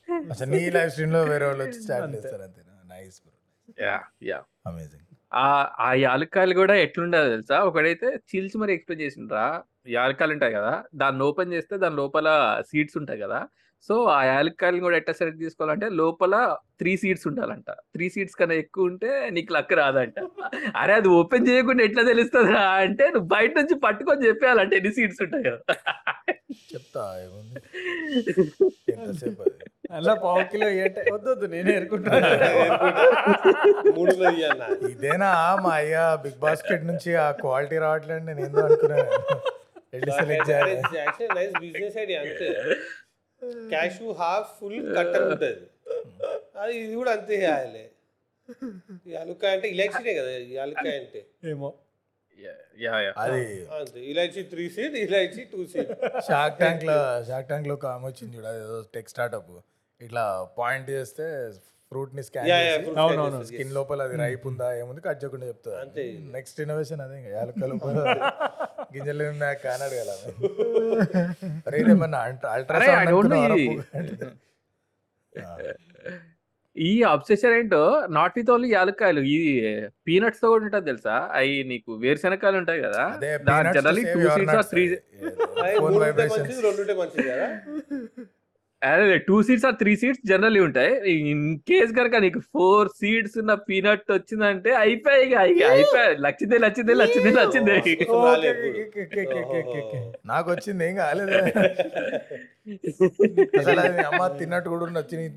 అసలు 0.34 0.50
నీ 0.54 0.62
లైవ్ 0.76 0.90
స్ట్రీమ్లో 0.94 1.20
వేరే 1.30 1.46
వాళ్ళు 1.48 1.64
వచ్చి 1.66 1.80
చాట్ 1.88 2.08
చేస్తారు 2.16 2.44
అంతేనా? 2.46 2.74
Nice 2.92 3.18
bro 3.24 3.36
ya 3.84 3.96
ya 4.30 4.40
amazing 4.66 5.06
ఆ 5.32 5.46
ఆ 5.80 5.90
యాలక్కాయలు 6.02 6.54
కూడా 6.60 6.76
ఎట్లుండదు 6.84 7.28
తెలుసా? 7.30 7.58
ఒకడైతే 7.70 8.08
చీల్చి 8.30 8.58
మరి 8.58 8.72
ఎక్స్ప్లెయిన్ 8.76 9.04
చేసిండ్రా. 9.06 9.46
యాలక్కాయలు 9.94 10.34
ఉంటాయి 10.36 10.54
కదా 10.56 10.72
దాన్ని 10.96 11.22
ఓపెన్ 11.24 11.54
చేస్తే 11.54 11.76
దాని 11.84 11.96
లోపల 11.96 12.28
సీడ్స్ 12.70 12.98
ఉంటాయి 13.02 13.20
కదా 13.22 13.40
సో 13.88 13.96
ఆ 14.16 14.18
యాలక్కాయలు 14.30 14.80
కూడా 14.86 14.96
ఎట్లా 15.00 15.14
సెలెక్ట్ 15.20 15.42
చేసుకోవాలంటే 15.44 15.88
లోపల 16.00 16.34
త్రీ 16.80 16.92
సీడ్స్ 17.02 17.26
ఉండాలంట. 17.30 17.70
త్రీ 17.96 18.06
సీడ్స్ 18.16 18.38
కన్నా 18.40 18.56
ఎక్కువ 18.64 18.90
ఉంటే 18.92 19.12
నీకు 19.36 19.52
లక్ 19.58 19.74
రాదంట. 19.82 20.18
అరే 20.82 20.94
అది 21.00 21.10
ఓపెన్ 21.20 21.48
చేయకుండా 21.50 21.82
ఎట్లా 21.88 22.04
తెలుస్తుందా 22.12 22.64
అంటే 22.84 23.06
నువ్వు 23.14 23.30
బయట 23.36 23.52
నుంచి 23.60 23.76
పట్టుకొని 23.86 24.28
చెప్పేయాలంటే 24.30 24.76
ఎన్ని 24.80 24.92
సీడ్స్ 24.98 25.22
ఉంటాయి. 25.26 25.46
కదా 25.50 25.62
చెప్తా 26.74 27.04
అలా 29.98 30.14
పావు 30.24 30.42
కిలో 30.52 30.68
వద్దు 31.14 31.46
నేనే 31.54 31.72
ఏరుకుంటాను 31.78 32.28
ఇదేనా? 34.92 35.30
మా 35.64 35.72
అయ్య 35.80 35.96
బిగ్ 36.24 36.40
బాస్కెట్ 36.44 36.84
నుంచి 36.92 37.12
ఆ 37.26 37.28
క్వాలిటీ 37.42 37.78
రావట్లేదు 37.86 38.24
నేను 38.30 38.42
ఏందో 38.46 38.66
అనుకున్నాను? 38.68 39.12
వెళ్ళి 43.42 43.70
సెలెక్ట్ 43.70 43.76
చేయాలి 43.76 43.80
నైస్ 43.80 44.00
బిజినెస్ 44.00 44.00
ఐడియా 44.00 44.00
అంతే 44.00 44.00
క్యాష్ 44.00 44.00
హాఫ్ 44.22 44.50
ఫుల్ 44.60 44.80
కట్ 44.98 45.16
అని 45.18 45.26
ఉంటుంది. 45.32 45.68
అది 46.64 46.74
ఇది 46.84 46.96
కూడా 46.96 47.12
అంతే 47.12 47.36
చేయాలి. 47.44 47.84
యాలుక్కాయ 49.14 49.52
అంటే 49.56 49.68
ఇలాచీనే 49.70 50.14
కదా 50.20 50.32
యాలుక్కాయ 50.58 50.96
అంటే. 51.00 51.22
ఏమో. 51.52 51.70
యా 52.84 52.98
యా 53.06 53.12
అది. 53.24 53.42
అంతే 53.78 54.00
ఇలాచీ 54.12 54.42
త్రీ 54.44 54.66
సీట్ 54.70 54.96
ఇలాచీ 54.96 55.44
టూ 55.44 55.62
సీట్ 55.66 55.92
షార్క్ 56.28 56.58
ట్యాంక్లో 56.58 56.96
షార్క్ 57.30 57.48
ట్యాంక్లో 57.48 57.74
ఒక 57.74 57.86
ఆమె 57.86 58.06
వచ్చింది 58.08 58.38
చూడ 58.38 58.48
టెక్ 58.94 59.10
స్టార్ట్అప్ 59.10 59.52
ఇట్లా 60.02 60.24
పాయింట్ 60.58 60.90
చేస్తే 60.90 61.26
ఫ్రూట్ని 61.92 62.24
స్కాన్ 62.26 62.50
అవునవును. 63.00 63.38
స్కిన్ 63.46 63.72
లోపల 63.78 64.02
అది 64.06 64.18
రైప్ 64.22 64.44
ఉందా 64.50 64.68
ఏముంది 64.80 65.02
కట్ 65.06 65.20
చేయకుండా 65.22 65.46
చెప్తుంది. 65.50 65.78
అంతే. 65.84 66.04
నెక్స్ట్ 66.36 66.60
ఇన్నోవేషన్ 66.64 67.02
అదే 67.06 67.18
లోపల 67.64 68.04
గింజలు 68.94 69.26
ఉన్నా 69.32 69.50
కానాడు 69.64 69.96
కదా. 70.02 70.16
know 71.90 72.20
ultrasound. 72.52 73.10
ఈ 76.76 76.92
అబ్సెషన్ 77.12 77.54
ఏంటో 77.58 77.82
నాట్ 78.18 78.36
విత్ 78.38 78.50
ఓన్లీ 78.54 78.68
యాలక్కాయలు 78.72 79.22
ఈ 79.32 79.38
పీనట్స్తో 80.08 80.48
కూడా 80.52 80.64
ఉంటుంది 80.64 80.88
తెలుసా? 80.92 81.16
అవి 81.38 81.56
నీకు 81.72 81.92
వేరుశనక్కాయలు 82.04 82.60
ఉంటాయి 82.62 82.82
కదా? 82.88 83.04
దాని 83.50 83.74
generally 83.78 84.04
two 84.14 84.22
seats 84.36 84.58
or 84.58 84.68
three 84.72 84.84
అదే 88.82 89.16
two 89.28 89.42
seats 89.46 89.66
or 89.66 89.76
three 89.80 89.94
seats 90.02 90.22
generally 90.26 90.60
ఉంటాయి. 90.66 90.92
ఇన్ 91.32 91.58
కేస్ 91.70 91.92
కనుక 91.98 92.16
నీకు 92.26 92.40
ఫోర్ 92.52 92.90
సీట్స్ 93.00 93.36
ఉన్న 93.42 93.54
పీనట్ 93.68 94.12
వచ్చిందంటే 94.12 94.72
అయిపోయాయి 94.76 95.26
ఇక, 95.26 95.36
అయిపోయాయి. 95.72 96.16
లచ్చిందే 96.26 96.58
లచ్చిందే 96.64 96.94
లచ్చిందే. 97.34 97.76
నాకు 100.26 100.52
వచ్చింది 100.52 100.86
ఏం 100.88 100.96
కాలేదు. 100.96 101.32
అమ్మ 104.10 104.28
తిన్నట్టు 104.40 104.70
కూడా 104.74 105.02
చిన్న 105.12 105.24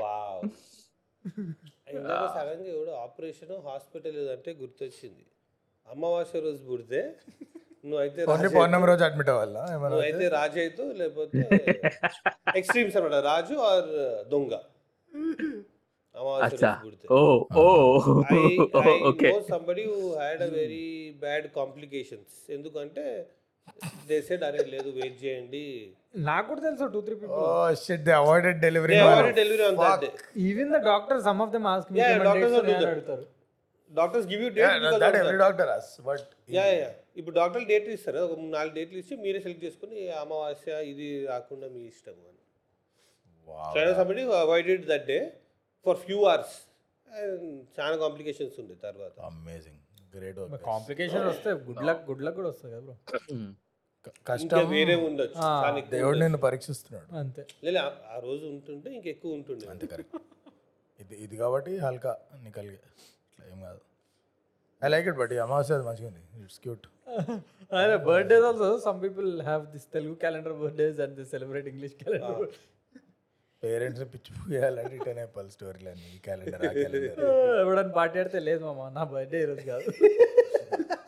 వావ్. 0.00 0.42
ఇందాక 1.92 2.26
సడన్గా 2.34 2.72
ఆపరేషన్ 3.04 3.54
హాస్పిటల్ 3.68 4.18
అంటే 4.34 4.50
గుర్తొచ్చింది. 4.60 5.24
అమావాస్య 5.86 6.40
రోజు 6.40 6.62
పుడితే 6.70 7.00
నువ్వైతే 7.84 8.20
ఓన్లీ 8.24 8.44
రాజు 8.44 8.54
పౌర్ణమి 8.56 8.86
రోజు 8.90 9.02
అడ్మిట్ 9.06 9.28
అవ్వాలా? 9.32 9.62
నువ్వైతే 9.84 10.26
రాజు 10.34 10.58
అయితే 10.62 10.84
లేకపోతే 11.00 11.40
ఎక్స్ట్రీమ్స్ 12.60 12.96
అనమాట 12.98 13.18
రాజు 13.28 13.54
ఆర్ 13.68 13.88
దొంగ? 14.32 14.52
అమావాస్య 16.14 16.58
okay. 19.08 19.28
Somebody 19.50 19.82
who 19.90 19.98
had 20.16 20.42
a 20.42 20.48
very 20.56 20.84
bad 21.22 21.46
complications 21.56 22.34
ఎందుకంటే 22.56 23.04
దే 24.08 24.16
సెడ్ 24.26 24.42
అరే 24.46 24.62
లేదు 24.74 24.88
వెయిట్ 24.98 25.16
చేయండి. 25.22 25.64
నాకు 26.28 26.46
కూడా 26.50 26.60
తెలుసు 26.66 26.84
two 26.94 27.00
three 27.06 27.14
oh 27.14 27.18
people 27.22 27.74
shit 27.82 28.04
they 28.06 28.12
avoided 28.20 28.58
delivery 28.62 28.94
delivery 29.40 29.64
on 29.68 29.76
that 29.82 30.00
day 30.04 30.08
even 30.46 30.70
the 30.74 30.78
doctor 30.88 31.18
some 31.26 31.40
of 31.44 31.50
them 31.56 31.66
ask 31.72 31.90
me. 31.92 31.98
అడుగుతారు. 32.04 33.24
Doctors 33.90 34.28
give 34.28 34.42
you 34.42 34.48
that 34.48 34.56
date 34.56 35.16
every 35.16 35.38
doctor 35.38 35.68
us 35.68 36.00
but 36.00 36.28
ya 36.50 36.64
ya 36.64 36.90
ఇప్పుడు 37.16 37.34
డాక్టర్లు 37.34 37.68
డేట్లు 37.68 37.92
ఇస్తారు. 37.92 38.18
ఒక 38.18 38.38
నాలుగు 38.38 38.74
డేట్లు 38.74 38.98
ఇచ్చి 38.98 39.16
మీరే 39.16 39.40
సెలెక్ట్ 39.40 39.64
చేసుకుని 39.64 40.08
అమావాస్య 40.08 40.72
ఇది 40.84 41.26
రాకుండా 41.26 41.68
మీ 41.68 41.80
ఇష్టం 41.80 42.12
అని. 42.12 42.42
China 43.78 43.94
somebody 43.94 44.22
avoided 44.22 44.86
that 44.86 45.06
day 45.06 45.18
for 45.86 45.96
few 45.96 46.24
hours 46.24 46.56
చాలా 47.80 47.96
కాంప్లికేషన్స్ 47.96 48.60
ఉంది 48.60 48.74
తర్వాత. 48.74 49.20
అమేజింగ్ 49.20 49.76
గ్రేట్ 50.16 50.36
కాంప్లికేషన్ 50.64 51.24
వస్తే 51.24 51.50
గుడ్ 51.50 51.84
లక్ 51.86 52.08
గుడ్ 52.08 52.22
లక్ 52.22 52.34
కూడా 52.34 52.48
వస్తుంది 52.48 52.74
కదా 52.74 52.84
బ్రో 52.84 52.96
ఇంకా 53.30 54.10
కష్టం. 54.26 54.68
వేరే 54.68 54.94
ఉండొచ్చు. 54.94 55.34
కానీ 55.34 55.80
దేవుడు. 55.80 56.18
నిన్ను 56.18 56.38
పరీక్షిస్తున్నాడు. 56.38 57.16
అంతే. 57.16 57.46
లేదు 57.64 57.76
ఆ- 57.76 57.96
ఆ 58.16 58.18
రోజు 58.18 58.46
ఉంటుంటే 58.46 58.94
ఇంకెక్కువ 58.94 59.32
ఉంటుండే. 59.32 59.66
అంతే 59.66 59.86
కరెక్ట్ 59.86 60.16
ఇది 61.00 61.14
ఇది 61.14 61.36
కాబట్టి 61.36 61.76
హల్కా 61.76 62.18
నికల్గా 62.42 62.78
ఏం 63.38 63.58
కాదు. 63.62 63.80
ఐ 64.82 64.88
లైక్ 64.88 65.08
ఇట్ 65.10 65.18
బట్ 65.20 65.32
అమావాస్య 65.44 65.76
అది 65.78 65.86
మంచిగా 65.88 66.08
ఉంది. 66.10 66.22
ఇట్స్ 66.40 66.60
క్యూట్ 66.64 66.86
అదే 67.72 67.94
birthdays 68.08 68.44
also 68.48 68.68
some 68.84 68.98
people 69.04 69.28
have 69.42 69.62
this 69.72 69.86
Telugu 69.94 70.14
calendar 70.22 70.54
birthdays 70.60 71.00
and 71.04 71.16
the 71.20 71.26
celebrate 71.32 71.68
English 71.72 71.96
calendar 72.02 72.42
parents 73.62 74.02
పిచ్చి 74.12 74.32
పోయాలంటే 74.40 74.94
ఇటనే 74.98 75.24
పల్ 75.36 75.50
స్టోరీలు 75.54 75.88
అన్ని 75.92 76.08
ఈ 76.14 76.20
క్యాలెండర్ 76.26 76.64
ఎవడని 77.62 77.92
పార్టీ 77.96 78.18
ఆడితే 78.20 78.40
లేదు 78.48 78.62
మామ 78.68 78.88
నా 78.96 79.04
బర్త్డే 79.12 79.40
ఈరోజు 79.44 79.64
కాదు. 79.70 79.88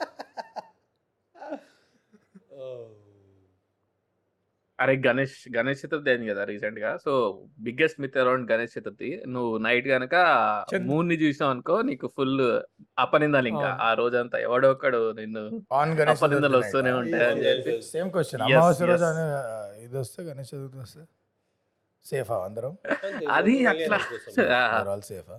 అరే 4.81 4.95
గణేష్ 5.05 5.35
గణేష్ 5.57 5.81
చతుర్థి 5.83 6.11
అయింది 6.11 6.27
కదా 6.29 6.43
రీసెంట్గా 6.51 6.91
so 7.03 7.13
biggest 7.61 7.99
myth 8.03 8.17
around 8.23 8.45
Ganesh 8.51 8.75
Chaturthi. 8.77 9.11
నువ్వు 9.27 9.53
నైట్ 9.59 9.89
గనక 9.89 10.15
మూన్ని 10.89 11.17
చూసినావు 11.23 11.53
అనుకో 11.55 11.77
నీకు 11.89 12.07
ఫుల్ 12.17 12.37
అపనిందాలు 12.99 13.49
ఇంకా. 13.53 13.71
ఆ 13.83 13.91
రోజంతా 13.95 14.39
ఎవడో 14.47 14.71
ఒకడు 14.71 15.01
నిన్ను 15.19 15.43
అపనిందలు 16.15 16.59
వస్తూనే 16.63 16.93
ఉంటాయి 17.01 17.27
అని 17.31 17.45
చెప్పి. 17.49 17.75
సేమ్ 17.91 18.11
క్వశ్చన్ 18.15 18.43
Yes, 18.45 18.57
అమావాస్య 18.57 18.87
రోజు 18.87 19.11
ఇది 19.85 19.97
వస్తే 19.99 20.23
గణేష్ 20.23 20.53
చతుర్థి 20.55 20.81
వస్తే 20.85 21.03
సేఫా 22.07 22.37
అందరం? 22.45 22.73
అది 23.37 23.55
అట్లా. 23.73 23.99
ఆల్ 24.87 25.05
సేఫా? 25.11 25.39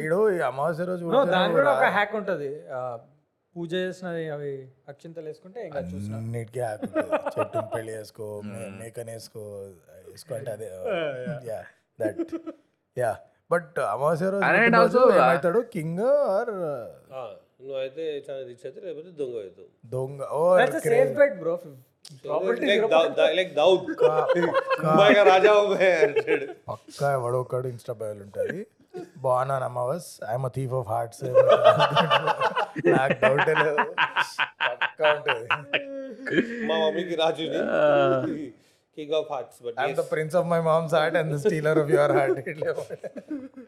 ఈడు 0.00 0.18
ఈ 0.30 0.40
అమావాస్య 0.46 0.84
రోజు 0.84 1.04
దాని 1.32 1.52
కూడా 1.54 1.70
ఒక 1.76 1.86
హ్యాక్ 1.96 2.14
ఉంటుంది. 2.20 2.50
పూజ 3.56 3.70
చేసినవి 3.76 4.24
అవి 4.30 4.52
అక్షింతలు 4.88 5.26
వేసుకుంటే 5.28 5.60
ఇంకా 5.66 5.80
చూసిన. 5.90 6.14
హ్యాక్ 6.58 6.82
ఉంటుంది. 6.86 7.16
చెట్టుని 7.34 7.68
పెళ్ళి 7.74 7.92
చేసుకో 7.92 8.26
మే- 8.46 8.70
మేకని 8.80 9.12
వేసుకో 9.12 9.42
వేసుకో 10.08 10.34
అంటే 10.34 10.50
అదే. 10.52 10.68
యా 11.48 11.60
దట్ 11.98 12.20
యా 12.96 13.12
బట్ 13.50 13.78
అమావాస్య 13.86 14.28
రోజు 14.76 15.00
uh, 15.00 15.16
ఏమవుతాడు 15.18 15.60
కింగ్ 15.74 16.04
ఆర్ 16.30 16.52
నువ్వైతే 17.60 18.04
చాలా 18.26 18.40
రిచ్ 18.48 18.64
అయితే 18.66 18.80
లేకపోతే 18.80 19.10
దొంగ 19.20 19.36
అవుతావు. 19.38 19.68
దొంగ. 19.92 20.20
దట్స్ 20.60 20.88
సేఫ్ 20.88 21.12
బెట్ 21.18 21.36
బ్రో 21.40 21.54
పక్కా 26.66 27.08
ఎవడో 27.12 27.38
ఒకడు 27.40 27.66
ఇన్స్టా 27.68 27.94
బయోలు 27.94 28.22
ఉంటుంది 28.26 28.58
బాగున్నాను 29.24 29.66
అమావాస్ 29.68 30.08
ఐఎమ్ 30.30 30.46
థీఫ్ 30.54 30.74
ఆఫ్ 30.78 30.88
హార్ట్స్ 30.92 31.22
నాకు 32.92 33.16
డౌటే 33.22 33.54
లేదు 33.60 33.84
పక్కా 34.82 35.08
ఉంటుంది 35.14 35.46
మా 36.68 36.76
మమ్మీకి 36.82 37.16
రాజుని 37.22 37.60
king 38.98 39.14
of 39.18 39.30
hearts 39.32 39.58
but 39.64 39.78
I'm 39.82 39.96
the 39.98 40.04
prince 40.12 40.36
of 40.40 40.46
my 40.52 40.60
mom's 40.66 40.94
heart 40.98 41.16
and 41.20 41.32
the 41.34 41.40
stealer 41.42 41.80
of 41.82 41.90
your 41.94 42.14
heart 42.18 42.38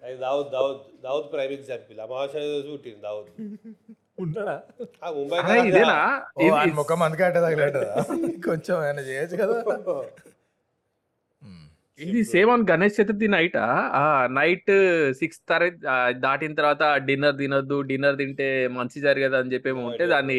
అది 0.02 0.16
దావుద్ 0.22 0.48
దావుద్ 0.54 0.78
దావుద్ 1.04 1.28
ప్రైమ్ 1.34 1.54
ఎగ్జాంపుల్ 1.58 2.00
అమావాస్య 2.06 2.44
రోజు 2.46 2.70
పుట్టింది 2.72 3.02
దావుద్ 3.02 3.30
ముంబై 5.16 5.38
ముఖం 6.78 7.02
అందుకే 7.06 7.24
అట్టే 7.26 7.40
తగలటదా 7.44 7.92
కొంచెం 8.46 8.74
ఆయన 8.80 9.00
చేయొచ్చు 9.08 9.36
కదా. 9.42 9.56
ఇది 11.98 12.20
same 12.30 12.48
on 12.52 12.62
Ganesh 12.68 12.96
Chaturthi 12.98 13.26
night 13.32 13.56
ఆ? 13.60 14.02
నైట్ 14.36 14.70
సిక్స్ 15.18 15.40
తర 15.50 15.62
దాటిన 16.24 16.52
తర్వాత 16.58 16.84
డిన్నర్ 17.06 17.36
తినొద్దు 17.40 17.76
డిన్నర్ 17.88 18.16
తింటే 18.20 18.46
మంచి 18.76 18.98
జరగదు 19.06 19.36
అని 19.40 19.52
చెప్పి 19.54 19.72
ఉంటే 19.82 20.06
దాన్ని 20.12 20.38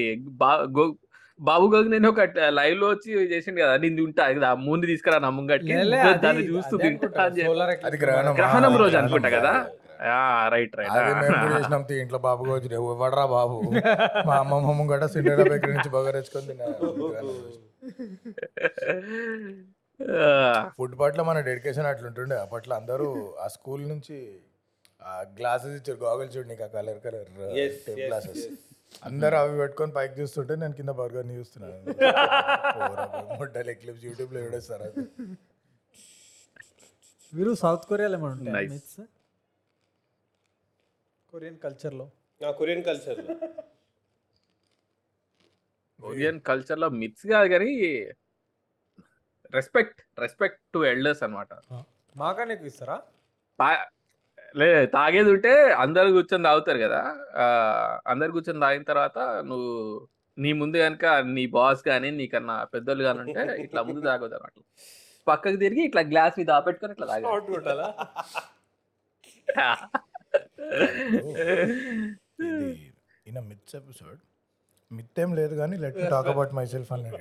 బాబు 1.40 1.66
గోగ్ 1.68 1.88
నేను 1.92 2.08
ఒక 2.10 2.22
లైవ్లో 2.56 2.88
వచ్చి 2.90 3.12
చేసిండు 3.32 3.60
కదా 3.62 3.76
నేను 3.84 3.96
తింటా 4.00 4.50
ముందు 4.66 4.86
తీసుకురా 4.90 5.18
నా 5.20 5.30
ముంగటికి. 5.38 5.76
దాన్ని 6.26 6.44
చూస్తూ 6.50 6.74
తింటా 6.80 7.26
గ్రహణం. 8.40 8.74
రోజు 8.82 8.98
అనుకుంటా 9.02 9.30
కదా? 9.38 9.54
రైట్ 10.52 10.76
రైట్ 10.80 10.92
ఇంట్లో 12.02 12.20
బాబు 12.26 12.44
గోజు 12.50 12.68
ఇవ్వడరా 12.76 13.24
బాబు? 13.34 13.56
మా 14.28 14.36
అమ్మమ్మ 14.42 14.86
గడ 14.92 15.02
సిండేలా 15.14 15.46
బేకరీ 15.52 15.72
నుంచి 15.74 15.90
బగర్ 15.96 16.16
తెచ్చుకొని 16.20 16.48
తిన్నా 16.50 16.66
ఫుడ్ 20.78 20.96
పట్ల 21.00 21.22
మన 21.30 21.40
డెడికేషన్ 21.50 21.88
అట్లుంటుండే. 21.92 22.36
అప్పట్లో 22.46 22.74
అందరూ 22.82 23.08
ఆ 23.44 23.48
స్కూల్ 23.56 23.84
నుంచి 23.94 24.18
ఆ 25.02 25.14
గ్లాసెస్ 25.38 25.76
ఇచ్చారు. 25.80 26.00
గాగుల్స్ 26.06 26.34
చూడు 26.36 26.48
నీకు 26.52 26.64
ఆ 26.68 26.70
కలర్ 26.78 27.00
కలర్ 27.06 27.30
గ్లాసెస్. 28.08 28.44
అందరూ 29.08 29.36
అవి 29.42 29.54
పెట్టుకొని 29.62 29.92
పైకి 29.98 30.14
చూస్తుంటే 30.20 30.54
నేను 30.62 30.76
కింద 30.80 30.92
బర్గర్ని 31.00 31.36
చూస్తున్నాను. 31.40 31.78
ముడ్డలు 33.40 33.72
ఎక్లిప్స్ 33.76 34.06
యూట్యూబ్లో 34.08 34.40
చూడేస్తారు 34.46 34.84
అది. 34.90 35.04
మీరు 37.34 37.52
సౌత్ 37.64 37.86
కొరియాలో 37.90 38.18
ఏమైనా 38.20 38.36
ఉంటాయి 38.38 38.56
Nice. 38.58 38.72
మిత్స్ 38.76 39.00
కొరియన్ 41.34 41.60
కల్చర్లో. 41.66 42.06
నా 42.42 42.50
కొరియన్ 42.60 42.84
కల్చర్ 42.88 43.20
కొరియన్ 46.00 46.40
కల్చర్లో 46.50 46.88
మిత్స్ 47.02 47.26
కాదు 47.34 47.48
కానీ 47.54 47.72
రెస్పెక్ట్ 49.54 50.00
రెస్పెక్ట్ 50.18 50.60
టు 50.74 50.80
ఎల్డర్స్ 50.88 51.24
అనమాట 51.24 51.54
మాకనే 52.16 52.56
ఇస్తారా 52.70 52.98
లే 54.56 54.68
తాగేది 54.94 55.30
ఉంటే 55.34 55.52
అందరు 55.82 56.10
కూర్చొని 56.16 56.46
తాగుతారు 56.48 56.80
కదా. 56.80 57.02
అందరు 58.06 58.32
కూర్చొని 58.32 58.62
తాగిన 58.64 58.84
తర్వాత 58.90 59.18
నువ్వు 59.50 59.74
నీ 60.38 60.52
ముందు 60.60 60.78
కనుక 60.78 61.06
నీ 61.36 61.44
బాస్ 61.56 61.82
కానీ 61.88 62.10
నీకన్నా 62.18 62.56
పెద్దోళ్ళు 62.74 63.04
కానీ 63.08 63.20
ఉంటే 63.26 63.44
ఇట్లా 63.66 63.82
ముందు 63.88 64.02
తాగొద్దు 64.08 64.38
అన్నట్లు 64.38 64.64
పక్కకు 65.28 65.58
తిరిగి 65.64 65.82
ఇట్లా 65.88 66.02
గ్లాస్ 66.12 66.38
మీద 66.40 66.52
ఆపెట్టుకొని 66.52 66.94
ఇట్లా 66.96 67.18
ఇది 67.18 67.28
ఇన్ 73.28 73.40
మిత్స్ 73.50 73.76
ఎపిసోడ్ 73.76 74.20
మిత్ 74.92 75.20
ఏం 75.20 75.32
లేదు 75.40 75.56
కానీ 75.58 75.76
let 75.84 76.00
talk 76.14 76.30
about 76.32 76.54
my 76.58 76.66
self 76.68 76.92
అన్నాడు 76.96 77.18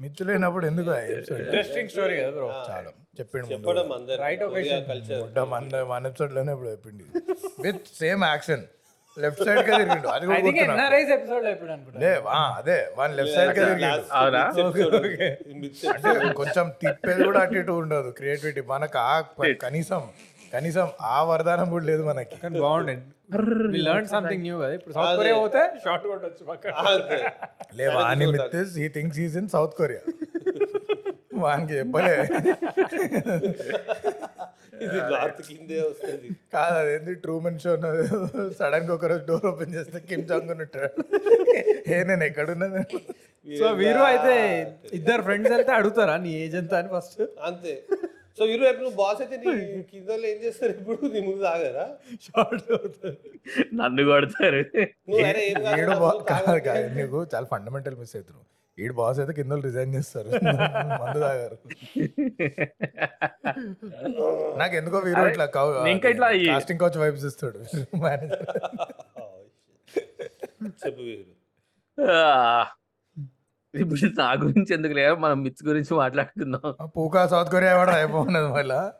మిత్తు 0.00 0.24
లేనప్పుడు 0.24 0.66
ఎందుకు? 0.66 0.90
ఇంట్రెస్టింగ్ 1.38 1.88
స్టోరీ 1.88 2.16
కదా 2.16 2.30
బ్రో 2.30 2.46
చాలా. 2.70 2.90
చెప్పిండు 3.18 3.46
ముందు 3.46 3.54
చెప్పడం 3.54 3.88
occasion. 4.46 4.80
కల్చర్ 4.88 5.84
మన 5.84 6.06
ఎపిసోడ్లోనే 6.06 6.52
ఇప్పుడు 6.52 6.68
చెప్పింది 6.68 7.04
విత్ 7.62 7.86
సేమ్ 7.98 8.24
యాక్షన్ 8.24 8.64
లెఫ్ట్ 9.16 9.44
సైడ్కి 9.44 9.70
తిరిగిండు. 9.70 10.08
అది 10.08 10.26
కూడా 10.26 10.36
ఎపిసోడ్ 11.14 11.46
ఎప్పుడు 11.46 11.70
అనుకుంటా. 11.72 11.98
అదే. 12.58 12.78
వన్ 12.98 13.16
లెఫ్ట్ 13.16 13.34
సైడ్కి 13.34 13.60
తిరిగిండు. 13.60 14.04
అవునా? 14.12 14.42
అంటే 15.88 16.32
కొంచెం 16.32 16.72
తిప్పేది 16.80 17.24
కూడా 17.24 17.40
అటు 17.40 17.54
ఇటు 17.54 17.72
ఉండదు. 17.72 18.10
క్రియేటివిటీ 18.10 18.60
మనకు 18.66 18.98
కనీసం 19.62 20.02
కనీసం 20.52 20.86
ఆ 21.14 21.18
వరదానం 21.30 21.68
కూడా 21.74 21.84
లేదు 21.90 22.02
మనకి. 22.10 22.36
కానీ 22.42 22.60
బాగుండేది 22.66 23.02
వి 23.74 23.80
లెర్న్ 23.88 24.08
సంథింగ్ 24.14 24.42
న్యూ 24.46 24.56
కదా. 24.62 24.72
ఇప్పుడు 24.78 24.94
సౌత్ 24.96 25.14
కొరియా 25.20 25.36
పోతే 25.44 25.62
short 25.84 26.04
కొట్టొచ్చు 26.10 26.42
myth 28.34 28.56
he 28.82 28.88
thinks 28.98 29.20
is 29.26 29.36
in 29.42 29.48
South 29.54 29.74
Korea 29.80 30.02
వానికి 31.44 31.72
చెప్పలే. 31.78 32.14
ఇది 34.84 34.98
నార్త్ 35.12 35.40
కిందే 35.48 35.78
వస్తుంది. 35.88 36.28
కాదు 36.54 36.76
అదేంటి 36.82 37.12
ట్రూమన్ 37.24 37.58
షో 37.64 37.72
సడన్గా 38.60 38.92
ఒకరోజు 38.98 39.24
డోర్ 39.30 39.46
ఓపెన్ 39.50 39.74
చేస్తే 39.76 39.98
కిమ్ 40.08 40.24
జాంగ్ 40.30 40.50
ఉంటాడు. 40.54 41.02
ఏ 41.94 41.98
నేను 42.10 42.24
ఎక్కడున్నాను 42.30 42.82
సో 43.46 43.68
వీరు 43.82 44.02
అయితే 44.12 44.34
ఇద్దరు 44.98 45.22
ఫ్రెండ్స్ 45.28 45.52
వెళ్తే 45.56 45.72
అడుగుతారా 45.78 46.14
నీ 46.24 46.32
ఏజ్ 46.42 46.56
ఎంత 46.62 46.74
అని 46.80 46.90
ఫస్ట్ 46.96 47.22
అంతే. 47.50 47.74
సో 48.42 48.46
వీరు 48.46 48.62
రేపు 48.62 48.80
నువ్వు 48.80 48.96
బాస్ 48.96 49.20
అయితే 49.20 49.36
నీ 49.36 49.82
కింద 49.82 50.10
ఏం 50.10 50.44
చేస్తారు 50.44 50.72
ఇప్పుడు? 50.72 51.06
నీ 51.06 51.20
ముందు 51.20 51.42
తాగారా? 51.42 51.94
షార్ట్ 52.22 52.72
అవుతారు. 52.72 53.16
నన్ను 53.74 54.04
కొడతారు. 54.04 54.62
నాకు 56.94 57.26
చాలా 57.34 57.46
ఫండమెంటల్ 57.46 57.96
మిస్ 57.96 58.16
అవుతున్నావు 58.16 58.46
ఈడు 58.82 58.92
బాస్ 58.92 59.20
అయితే 59.20 59.32
కింద 59.32 59.52
రిజైన్ 59.52 59.94
చేస్తారు. 59.94 60.28
మందు 61.02 61.20
తాగారు. 61.20 61.56
నాకు 64.58 64.76
ఎందుకో 64.76 64.98
వీరు 64.98 65.28
ఇట్లా 65.28 65.44
ఇంకా 65.90 66.08
ఇట్లా 66.08 66.30
ఈ- 66.30 66.46
కాస్టింగ్ 66.46 66.80
కోచ్ 66.80 66.98
వైబ్స్ 66.98 67.24
ఇస్తాడు. 67.24 67.58
మేనేజర్ 67.96 68.46
చెప్పు 70.66 71.00
వీరు 71.00 71.32
ఆ, 72.10 72.66
ఇప్పుడు 73.80 74.20
నా 74.20 74.32
గురించి 74.32 74.74
ఎందుకు 74.74 74.92
లేదు 74.92 75.14
మనం 75.14 75.42
మిత్స్ 75.42 75.64
గురించి 75.64 75.94
మాట్లాడుకుందాం. 75.96 76.88
పూకా 76.96 77.26
సౌత్ 77.26 77.50
కొరియా 77.50 77.76
కూడా 77.76 77.92
అయిపోన్నది 77.92 78.48
మళ్ళా. 78.48 78.92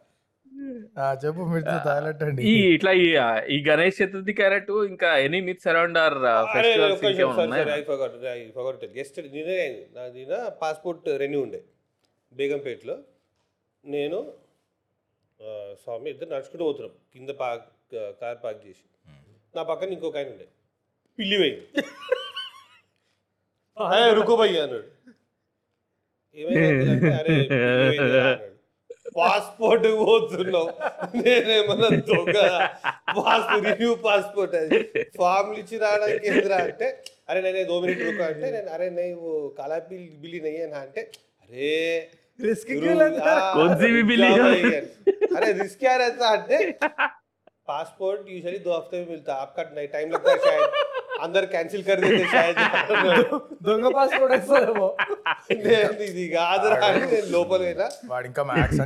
ఆ, 0.99 1.17
చెప్పు 1.25 1.41
మీరు 1.41 1.65
తాగలట్టండి 1.65 2.43
ఈ 2.43 2.75
ఇట్లా 2.75 2.93
ఈ 2.93 3.09
ఈ 3.57 3.65
గణేష్ 3.69 4.03
చతుర్థి 4.03 4.33
క్యారెట్ 4.33 4.71
ఇంకా 4.71 5.17
any 5.17 5.41
myths 5.41 5.67
around 5.67 5.99
are 5.99 6.15
festivals. 6.57 7.03
Yesterday, 8.85 9.33
నిన్నే 9.33 9.87
నాది 9.97 10.27
నా 10.27 10.49
పాస్పోర్ట్ 10.49 11.09
రెన్యూ 11.17 11.43
ఉండే. 11.43 11.63
బేగంపేటలో. 12.33 12.99
నేను 13.85 14.33
స్వామి 15.75 16.11
ఇద్దరు 16.11 16.29
నడుచుకుంటూ 16.29 16.65
పోతున్నాం. 16.65 16.93
కింద 17.15 17.29
పార్క్ 17.29 17.67
కార్ 18.21 18.45
పార్క్ 18.45 18.67
చేసి. 18.69 19.11
నా 19.57 19.63
పక్కన 19.63 19.89
ఇంకొక 19.89 20.17
ఆయన 20.17 20.27
ఉండే. 20.27 20.47
పిల్లి 21.19 21.37
పోయింది. 21.37 21.87
అరే 23.78 24.06
రుకో 24.18 24.36
భయ్య 24.36 24.62
అన్నాడు 24.66 24.88
ఏమైంది 26.38 27.10
అరే 27.14 27.34
పిల్లి 27.42 27.58
పోయిందిరా" 27.82 28.24
అన్నాడు 28.28 28.54
పాస్పోర్ట్ 29.18 29.86
పోతున్నావు 30.00 30.70
నేనేమన్నా 31.18 31.88
దొంగ 32.10 32.38
పాస్పోర్ట్ 33.18 33.66
రిన్యూ 33.70 33.92
పాస్పోర్ట్ 34.06 34.56
అది 34.62 34.80
ఫామ్లు 35.18 35.58
ఇచ్చి 35.62 35.78
రావడానికి 35.84 36.28
ఏందిరా 36.32 36.58
అంటే 36.66 36.88
అరే 37.30 37.40
నేను 37.48 37.64
దో 37.70 37.78
మినిట్ 37.84 38.02
రుకో 38.08 38.24
అంటే 38.28 38.48
నేను 38.56 38.70
అరే 38.76 38.88
నువ్వు 38.98 39.32
కాలా 39.60 39.78
బిల్ 39.90 40.08
బిల్లి 40.24 40.42
నయ్యి 40.48 40.64
అని 40.68 40.78
అంటే 40.86 41.04
అరే 41.44 41.72
Risk 42.40 42.66
गुरु, 42.70 42.80
क्यों 42.82 42.96
लेता 42.98 43.22
है? 43.28 43.36
हाँ, 43.36 43.54
कौन 43.56 43.72
सी 43.78 43.88
भी 43.94 44.02
बिल्ली 44.10 44.28
क्या 44.28 44.36
का? 44.40 44.50
भाई 44.50 44.72
है? 44.74 44.82
अरे 45.38 45.48
रिस्क 45.60 45.78
क्या 45.80 45.94
रहता 45.98 46.26
है 46.26 46.34
अड्डे 46.36 46.60
पासपोर्ट 47.70 48.28
यूजुअली 48.30 48.60
दो 48.60 48.74
हफ्ते 48.74 48.98
में 49.00 49.08
मिलता 49.10 49.34
है 49.34 49.40
आपका 49.42 49.64
नहीं 49.72 49.88
टाइम 49.96 50.12
लगता 50.12 50.32
है 50.32 50.38
शायद 50.44 50.76
అందరు 51.25 51.47
క్యాన్సిల్ 51.47 51.85
కర్ 51.89 52.01
దొంగ 53.67 53.87
పాస్పోర్ట్ 53.97 54.35
ఇది 56.09 56.25
లోపల 57.35 57.63
వాడు 58.13 58.27
ఇంకా 58.31 58.43
max 58.51 58.81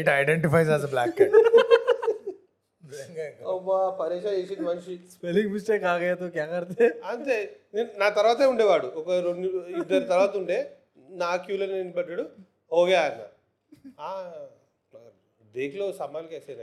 it 0.00 0.10
identifies 0.20 0.70
as 0.74 0.86
black 0.94 1.20
అబ్బా 3.52 3.76
మనిషి. 4.66 4.94
స్పెల్లింగ్ 5.12 5.50
మిస్టేక్ 5.52 5.84
అంతే 7.12 7.36
నేను 7.74 7.88
నా 8.02 8.08
తర్వాతే 8.18 8.46
ఉండేవాడు. 8.52 8.88
ఒక 9.00 9.08
రెండు 9.26 9.48
ఇద్దరు 9.80 10.04
తర్వాత 10.12 10.32
ఉండే 10.40 10.58
నా 11.22 11.30
క్యూలో 11.44 11.66
నేను 11.72 11.92
పట్టాడు 11.96 12.24
ఓగే 12.72 12.96
అన్న. 13.06 13.22
దేఖ్లో 15.56 15.86
సమాల్ 16.00 16.28
కేసే 16.32 16.54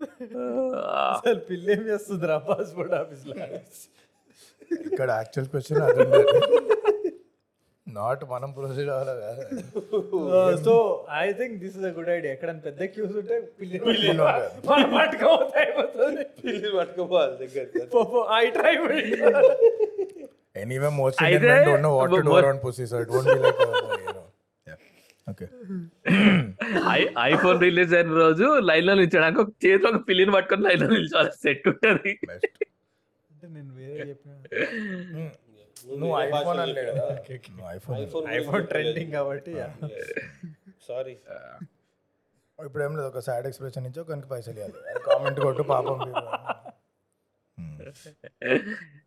కర్నా 0.00 0.44
అసలు 1.12 1.40
పిల్లి 1.48 1.70
ఏం 1.74 1.82
చేస్తుందిరా 1.88 2.36
పాస్పోర్ట్ 2.48 2.94
ఆఫీస్లో 3.00 3.34
ఇక్కడ 4.88 5.08
యాక్చువల్ 5.18 5.48
క్వశ్చన్ 5.52 5.82
అది 5.86 6.00
ఉండేది 6.04 6.34
నాట్ 7.86 8.22
మనం 8.32 8.50
ప్రొసీడ్ 8.56 8.90
అవ్వాలి 8.94 9.14
కాదు 9.20 9.44
so 10.66 10.74
I 11.18 11.26
think 11.32 11.54
this 11.62 11.76
is 11.78 11.86
a 11.86 11.92
good 11.96 12.10
idea 12.16 12.32
ఎక్కడ 12.36 12.50
పెద్ద 12.66 12.88
క్యూస్ 12.94 13.14
ఉంటే 13.20 13.36
పిల్లి 13.60 13.78
పిల్లి 13.86 14.08
ఉంటుంది. 14.10 14.66
మనం 14.68 14.90
పట్టుకోవద్దు 14.96 15.56
అయిపోతుంది 15.62 16.24
పిల్లి 16.42 16.70
పట్టుకోవాలి 16.78 17.36
దగ్గర 17.44 17.86
పోపో 17.96 18.20
I 18.40 18.46
try 18.58 18.74
Anyway, 20.56 20.88
most 20.92 21.18
Either- 21.22 21.34
Indian 21.38 21.52
men 21.56 21.66
don't 21.66 21.82
know 21.82 21.92
what 21.96 22.08
to 22.10 22.18
do 22.18 22.30
mo- 22.30 22.38
around 22.38 22.60
pussy, 22.62 22.84
so 22.84 22.96
iPhone 27.30 27.60
release 27.60 27.94
అయిన 27.94 28.10
రోజు 28.14 28.46
లైన్లో 28.60 28.94
నిల్చోడానికి 28.94 29.40
ఒక 29.40 29.48
చేతిలో 29.64 29.90
ఒక 29.90 30.08
పిల్లిని 30.08 30.32
పట్టుకొని 30.32 30.62
లైన్లో 30.62 30.88
నిల్చోవాలి. 30.88 31.32
సెట్ 31.42 31.68
ఉంటది. 31.68 32.12
నువ్వు 35.98 36.14
ఐఫోన్ 36.20 36.60
ఐఫోన్ 37.74 38.26
ఐఫోన్ 38.28 38.66
ట్రెండింగ్ 38.66 39.12
కాబట్టి. 39.12 39.52
సారీ. 40.88 41.14
ఇప్పుడు 42.58 42.82
ఏం 42.84 42.92
లేదు 42.96 43.08
ఒక 43.08 43.18
సాడ్ 43.18 43.46
ఎక్స్ప్రెషన్ 43.46 43.86
ఇచ్చి 43.86 44.00
ఒకరికి 44.00 44.28
పైసలు 44.28 44.58
ఇవ్వాలి 44.60 45.00
కామెంట్ 45.06 45.40
కొట్టు 45.40 45.62
పాపం. 45.62 45.98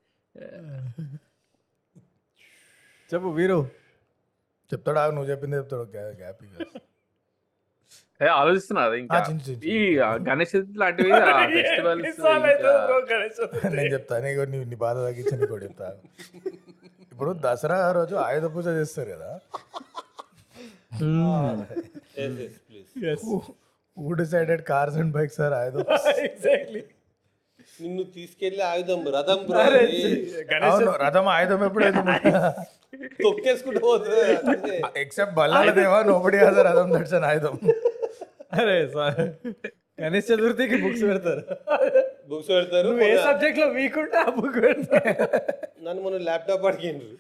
చెప్పు 3.14 3.30
వీరు. 3.30 3.58
చెప్తాడా? 4.72 5.02
నువ్వు 5.12 5.30
చెప్పింది 5.32 5.58
చెప్తాడు. 5.58 5.86
గ్యాప్ 6.20 6.42
ఏ, 8.22 8.28
ఆలోచిస్తున్నా 8.34 8.82
ఇంకా. 8.96 9.20
ఈ 9.72 9.78
గణేష్ 10.28 10.52
లాంటివి 10.82 11.12
ఫెస్టివల్స్ 11.56 12.20
నేను 14.26 14.44
నీ 14.52 14.60
నీ 14.66 14.78
బాధ 14.84 14.98
చెప్తా. 15.64 15.88
ఇప్పుడు 17.12 17.32
దసరా 17.46 17.80
రోజు 17.92 18.16
ఆయుధ 18.26 18.46
పూజ 18.54 18.68
చేస్తారు 18.78 19.10
కదా. 19.16 19.32
Please 22.68 23.26
who 23.98 24.14
decided 24.20 24.64
cars 24.70 24.98
and 24.98 25.14
bikes 25.18 25.40
are 25.46 25.54
Ayudha 25.54 25.76
exactly 26.28 26.82
నిన్ను 27.82 28.04
తీసుకెళ్ళి 28.16 28.64
ఆయుధం 28.72 29.02
రథం 29.16 29.40
బ్రో 29.48 29.60
అవును 30.70 30.92
రథం 31.04 31.28
ఆయుధం 31.36 31.62
ఎప్పుడైంది 31.68 32.02
తొక్కేసుకుంటూ 33.26 33.80
పోతుంది 33.88 34.22
అంతే. 34.52 34.76
Except 35.04 35.36
Ballala 35.40 35.70
Deva 35.80 36.00
nobody 36.10 36.40
has 36.44 36.60
రథం 36.70 36.88
దట్స్ 36.96 37.16
అన్ 37.20 37.28
ఆయుధం. 37.32 37.56
అరే 38.60 38.78
సార్ 38.96 39.20
గణేష్ 40.02 40.28
చతుర్థికి 40.30 40.78
బుక్స్ 40.84 41.04
పెడతారు. 41.10 41.42
బుక్స్ 42.30 42.50
పెడతారు 42.56 42.88
నువ్వు 42.90 43.06
ఏ 43.10 43.16
సబ్జెక్ట్లో 43.28 43.68
వీక్ 43.78 43.98
ఉంటే 44.04 44.18
ఆ 44.26 44.30
బుక్ 44.40 44.58
పెడతారు. 44.66 45.14
నన్ను 45.86 46.02
మొన్న 46.06 46.18
ల్యాప్టాప్ 46.30 46.66
అడిగిండ్రు. 46.72 47.12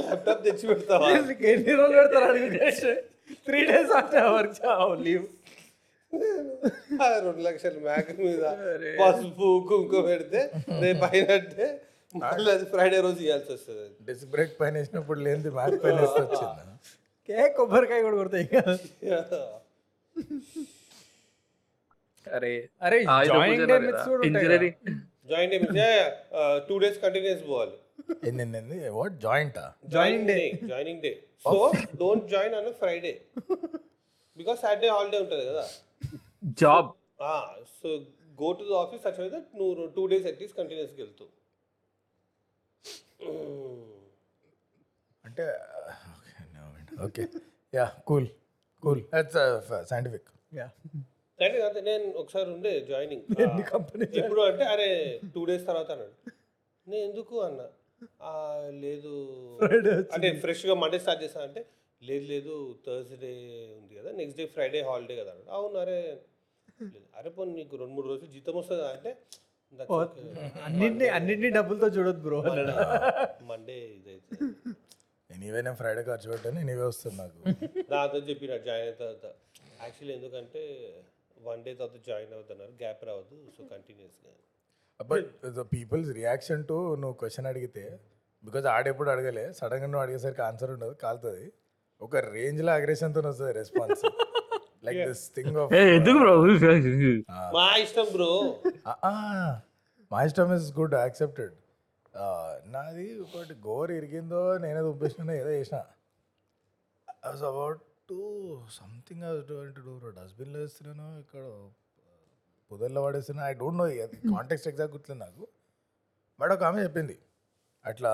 ల్యాప్టాప్ 0.00 0.42
తెచ్చి 0.46 0.64
పెడతావా? 0.70 1.08
ఎన్ని 1.52 1.72
రోజులు 1.80 1.96
పెడతారు 2.00 2.24
అడుగు 2.30 2.48
త్రీ 3.46 3.60
డేస్ 3.68 3.92
అంటే 3.98 4.20
వర్క్ 4.34 4.58
లీవ్ 5.06 5.24
ఆ 5.24 5.39
రెండు 6.12 7.42
లక్షలు 7.46 7.80
మ్యాక్ 7.86 8.10
మీద 8.20 8.44
పసుపు 9.00 9.48
కుంకుమ 9.68 10.02
పెడితే 10.08 10.40
రేపు 10.82 11.04
అయినట్టే 11.10 11.66
మళ్ళీ 12.14 12.48
అది 12.54 12.64
ఫ్రైడే 12.72 12.98
రోజు 13.04 13.20
ఇవ్వాల్సి 13.24 13.50
వస్తుంది. 13.54 13.84
డిస్క్ 14.06 14.30
బ్రేక్ 14.32 14.54
పైన 14.60 14.74
వేసినప్పుడు 14.80 15.20
లేనిది 15.26 15.50
మ్యాక్ 15.58 15.76
పైన 15.84 15.96
వేస్తే 16.04 16.22
వచ్చింది? 16.24 16.62
కేక్ 17.28 17.52
కొబ్బరికాయ 17.58 18.00
కూడా 18.06 18.16
కొడతాయి 18.16 18.46
అరే 22.26 22.52
అరే 22.82 22.96
engineering 24.24 24.74
join 25.30 25.54
two 26.68 26.76
days 26.82 26.98
continuous 27.04 27.44
పోవాలి. 27.48 27.76
ఎన్ని 28.28 28.42
ఎన్ని 28.58 28.78
what 28.96 29.16
జాయింటా 29.24 29.64
joining 29.94 30.26
day 30.30 30.36
joining 30.70 31.02
day 31.06 31.12
so 31.44 31.54
don't 32.00 32.26
join 32.34 32.56
అన్న 32.58 32.72
ఫ్రైడే 32.80 33.12
బికాస్ 34.36 34.58
సాటర్డే 34.64 34.90
హాలిడే 34.94 35.18
ఉంటుంది 35.24 35.44
కదా. 35.50 35.64
Job. 36.44 36.92
So 37.82 37.88
go 38.42 38.52
to 38.52 38.64
the 38.64 38.72
office 38.72 39.02
that 39.02 39.56
నువ్వు 39.56 39.86
టూ 39.86 40.06
డేస్ 40.06 40.26
అట్లీస్ట్ 40.26 40.58
కంటిన్యూస్గా 40.58 40.96
వెళ్తావు. 40.96 41.40
అంటే 45.24 45.58
okay 47.02 47.28
yeah 47.74 47.92
cool. 48.06 48.28
Cool. 48.82 49.02
That's 49.14 49.88
scientific 49.88 50.28
yeah. 50.54 50.70
అంటే 51.40 51.62
అంతే 51.62 51.80
నేను 51.80 52.04
ఒకసారి 52.04 52.50
ఉండే 52.50 52.80
జాయినింగ్. 52.80 53.22
ఎన్ని 53.40 53.62
కంపెనీ 53.62 54.18
ఎప్పుడు 54.18 54.40
అంటే 54.40 54.64
అరే 54.64 55.20
టూ 55.34 55.44
డేస్ 55.44 55.66
తర్వాత 55.66 55.90
అన్నాడు. 55.90 56.30
నేను 56.90 57.10
ఎందుకు 57.10 57.40
అన్న? 57.40 57.68
"ఆ, 58.22 58.62
లేదు. 58.70 59.12
అంటే 60.12 60.40
ఫ్రెష్గా 60.40 60.74
మండే 60.74 60.98
స్టార్ట్ 60.98 61.22
చేస్తా 61.22 61.42
అంటే 61.42 61.66
లేదు 62.02 62.24
లేదు 62.26 62.52
థర్స్డే 62.84 63.30
ఉంది 63.76 63.94
కదా 63.98 64.10
నెక్స్ట్ 64.18 64.38
డే 64.38 64.46
ఫ్రైడే 64.54 64.80
హాలిడే 64.86 65.14
కదా 65.16 65.30
అన్నాడు. 65.32 65.50
అవును 65.56 65.78
అరే. 65.78 65.98
అరే 67.18 67.30
పోనీ 67.30 67.52
నీకు 67.54 67.74
రెండు 67.76 67.94
మూడు 67.94 68.08
రోజులు 68.08 68.30
జీతం 68.34 68.54
వస్తుంది? 68.60 68.84
అంటే 68.92 69.10
"That's 69.72 69.90
okay. 69.96 70.22
అన్నింటినీ 70.66 71.06
అన్నింటినీ 71.16 71.50
డబ్బులతో 71.56 71.88
చూడొద్దు 71.96 72.22
బ్రో 72.22 72.38
మండే 73.50 73.76
ఇదైతే. 73.90 74.36
ఎనీవే 75.30 75.60
నేను 75.62 75.76
ఫ్రైడే 75.76 76.02
ఖర్చు 76.02 76.28
పెట్టాను 76.32 76.60
ఎనీవే 76.60 76.84
వస్తుంది 76.84 77.16
నాకు. 77.16 77.38
దాంతో 77.90 78.18
చెప్పిన 78.28 78.52
జాయిన్ 78.66 78.86
అయిన 78.86 78.96
తర్వాత. 79.02 79.26
యాక్చువల్లీ 79.80 80.14
ఎందుకంటే 80.16 80.62
వన్ 81.40 81.62
డే 81.64 81.72
తర్వాత 81.74 81.98
జాయిన్ 82.08 82.32
అవుతున్నారు 82.34 82.72
గ్యాప్ 82.80 83.04
రావద్దు 83.04 83.36
సో 83.56 83.62
కంటిన్యూస్గా 83.70 84.32
but 85.00 85.28
the 85.54 85.62
peoples 85.72 86.10
reaction 86.16 86.64
to 86.64 86.78
నువ్వు 86.96 87.16
క్వశ్చన్ 87.20 87.46
అడిగితే 87.46 87.84
బికాజ్ 88.44 88.66
ఆడెప్పుడు 88.68 89.10
అడగలే 89.10 89.44
సడన్గా 89.58 89.86
నువ్వు 89.86 90.02
అడిగేసరికి 90.02 90.42
ఆన్సర్ 90.42 90.70
ఉండదు 90.74 90.94
కాలుతుంది. 91.02 91.46
ఒక 92.00 92.16
రేంజ్లో 92.34 92.72
అగ్రెషన్తో 92.72 93.20
వస్తుంది 93.26 93.52
response 93.58 94.02
like 94.86 95.00
this 95.08 95.24
thing 95.36 95.56
of 95.62 95.72
a, 95.72 95.82
ఎందుకు 95.96 96.18
బ్రో 96.20 96.34
మా 97.56 97.66
ఇష్టం 97.82 98.06
బ్రో 98.12 98.30
మా 100.10 100.20
ఇష్టం 100.28 100.52
ఇస్ 100.56 100.68
గుడ్ 100.78 100.96
యాక్సెప్టెడ్ 101.00 101.54
నాది 102.72 103.06
ఒకటి 103.24 103.54
గోర్ 103.66 103.90
ఇరిగిందో 103.98 104.40
నేనే 104.62 104.80
దుబ్బేసిన 104.86 105.30
ఏదో 105.40 105.50
చేసిన. 105.58 105.78
I 107.18 107.28
was 107.28 107.44
about 107.50 107.80
to 108.08 108.16
something 108.78 109.22
I 109.24 109.30
was 109.30 109.44
doing 109.50 109.74
to 109.76 109.82
do 109.86 110.10
డస్ట్బిన్లో 110.16 110.58
వేస్తున్నాను 110.62 111.06
ఇక్కడ 111.22 111.44
పొదల్లో 112.70 113.00
పడేస్తున్నా 113.06 113.42
I 113.46 113.54
don't 113.60 113.78
know 113.80 113.86
context 114.34 114.68
exact 114.68 114.94
గుర్తులేదు 114.96 115.20
నాకు. 115.24 115.44
బట్ 116.38 116.52
ఒక 116.56 116.64
ఆమె 116.64 116.80
చెప్పింది 116.84 117.16
అట్లా 117.84 118.12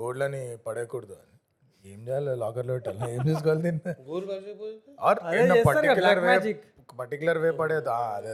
గోల్డ్లని 0.00 0.42
పడేయకూడదు 0.66 1.14
అని. 1.16 1.35
ఏం 1.86 2.00
చేయాలి? 2.06 2.32
లాకర్లో 2.42 2.72
పెట్టాలి. 2.76 2.98
ఏం 3.10 3.22
చేసుకోవాలి 3.28 3.62
దీన్ని? 3.66 3.92
Or 5.02 5.18
particular 5.68 6.20
way 6.20 6.32
magic. 6.32 6.58
Particular 6.98 7.38
way 7.38 7.50
పడేది 7.58 7.88
ఆ, 7.92 8.02
అదే 8.18 8.32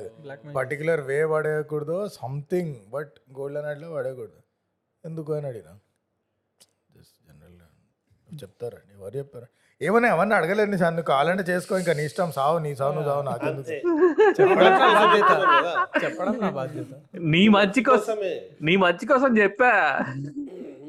పర్టికులర్ 0.56 1.02
వే 1.06 1.18
పడేయకూడదు 1.30 1.96
సంథింగ్ 2.16 2.74
బట్ 2.92 3.14
గోల్డ్ 3.38 3.58
అని 3.60 3.68
అట్లా 3.70 3.88
పడేయకూడదు. 3.94 4.38
ఎందుకు 5.04 5.30
అని 5.36 5.48
అడిగిన. 5.50 5.70
జస్ట్ 6.90 7.16
జనరల్గా 7.26 7.68
చెప్తారండి 8.36 8.92
ఎవరు 8.98 9.14
చెప్పారు? 9.20 9.48
ఏమన్నా 9.80 10.08
అవన్నీ 10.14 10.34
అడగలేదు 10.36 10.70
నీ 10.72 10.78
సార్ 10.80 10.92
నువ్వు 10.92 11.08
కావాలంటే 11.08 11.44
చేసుకో 11.48 11.78
ఇంకా 11.80 11.92
నీ 11.98 12.04
ఇష్టం 12.08 12.28
సావు 12.36 12.58
నీ 12.64 12.70
సావు 12.80 12.92
నువ్వు 12.96 13.08
సావు 13.10 13.22
నాకెందుకు? 13.28 13.70
చెప్పడం 14.38 14.74
నా 14.74 14.90
బాధ్యత. 14.98 15.30
కదా. 15.46 15.72
చెప్పడం 16.04 16.36
నా 16.42 16.50
బాధ్యత. 16.58 16.92
నీ 17.32 17.42
మంచి 17.56 17.80
కోసం 17.82 18.04
కోసమే. 18.04 18.32
నీ 18.62 18.74
మంచి 18.84 19.06
కోసం 19.06 19.32
చెప్పా. 19.40 19.72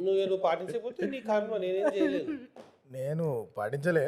నువ్వు 0.03 0.19
నువ్వు 0.21 0.43
పాటించకపోతే 0.45 1.01
నీ 1.13 1.19
కర్మ 1.21 1.57
నేనేం 1.57 1.87
చేయలేదు. 1.95 2.31
నేను 2.91 3.25
పాటించలే. 3.57 4.07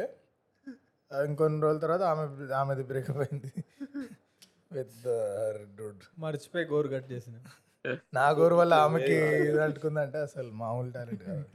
ఇంకొన్ని 1.26 1.60
రోజుల 1.62 1.80
తర్వాత 1.80 2.04
ఆమె 2.12 2.24
ఆమెది 2.54 2.84
బ్రేకప్ 2.84 3.18
అయింది 3.18 3.52
విత్ 4.72 4.98
డూడ్ 5.78 6.02
మర్చిపోయి 6.20 6.66
గోరు 6.66 6.88
కట్ 6.88 7.08
చేసిన. 7.12 7.36
నా 8.14 8.26
గోరు 8.39 8.56
వల్ల 8.56 8.74
ఆమెకి 8.86 9.16
ఇది 9.48 9.60
అంటుకుందంటే 9.64 10.18
అసలు 10.18 10.52
మామూలు 10.62 10.91
టాలెంట్ 10.91 11.24
కాదు. 11.24 11.46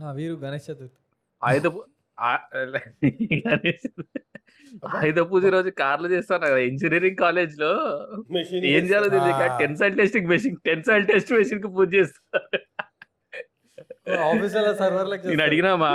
నా 0.00 0.12
వీరు 0.18 0.34
గణేష్ 0.44 0.66
చతుర్థి. 0.70 0.98
ఆయుధ 1.42 1.66
ఆయుధ 4.96 5.20
పూజ 5.20 5.44
రోజు 5.46 5.70
కార్లు 5.70 6.08
చేస్తాను 6.08 6.44
కదా 6.46 6.56
ఇంజనీరింగ్ 6.56 7.16
కాలేజ్లో. 7.16 7.72
మెషిన్ 8.30 8.64
ఏం 8.64 8.84
చేయాలో 8.84 9.08
తెలియక. 9.08 9.58
Tensile 9.58 9.96
testing 9.96 10.28
machine 10.28 10.56
tensile 10.66 11.06
test 11.06 11.32
మెషిన్కి 11.32 11.68
పూజ 11.68 11.94
చేస్తారు 11.94 12.48
నేను 15.26 15.42
అడిగినా 15.42 15.76
మా. 15.76 15.90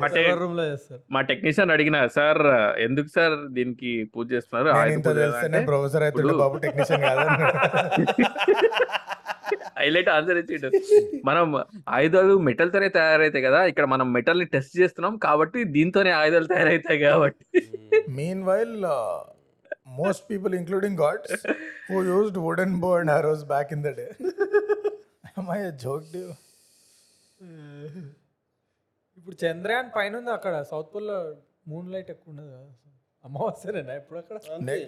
మా 0.00 0.06
టె- 0.06 0.24
సర్వర్ 0.24 0.40
రూమ్లో 0.40 0.64
చేస్తారు. 0.70 1.00
మా 1.10 1.20
టెక్నీషియన్ 1.30 1.70
అడిగిన 1.70 2.06
సార్ 2.16 2.40
ఎందుకు 2.78 3.08
సార్ 3.08 3.36
దీనికి 3.48 3.90
పూజ 4.14 4.26
చేస్తున్నారు? 4.32 4.68
ప్రొఫెసర్ 5.66 6.04
బాబు 6.42 6.58
టెక్నీషియన్ 6.58 7.02
కాదు. 7.02 7.24
హైలైట్ 9.78 10.08
ఆన్సర్ 10.08 10.38
ఇచ్చిండు. 10.38 10.68
మనం 11.24 11.44
ఆయుధాలు 11.88 12.34
మెటల్ 12.38 12.72
తోనే 12.72 12.88
తయారైతాయి 12.88 13.44
కదా 13.44 13.60
ఇక్కడ 13.64 13.84
మనం 13.84 14.06
మెటల్ని 14.12 14.44
టెస్ట్ 14.54 14.74
చేస్తున్నాం 14.80 15.16
కాబట్టి 15.18 15.64
దీంతోనే 15.76 16.10
ఆయుధాలు 16.12 16.46
తయారైతాయి 16.46 16.98
కాబట్టి. 17.04 17.44
Mean 18.08 18.42
while 18.42 18.74
most 19.98 20.24
people 20.30 20.54
including 20.54 20.98
gods 20.98 21.34
who 21.90 22.02
used 22.04 22.38
wooden 22.38 22.74
bow 22.80 22.90
and 22.96 23.10
arrows 23.10 23.44
back 23.44 23.72
in 23.72 23.82
the 23.82 23.92
day 23.96 24.06
my 25.48 25.58
joke 25.84 26.06
due 26.12 26.26
ఇప్పుడు 29.28 29.42
చంద్రయాన్ 29.44 29.88
పైన 29.96 30.12
ఉంది 30.18 30.30
అక్కడ. 30.34 30.52
సౌత్ 30.68 30.86
పోల్లో 30.92 31.16
మూన్ 31.70 31.88
లైట్ 31.94 32.10
ఎక్కువ 32.12 32.30
ఉండదు 32.32 32.50
కదా. 32.52 32.68
అమావాస్యనేనా? 33.24 33.94
ఇప్పుడు 34.00 34.18
అక్కడ? 34.20 34.36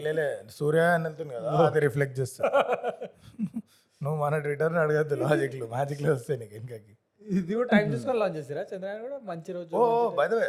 లేలే 0.05 0.25
సూర్య 0.57 0.85
అని 0.93 1.05
వెళ్తుంది 1.09 1.33
కదా 1.35 1.51
అది 1.65 1.81
రిఫ్లెక్ట్ 1.85 2.17
చేస్తా. 2.21 2.41
నువ్వు 4.01 4.17
మన 4.23 4.35
రిటర్న్ 4.47 4.79
అడగద్దు 4.83 5.17
లాజిక్లు 5.23 5.67
మ్యాజిక్లు 5.73 6.09
వస్తాయి 6.13 6.39
నీకు 6.43 6.55
ఇంకాకి 6.61 6.93
ఇది 7.23 7.53
కూడా 7.53 7.69
టైం 7.75 7.87
చూసుకొని 7.93 8.19
లాంచ్ 8.23 8.39
చేసిరా? 8.39 8.63
చంద్రయాన్ 8.71 9.03
కూడా 9.07 9.19
మంచి 9.31 9.51
రోజు 9.57 9.77
ఓ 9.79 9.83
బై 10.19 10.27
ద 10.27 10.41
వే 10.41 10.49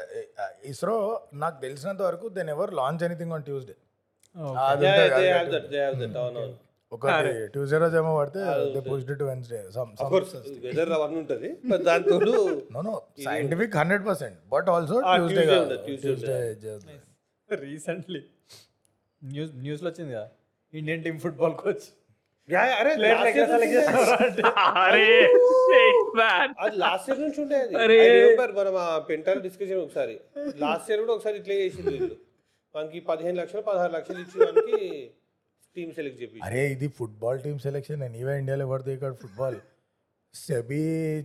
ఇస్రో 0.72 0.96
నాకు 1.44 1.60
తెలిసినంత 1.66 2.02
వరకు 2.10 2.30
then 2.38 2.52
ever 2.56 2.74
launch 2.80 3.04
anything 3.08 3.36
on 3.38 3.46
Tuesday 3.50 3.76
అది 4.66 4.88
ఒకటి 6.92 7.34
ట్యూస్డే 7.54 7.78
రోజు 7.84 7.96
ఏమో 8.02 8.12
పడితే 8.20 8.40
they 8.74 8.82
pushed 8.90 9.12
to 9.20 9.26
Wednesday 9.30 9.60
some 9.78 9.92
some 10.00 10.12
weather 10.66 10.92
అవన్నీ 10.98 11.18
ఉంటుంది 11.24 11.50
బట్ 11.72 11.84
దాంతో 11.90 12.18
no 12.76 12.82
no 12.90 12.96
scientific 13.28 13.76
hundred 13.82 14.04
percent 14.10 14.38
but 14.54 14.70
also 14.76 14.98
Tuesday 15.08 15.46
ఉండదు, 15.62 16.84
రీసెంట్లీ 17.50 18.22
న్యూస్ 19.22 19.52
న్యూస్లో 19.66 19.88
వచ్చింది 19.92 20.12
కదా 20.18 20.28
ఇండియన్ 20.74 21.04
టీమ్ 21.08 21.20
ఫుట్బాల్ 21.26 21.58
కోచ్ 21.64 21.88
అరే 22.80 22.92
లాస్ట్ 26.82 27.08
ఇయర్ 27.10 27.20
నుంచి 27.24 27.40
ఉండే 27.44 27.58
అది. 27.66 27.76
అరే. 27.84 27.98
I 27.98 28.08
remember 28.14 28.48
మనం 28.60 28.74
ఆ 28.84 28.88
పెంటాల్ 29.10 29.42
డిస్కషన్ 29.46 29.82
ఒకసారి. 29.84 30.16
లాస్ట్ 30.64 30.88
ఇయర్ 30.90 31.02
కూడా 31.04 31.14
ఒకసారి 31.18 31.36
ఇట్లే 31.42 31.56
చేసింది 31.62 31.92
వీళ్ళు. 31.96 32.16
మనకి 32.76 33.00
పదిహేను 33.10 33.38
లక్షలు 33.42 33.64
పదహారు 33.70 33.94
లక్షలు 33.98 34.20
ఇచ్చి 34.24 34.38
మనకి 34.48 34.80
టీమ్ 35.76 35.92
సెలెక్ట్ 35.98 36.20
చెప్పి 36.22 36.40
అరే 36.48 36.62
ఇది 36.74 36.88
ఫుట్బాల్ 36.98 37.38
టీమ్ 37.44 37.60
సెలెక్షన్. 37.66 38.02
నీవే 38.16 38.34
ఇండియాలో 38.42 38.66
పడితే 38.72 38.92
ఇక్కడ 38.98 39.14
ఫుట్బాల్. 39.22 39.58
సెబీ 40.36 40.82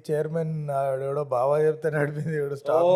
చైర్మన్ 0.07 0.55
ఆడెవడో 0.77 1.23
బాబా 1.35 1.57
చెప్తే 1.65 1.89
నడిపింది 1.97 2.39
స్టాక్ 2.61 2.87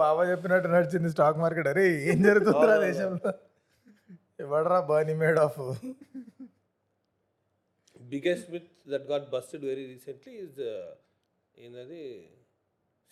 బాబా 0.00 0.22
చెప్పినట్టు 0.30 0.68
నడిచింది 0.74 1.10
స్టాక్ 1.14 1.38
మార్కెట్ 1.42 1.68
అరే 1.72 1.84
ఏం 2.10 2.18
జరుగుతుందిరా 2.26 2.76
దేశంలో? 2.84 3.30
ఎవడరా 4.44 4.78
Barney 4.90 5.14
made 5.22 5.40
of 5.44 5.58
biggest 7.96 8.48
myth 8.54 8.70
that 8.92 9.06
got 9.12 9.26
busted 9.32 9.64
very 9.70 9.84
recently 9.92 10.34
is 10.44 10.60
ఏంటది 11.54 12.02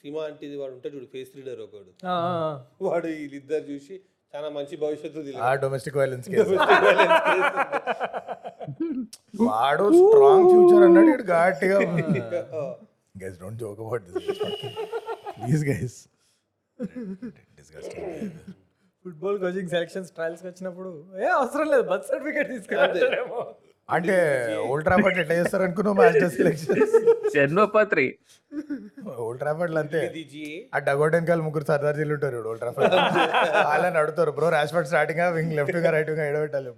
సీమా 0.05 0.23
అంటిది 0.29 0.57
వాడు 0.57 0.73
ఉంటాడు 0.77 0.95
చూడు 0.97 1.09
ఫేస్ 1.13 1.31
రీడర్ 1.37 1.61
ఒకడు. 1.67 1.91
వాడు 2.87 3.07
వీళ్ళిద్దరు 3.15 3.65
చూసి 3.71 3.95
చాలా 4.35 4.49
మంచి 4.55 4.75
భవిష్యత్తు 4.77 5.21
ఆ 5.43 5.51
డొమెస్టిక్ 5.63 5.97
వైలెన్స్ 5.99 6.29
వాడు 9.45 9.85
స్ట్రాంగ్ 9.99 10.49
ఫ్యూచర్ 10.51 10.85
అన్నాడు 10.87 11.11
ఇటు 11.13 11.27
గట్టిగా 11.31 11.79
guys 13.15 13.37
don't 13.43 13.59
joke 13.63 13.81
about 13.85 14.05
this 14.09 14.41
please 15.37 15.65
guys 15.71 15.99
football 19.05 19.39
coaching 19.41 19.71
selections 19.71 20.11
trials 20.17 20.43
వచ్చినప్పుడు 20.47 20.91
ఏ 21.21 21.29
అవసరం 21.35 21.67
లేదు 21.73 21.85
బర్త్ 21.89 22.07
సర్టిఫికేట్ 22.11 22.49
తీసుకెళ్ళారేమో 22.53 23.41
అంటే 23.89 24.15
ఓల్డ్ 24.67 24.85
ట్రాఫర్డ్ 24.87 25.19
ఎట్లా 25.23 25.35
చేస్తారు 25.39 25.63
అనుకున్నావు 25.67 25.97
మాస్టర్ 25.99 26.31
సెలెక్షన్ 26.37 26.79
జన్మపత్రి 27.35 28.07
అంతే. 29.81 30.01
ఆ 30.75 30.79
డగోట్ 30.87 31.15
వెనకాల 31.17 31.41
ముగ్గురు 31.47 31.67
సర్దార్జీలు 31.71 32.13
ఉంటారు 32.17 32.39
ఓల్డ్ 32.51 32.63
ట్రాఫర్డ్ 32.63 32.95
వాళ్ళని 33.67 33.99
అడుగుతారు 34.03 34.33
బ్రో 34.37 34.49
రాష్ఫర్డ్ 34.57 34.89
స్టార్టింగ్ 34.91 35.23
వింగ్ 35.37 35.53
లెఫ్ట్గా 35.59 35.91
రైట్గా 35.97 36.25
ఎడబెట్టాలి 36.31 36.71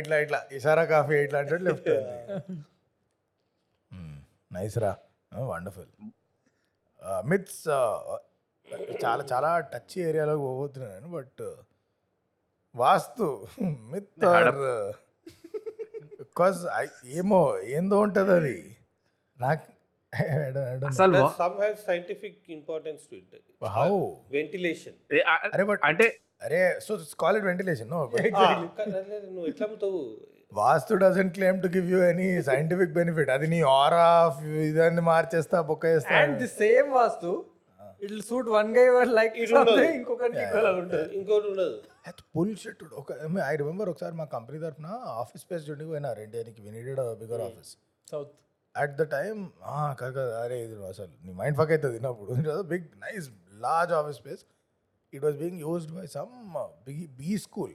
ఇట్లా 0.00 0.18
ఇట్లా 0.24 0.40
ఇషారా 0.58 0.84
కాఫీ 0.92 1.16
ఇట్లా 1.24 1.40
అంటే 1.40 1.58
లెఫ్ట్ 1.68 1.90
నైస్ 4.50 4.78
రా. 4.78 4.92
వండర్ఫుల్ 5.50 5.90
మిత్స్ 7.24 7.60
చాలా 9.02 9.22
చాలా 9.30 9.50
టచ్ 9.70 9.94
ఏరియాలో 10.04 10.34
పోతున్నాను 10.42 11.08
బట్ 11.14 11.44
వాస్తు 12.74 13.26
మిత్తర్ 13.92 14.50
బికాస్ 16.32 16.60
ఏమో 17.12 17.40
ఏందో 17.68 18.00
ఉంటుంది 18.00 18.32
అది 18.32 18.56
నాకు 19.40 19.64
scientific 21.86 22.50
importance 22.50 23.02
to 23.10 23.14
it 23.14 23.34
how 23.76 23.88
ventilation 24.30 24.96
అరే 25.54 25.64
బట్ 25.64 25.80
అంటే 25.84 26.06
అరే 26.44 26.60
so 26.80 26.92
call 27.20 27.36
it 27.36 27.44
ventilation 27.44 27.90
no 27.90 27.98
నువ్వు 28.04 29.46
ఎట్లా 29.46 29.66
అమ్ముతావు? 29.66 30.00
Vastu 30.52 30.94
doesn't 30.94 31.32
claim 31.34 31.62
to 31.62 31.66
give 31.66 31.86
you 31.90 31.98
any 32.04 32.42
scientific 32.42 32.92
benefit 32.92 33.30
అది 33.30 33.46
నీ 33.46 33.60
ఆరా 33.74 34.06
ఇదాన్ని 34.64 35.02
మార్చేస్తా 35.02 35.60
బొక్క 35.60 35.84
చేస్తా. 35.86 36.14
And 36.16 36.36
the 36.38 36.48
same 36.62 36.90
vastu 36.90 37.30
it 38.04 38.14
suit 38.28 38.48
one 38.56 38.70
guy 38.76 38.84
like 39.18 39.34
ఇంకొకరికి 39.42 40.40
equal 40.44 40.66
ఉంటుంది. 40.80 41.02
ఇంకోటి 41.18 41.46
ఉండదు. 41.52 41.74
పుల్ 42.36 42.54
షిట్ 42.62 42.82
ఒక 43.00 43.12
ఐ 43.50 43.54
రిమెంబర్ 43.62 43.88
ఒకసారి 43.92 44.14
మా 44.20 44.26
కంపెనీ 44.36 44.58
తరఫున 44.64 44.88
ఆఫీస్ 45.22 45.42
స్పేస్ 45.46 45.64
చూడండి 45.68 45.86
పోయినా. 45.92 46.10
రెండేనికి 46.20 46.60
we 46.64 46.72
needed 46.76 47.00
bigger 47.22 47.42
office 47.48 47.70
south 48.12 48.32
at 48.74 48.94
the 49.00 49.04
time 49.16 49.40
కాదు 50.02 50.20
అరే 50.42 50.58
ఇది 50.64 50.76
అసలు 50.92 51.12
నీ 51.26 51.32
మైండ్ 51.40 51.56
ఫక్ 51.60 51.72
అవుతుంది 51.74 51.94
తిన్నప్పుడు 51.98 52.62
big 52.72 52.88
nice 53.04 53.28
large 53.66 53.94
office 54.00 54.18
space 54.22 54.42
it 55.12 55.24
was 55.26 55.36
being 55.42 55.60
used 55.66 55.94
by 55.98 56.06
some 56.18 56.34
B 56.88 56.96
B 57.20 57.32
school 57.46 57.74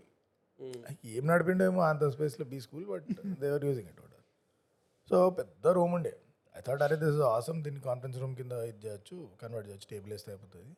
ఏం 1.16 1.26
నడిపిండేమో 1.32 1.82
అంత 1.92 2.04
స్పేస్లో 2.16 2.48
B 2.54 2.60
school 2.68 2.86
but 2.94 3.08
they were 3.46 3.66
using 3.70 3.90
it 3.94 4.02
so 5.10 5.18
పెద్ద 5.30 5.68
రూమ్ 5.76 5.94
ఉండే. 5.98 6.12
ఐ 6.58 6.64
థాట్ 6.64 6.84
అరే 6.84 6.96
దిస్ 7.02 7.22
ఆసమ్ 7.32 7.60
దీన్ని 7.66 7.82
కాన్ఫరెన్స్ 7.88 8.18
రూమ్ 8.20 8.36
కింద 8.36 8.54
ఇది 8.68 8.80
చేయొచ్చు 8.86 9.16
కన్వర్ట్ 9.42 9.68
చేయొచ్చు 9.70 9.88
టేబుల్ 9.92 10.12
వేస్తే 10.14 10.30
అయిపోతుంది. 10.34 10.74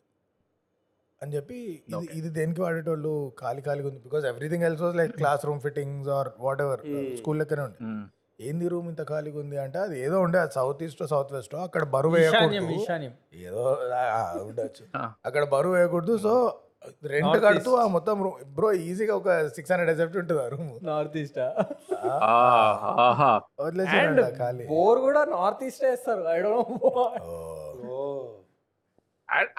అని 1.21 1.31
చెప్పి 1.35 1.57
ఇది 1.87 2.17
ఇది 2.17 2.29
దేనికి 2.35 2.61
వాడేటోళ్ళు 2.63 3.11
ఖాళీ 3.39 3.61
ఖాళీగా 3.63 3.87
ఉంది? 3.89 3.99
Because 4.03 4.25
everything 4.25 4.65
else 4.67 4.81
was 4.81 4.95
like 4.95 5.13
classroom 5.47 5.59
fittings 5.65 6.09
or 6.17 6.29
whatever 6.61 6.81
school 7.17 7.39
లెక్కనే 7.41 7.63
ఉండే. 7.65 7.79
మ్, 7.89 8.05
ఏంది 8.39 8.67
రూమ్ 8.69 8.87
ఇంత 8.89 9.03
ఖాళీగా 9.09 9.39
ఉంది? 9.41 9.57
అంటే 9.59 9.79
అది 9.79 9.95
ఏదో 10.03 10.17
ఉండే 10.25 10.39
అది 10.39 10.53
సౌత్ 10.57 10.81
ఈస్ట్ 10.83 11.01
సౌత్ 11.11 11.31
వెస్ట్ 11.33 11.55
అక్కడ 11.63 11.83
బరువు 11.95 12.15
వేయకూడదు. 12.17 12.55
ఏదో 13.43 13.63
ఉండొచ్చు. 14.43 14.83
అక్కడ 15.25 15.43
బరువు 15.53 15.75
వేయకూడదు. 15.75 16.15
సో 16.25 16.33
రెంట్ 17.03 17.37
కడుతూ 17.45 17.71
ఆ 17.75 17.85
మొత్తం 17.87 18.17
రూమ్ 18.23 18.37
బ్రో 18.53 18.67
ఈజీగా 18.83 19.13
ఒక 19.15 19.29
సిక్స్ 19.55 19.71
హండ్రెడ్ 19.71 19.91
ఎసెప్ట్ 19.93 20.17
ఉంటుంది 20.17 20.41
ఆ 20.41 20.47
రూమ్ 20.47 20.69
నార్త్ 20.83 21.17
ఈస్ట్ 21.17 21.39
వదిలేసాడు 23.59 24.25
ఖాళీ. 24.37 24.63
బోర్ 24.65 24.99
కూడా 24.99 25.21
నార్త్ 25.33 25.63
ఈస్ట్ 25.63 25.83
వేస్తారు 25.85 26.23
ఐ 26.29 26.37
డోంట్ 26.41 26.71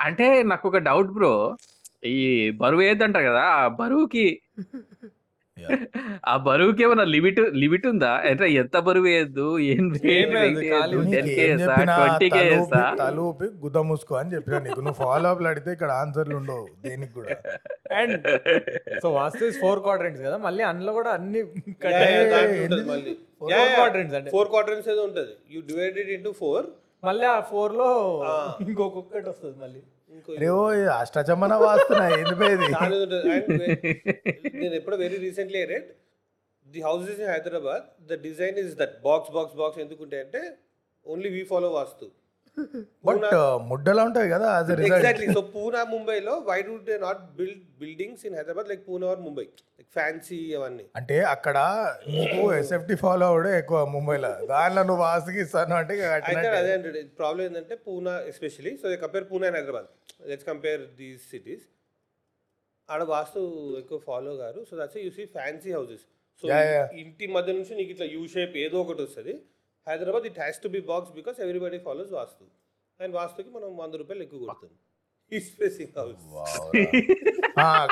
అంటే 0.01 0.27
నాకు 0.45 0.65
ఒక 0.69 0.79
డౌట్ 0.87 1.11
బ్రో 1.11 1.35
ఈ 2.11 2.17
బరువు 2.61 2.83
ఏదంటారు 2.83 3.27
కదా? 3.27 3.43
ఆ 3.55 3.69
బరువుకి. 3.79 4.27
ఆ 6.27 6.37
బరువుకి 6.37 6.83
ఏమైనా 6.83 7.05
లిమిట్ 7.05 7.41
లిమిట్ 7.41 7.87
ఉందా? 7.87 8.11
అంటే 8.13 8.51
ఎంత 8.51 8.79
బరువు 8.79 9.05
వేయద్దు? 9.05 9.59
ఏం 9.59 9.93
తలూపి- 12.99 13.65
గుద్ద 13.65 13.79
మూసుకో 13.79 14.15
అని 14.15 14.35
చెప్పినా 14.35 14.59
నీకు. 14.59 14.81
నువ్వు 14.81 14.95
ఫాలో 14.95 15.29
అప్ 15.29 15.43
అడిగితే 15.43 15.73
ఇక్కడ 15.73 15.91
ఆన్సర్లు 15.91 16.37
ఉండవు 16.37 16.69
దేనికి 16.85 17.13
కూడా. 17.13 17.29
And 17.97 18.41
so 19.03 19.13
vastu 19.13 19.51
four 19.51 19.81
quadrants 19.81 20.23
కదా? 20.23 20.37
మళ్ళీ 20.37 20.65
అందులో 20.65 20.93
కూడా 20.93 21.11
అన్ని 21.11 21.43
మళ్ళీ. 21.43 23.17
Four 23.45 23.55
quadrants 23.81 24.17
అంటే. 24.17 24.31
ఫోర్ 24.31 24.49
క్వార్టర్స్ 24.49 24.89
ఏదో 24.89 25.03
ఉంటుంది. 25.03 25.57
యూ 25.57 25.61
డివైడెడ్ 25.61 26.11
ఇంటూ 26.11 26.33
ఫోర్ 26.33 26.67
మళ్ళీ 27.05 27.27
ఆ 27.27 27.41
ఫోర్లో 27.41 28.23
ఇంకొకటి 28.61 29.29
వస్తుంది 29.29 29.57
మళ్ళీ. 29.63 29.83
ఓ 30.11 30.57
అష్టచమ్మన 30.93 31.55
వాస్తున్నా 31.65 32.05
whe- 32.09 33.79
నేను 34.55 34.75
ఎప్పుడో 34.75 34.97
very 34.97 35.17
recently 35.17 35.65
read 35.65 35.91
the 36.67 36.81
houses 36.81 37.21
in 37.21 37.31
Hyderabad 37.31 37.85
the 38.07 38.21
design 38.23 38.59
is 38.59 38.77
that 38.77 39.03
box 39.03 39.31
box 39.31 39.57
box 39.57 39.79
ఎందుకుంటే 39.79 40.21
అంటే 40.21 40.43
only 41.07 41.29
we 41.29 41.43
follow 41.45 41.71
vastu. 41.71 42.07
But 43.07 43.35
ముడ్డలా 43.71 44.03
ఉంటాయి 44.09 44.29
కదా 44.35 44.49
ఎగ్జాక్ట్లీ 44.89 45.27
సో 45.37 45.43
పూనా 45.55 45.81
ముంబైలో 45.93 46.35
why 46.49 46.59
do 46.69 46.75
they 46.89 46.97
not 47.05 47.21
build 47.39 47.65
buildings 47.83 48.23
in 48.29 48.37
Hyderabad 48.39 48.69
like 48.73 48.83
Poona 48.89 49.07
or 49.13 49.21
Mumbai 49.27 49.45
like 49.79 49.91
fancy 49.97 50.39
అవన్నీ. 50.59 50.85
అంటే 51.01 51.17
అక్కడ 51.35 51.59
నీకు 52.17 52.41
SFT 52.61 52.97
follow 53.03 53.27
అవడే 53.33 53.53
ఎక్కువ 53.63 53.79
ముంబైలో 53.95 54.33
దానిలో 54.53 54.85
నువ్వు 54.91 55.05
ఇస్తాను 55.45 55.77
అంటే. 55.81 55.95
అదే 56.61 56.73
అంటే 56.79 57.03
ప్రాబ్లం 57.21 57.43
ఏంటంటే 57.49 57.77
Poona 57.87 58.15
especially 58.33 58.73
so 58.83 58.97
compare 59.05 59.27
Poona 59.33 59.47
and 59.51 59.59
Hyderabad 59.61 59.89
let's 60.33 60.49
compare 60.51 60.83
these 61.01 61.23
cities 61.33 61.67
ఆడ 62.89 63.03
వాస్తు 63.15 63.41
ఎక్కువ 63.83 63.99
ఫాలో 64.09 64.33
గారు. 64.43 64.61
So 64.71 64.75
that's 64.83 64.99
you 65.07 65.11
see 65.19 65.25
fancy 65.37 65.73
houses 65.79 66.05
so. 66.43 66.47
ఇంటి 67.03 67.25
మధ్య 67.37 67.51
నుంచి 67.59 67.73
నీకు 67.79 67.91
ఇట్లా 67.95 68.07
యూ 68.15 68.23
షేప్ 68.35 68.55
ఏదో 68.65 68.77
ఒకటి 68.85 69.03
వస్తుంది. 69.07 69.35
Hyderabad 69.87 70.27
it 70.31 70.39
has 70.39 70.61
to 70.65 70.71
be 70.75 70.81
box 70.91 71.13
because 71.19 71.39
everybody 71.47 71.81
follows 71.87 72.13
vastu 72.19 72.45
and 73.01 73.15
వాస్తుకి 73.19 73.51
మనం 73.51 73.71
వంద 73.79 73.95
రూపాయలు 74.01 74.23
ఎక్కువ 74.27 74.41
కొడుతుంది 74.45 74.79
హౌస్ 75.97 76.17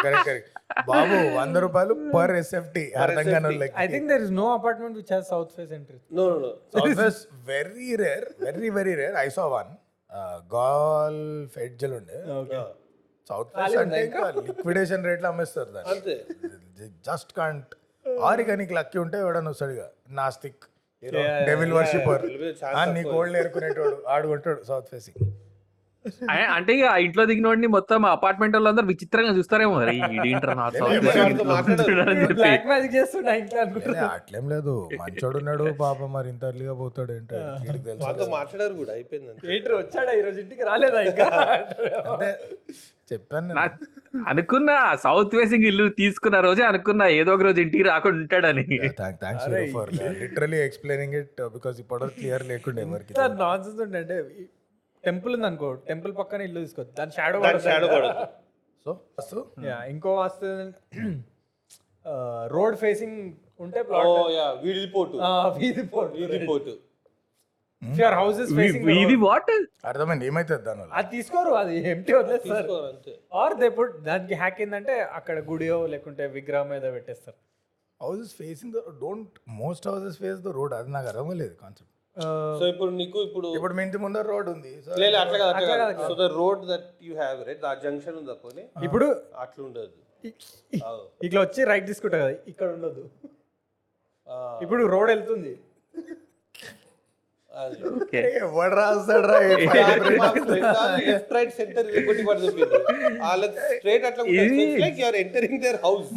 కరెక్ట్ 0.03 0.24
కరెక్ట్ 0.28 0.49
బాబు 0.89 1.16
వంద 1.36 1.57
రూపాయలు 1.64 1.95
పర్ 2.14 2.32
ఎస్ఎఫ్టీ 2.39 2.84
అర్థం 3.03 3.26
కాని 3.34 3.59
I 3.82 3.86
think 3.93 4.07
there 4.12 4.22
is 4.26 4.32
no 4.39 4.47
apartment 4.55 4.97
which 5.01 5.12
has 5.14 5.28
south 5.32 5.53
face 5.59 5.72
entry 5.78 5.99
no 6.18 6.24
no 6.39 6.51
very 7.51 7.91
rare 8.03 8.26
very 8.47 8.70
very 8.78 8.95
rare 9.03 9.16
I 9.18 9.28
saw 9.36 9.45
one 9.55 9.70
gall 10.53 11.20
ఫెడ్జల్ 11.55 11.95
ఉండే. 11.97 12.18
సౌత్ 13.30 13.51
ఫేస్ 13.57 13.74
అంటే 13.80 13.99
ఇంకా? 14.05 14.20
లిక్విడేషన్ 14.47 15.03
రేట్లో 15.09 15.28
అమ్మేస్తారు 15.32 15.70
దాన్ని. 15.72 16.14
జస్ట్ 17.09 17.32
కాంట్ 17.39 17.72
ఆరిగానిక్ 18.24 18.72
లక్కీ 18.78 18.99
ఉంటే 19.05 19.16
ఎవడన్నా 19.24 19.51
వస్తాడుగా 19.55 19.86
నాస్తిక్ 20.18 20.64
డెవిల్ 21.49 21.74
వర్షిపర్ 21.76 22.22
నీ 22.92 23.03
కోల్డ్ 23.11 23.36
ఏరుకునేటోడు 23.40 23.99
ఆడు 24.09 24.26
కొంటాడు 24.30 24.62
సౌత్ 24.68 24.88
ఫేసింగ్ 24.92 25.20
అంటే 26.55 26.72
ఇక 26.76 26.84
ఆ 26.88 26.99
ఇంట్లో 27.05 27.22
దిగినోడిని 27.28 27.68
మొత్తం 27.74 28.05
అపార్ట్మెంట్ 28.09 28.55
వాళ్ళందరూ 28.57 28.86
విచిత్రంగా 28.90 29.32
చూస్తారేమో 29.38 29.74
అట్లేం 34.09 34.44
లేదు. 34.53 34.74
మంచోడు 35.01 35.36
ఉన్నాడు 35.40 35.64
పాప 35.80 36.09
మరి 36.14 36.28
ఇంత 36.32 36.44
ఎర్లీగా 36.51 36.74
పోతాడు 36.80 37.12
ఏంటో 37.14 37.40
మాట్లాడారు 38.32 38.74
కూడా 38.74 38.92
అయిపోయింది 38.96 39.74
వచ్చాడా 39.76 40.12
ఈ 40.12 40.24
రోజు 40.26 40.38
ఇంటికి? 40.44 40.62
రాలేదా 40.70 41.03
ఇంకా? 41.03 41.28
చెప్పాను 43.11 43.54
అనుకున్నా 44.28 44.74
సౌత్ 45.04 45.34
ఫేసింగ్ 45.34 45.66
ఇల్లు 45.70 45.86
తీసుకున్న 45.98 46.36
రోజే 46.40 46.64
అనుకున్నా 46.68 47.06
ఏదో 47.18 47.32
ఒక 47.34 47.42
రోజు 47.42 47.61
ఇంటికి 47.64 47.84
రాకుండా 47.88 48.20
ఉంటాడని. 48.22 48.64
Thanks 49.20 49.46
for 49.74 49.90
literally 50.20 50.61
explaining 50.68 51.16
it 51.20 51.40
because 51.56 51.78
ఇప్పుడు 51.84 52.09
క్లియర్ 52.16 52.44
లేకుండే 52.52 52.82
ఎవరికి 52.88 53.14
నాన్ 53.42 53.64
సెన్స్ 53.64 53.82
ఉండే 53.86 54.18
టెంపుల్ 55.04 55.34
ఉంది 55.36 55.46
అనుకో 55.46 55.68
టెంపుల్ 55.88 56.12
పక్కన 56.16 56.40
ఇల్లు 56.42 56.61
తీసుకోవచ్చు 56.64 56.94
దాని 56.98 57.12
shadow 57.18 57.59
shadow 57.66 57.88
so 58.86 58.92
so 59.28 59.38
yeah 59.68 59.78
ఇంకో 59.92 60.11
వాస్తు 60.14 60.48
రోడ్ 62.52 62.76
ఫేసింగ్ 62.76 63.18
ఉంటే 63.64 63.80
ఓ 63.80 63.86
ప్లాట్ 63.88 64.11
యా 64.34 64.46
వీధి 64.62 64.84
పోటు. 64.92 65.16
వీధి 65.56 65.82
వీధి 66.18 66.38
పోటు. 66.46 66.64
ఫేసింగ్ 66.66 66.84
ఇది 69.03 69.16
వాట్ 69.26 69.51
అర్థమైంది 69.91 70.24
ఏమైతుంది 70.31 70.62
దానివల్ల 70.68 70.93
అది 70.99 71.09
తీసుకోరు 71.16 71.53
అది 71.61 71.74
ఎంటీ 71.93 72.12
వదిలేస్తారు. 72.18 72.79
అంతే. 72.93 73.12
ఆర్ 73.43 73.55
దే 73.61 73.68
పుట్ 73.76 73.95
దానికి 74.09 74.35
హ్యాక్ 74.41 74.59
ఏంటంటే 74.64 74.95
అక్కడ 75.18 75.37
గుడియో 75.51 75.76
లేకుంటే 75.93 76.26
విగ్రహం 76.39 76.68
మీద 76.74 76.85
పెట్టేస్తారు. 76.97 77.39
Houses 78.01 78.33
facing 78.41 78.72
the 78.79 78.81
don't 79.05 79.37
most 79.61 79.87
houses 79.91 80.18
face 80.24 80.41
the 80.49 80.51
road 80.59 80.74
అది 80.81 80.91
నాకు 80.97 81.09
అర్థమలేదు 81.12 81.55
కాన్సెప్ట్ 81.62 81.95
సో 82.61 82.64
ఇప్పుడు 82.72 82.91
నీకు 83.01 83.18
ఇప్పుడు 83.29 83.49
ఇప్పుడు 83.57 83.74
మీ 83.79 83.83
ఇంటి 83.87 83.99
ముందర 84.05 84.24
రోడ్ 84.33 84.49
ఉంది. 84.53 84.72
సో 84.85 84.97
లేదు 85.03 85.16
అట్లా 85.22 85.39
కాదు 85.43 85.51
అట్లా 85.59 85.76
కాదు. 85.83 86.07
So 86.11 86.14
the 86.20 86.26
road 86.41 86.62
that 86.70 86.89
you 87.09 87.12
have 87.22 87.39
right 87.49 87.64
a 87.70 87.72
junction 87.85 88.16
ఉంది 88.20 88.33
అప్పుడు 88.35 88.62
ఇప్పుడు 88.87 89.07
అట్లా 89.45 89.62
ఉండదు. 89.68 89.97
ఇట్లా 91.26 91.41
వచ్చి 91.45 91.61
రైట్ 91.70 91.87
తీసుకుంటా 91.91 92.18
కదా 92.22 92.33
ఇక్కడ 92.53 92.68
ఉండదు. 92.76 93.03
ఇప్పుడు 94.64 94.83
రోడ్ 94.95 95.11
వెళ్తుంది. 95.14 95.53
ఎవడు 98.20 98.74
రాస్తాడు? 98.80 99.28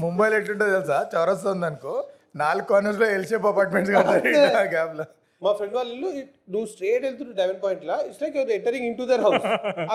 ముంబైలో 0.02 0.36
ఎట్లుంటుంది 0.40 0.72
తెలుసా? 0.74 0.98
చౌరస్తా 1.14 1.50
ఉంది 1.56 1.68
అనుకో 1.70 1.94
నాలుగు 2.36 2.68
కార్నర్స్లో 2.72 3.08
ఎల్ 3.16 3.26
షేప్ 3.32 3.48
అపార్ట్మెంట్స్ 3.52 3.92
గ్యాప్లో. 4.74 5.06
మా 5.42 5.52
ఫ్రెండ్ 5.58 5.76
వాళ్ళ 5.78 5.90
ఇల్లు 5.96 6.10
నువ్వు 6.54 6.68
స్ట్రేట్ 6.74 7.04
వెళ్తుంటే 7.08 7.34
డెవెన్ 7.42 7.60
point 7.64 7.84
law 7.90 7.96
it's 8.08 8.22
like 8.24 8.36
entering 8.58 8.86
into 9.00 9.06
their 9.12 9.24
house 9.26 9.46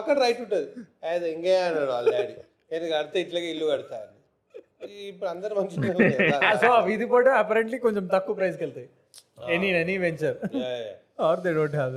అక్కడ 0.00 0.16
రైట్ 0.24 0.40
ఉంటుంది. 0.44 0.68
అది 1.12 1.26
ఇంకే 1.34 1.54
అన్నాడు 1.66 1.90
వాళ్ళ 1.94 2.06
డాడీ 2.16 2.34
నేను 2.72 2.86
కడితే 2.94 3.18
ఇట్లాగే 3.24 3.48
ఇల్లు 3.54 3.66
కడతా 3.72 3.96
అని. 4.02 4.12
ఇప్పుడు 5.10 5.28
అందరు 5.34 5.54
మంచిగా 5.58 5.92
సో 6.62 6.68
ఆ 6.72 6.80
వీధి 6.88 7.06
పోటీ 7.12 7.30
అపరెంట్లీ 7.42 7.78
కొంచెం 7.86 8.04
తక్కువ 8.14 8.34
ప్రైస్కి 8.40 8.62
వెళ్తాయి. 8.66 8.88
Any 9.54 9.68
any 9.82 9.96
venture 10.04 10.36
or 11.18 11.40
they 11.44 11.50
don't 11.56 11.76
have 11.76 11.94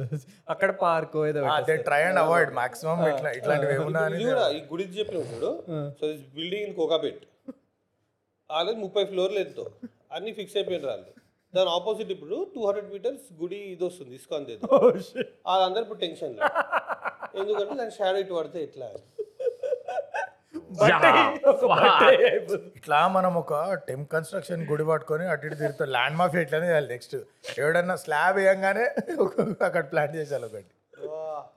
అక్కడ 0.50 0.70
పార్క్ 0.82 1.16
ఏదో 1.30 1.40
they 1.68 1.76
try 1.88 2.02
and 2.04 2.20
avoid 2.22 2.52
maximum 2.60 3.00
ఇట్లా 3.10 3.32
ఇట్లాంటివి 3.38 3.74
ఏమున్నా 3.78 4.02
అని 4.08 4.18
ఇది 4.18 4.28
కూడా 4.32 4.46
ఈ 4.58 4.62
గుడి 4.72 4.86
చెప్పిన 4.98 5.22
చూడు. 5.32 5.52
So 6.00 6.04
this 6.12 6.26
building 6.36 6.66
in 6.68 6.76
Kokapet 6.78 7.24
వాళ్ళది 8.50 8.80
ముప్పై 8.86 9.04
ఫ్లోర్లు 9.10 9.40
ఎంతో 9.40 9.66
అన్ని 10.12 10.32
ఫిక్స్ 10.38 10.56
అయిపోయినారు 10.58 10.90
వాళ్ళు 10.92 11.12
దాని 11.54 11.70
ఆపోజిట్ 11.76 12.12
ఇప్పుడు 12.16 12.38
టూ 12.54 12.62
హండ్రెడ్ 12.68 12.90
మీటర్స్ 12.94 13.28
గుడి 13.42 13.60
ఇది 13.74 13.84
వస్తుంది 13.86 14.16
ఇస్కాన్ 14.20 14.46
దేదో. 14.50 14.68
వాళ్ళందరూ 15.48 15.84
ఇప్పుడు 15.86 16.02
టెన్షన్ 16.04 16.36
ఎందుకంటే 17.40 17.74
దాని 17.82 17.94
షాడో 17.98 18.18
ఇటు 18.24 18.36
పడితే 18.40 18.60
ఎట్లా? 18.68 18.88
అని. 18.92 19.04
ఇట్లా 22.80 23.00
మనం 23.16 23.34
ఒక 23.42 23.54
టెంప్ 23.88 24.08
కన్స్ట్రక్షన్ 24.12 24.62
గుడి 24.72 24.86
పట్టుకొని 24.90 25.26
అటు 25.34 25.46
ఇటు 25.48 25.58
తిరుగుతాం 25.62 25.90
ల్యాండ్ 25.96 26.18
మాఫియా 26.20 26.42
ఇట్లానే 26.46 26.68
చేయాలి 26.70 26.90
నెక్స్ట్. 26.94 27.16
ఎవడన్నా 27.62 27.96
స్లాబ్ 28.04 28.36
వేయంగానే 28.40 28.86
అక్కడ 29.68 29.84
ప్లాన్ 29.92 30.14
చేసేయాలి 30.18 30.48
ఒకటి. 30.50 30.70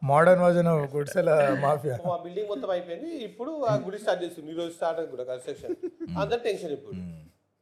మోడర్న్ 0.03 0.43
వర్జన్ 0.45 0.71
గుడిసెల 0.95 1.31
మాఫియా. 1.65 1.97
మా 2.07 2.17
బిల్డింగ్ 2.25 2.51
మొత్తం 2.53 2.71
అయిపోయింది. 2.77 3.11
ఇప్పుడు 3.29 3.53
ఆ 3.65 3.75
గుడి 3.87 4.01
స్టార్ట్ 4.05 4.23
చేస్తుంది. 4.25 4.51
ఈ 4.53 4.59
రోజు 4.61 4.73
స్టార్ట్ 4.79 5.11
కూడా 5.15 5.27
కన్స్ట్రక్షన్. 5.33 5.77
అందరు 6.23 6.41
టెన్షన్ 6.49 6.75
ఇప్పుడు. 6.79 6.97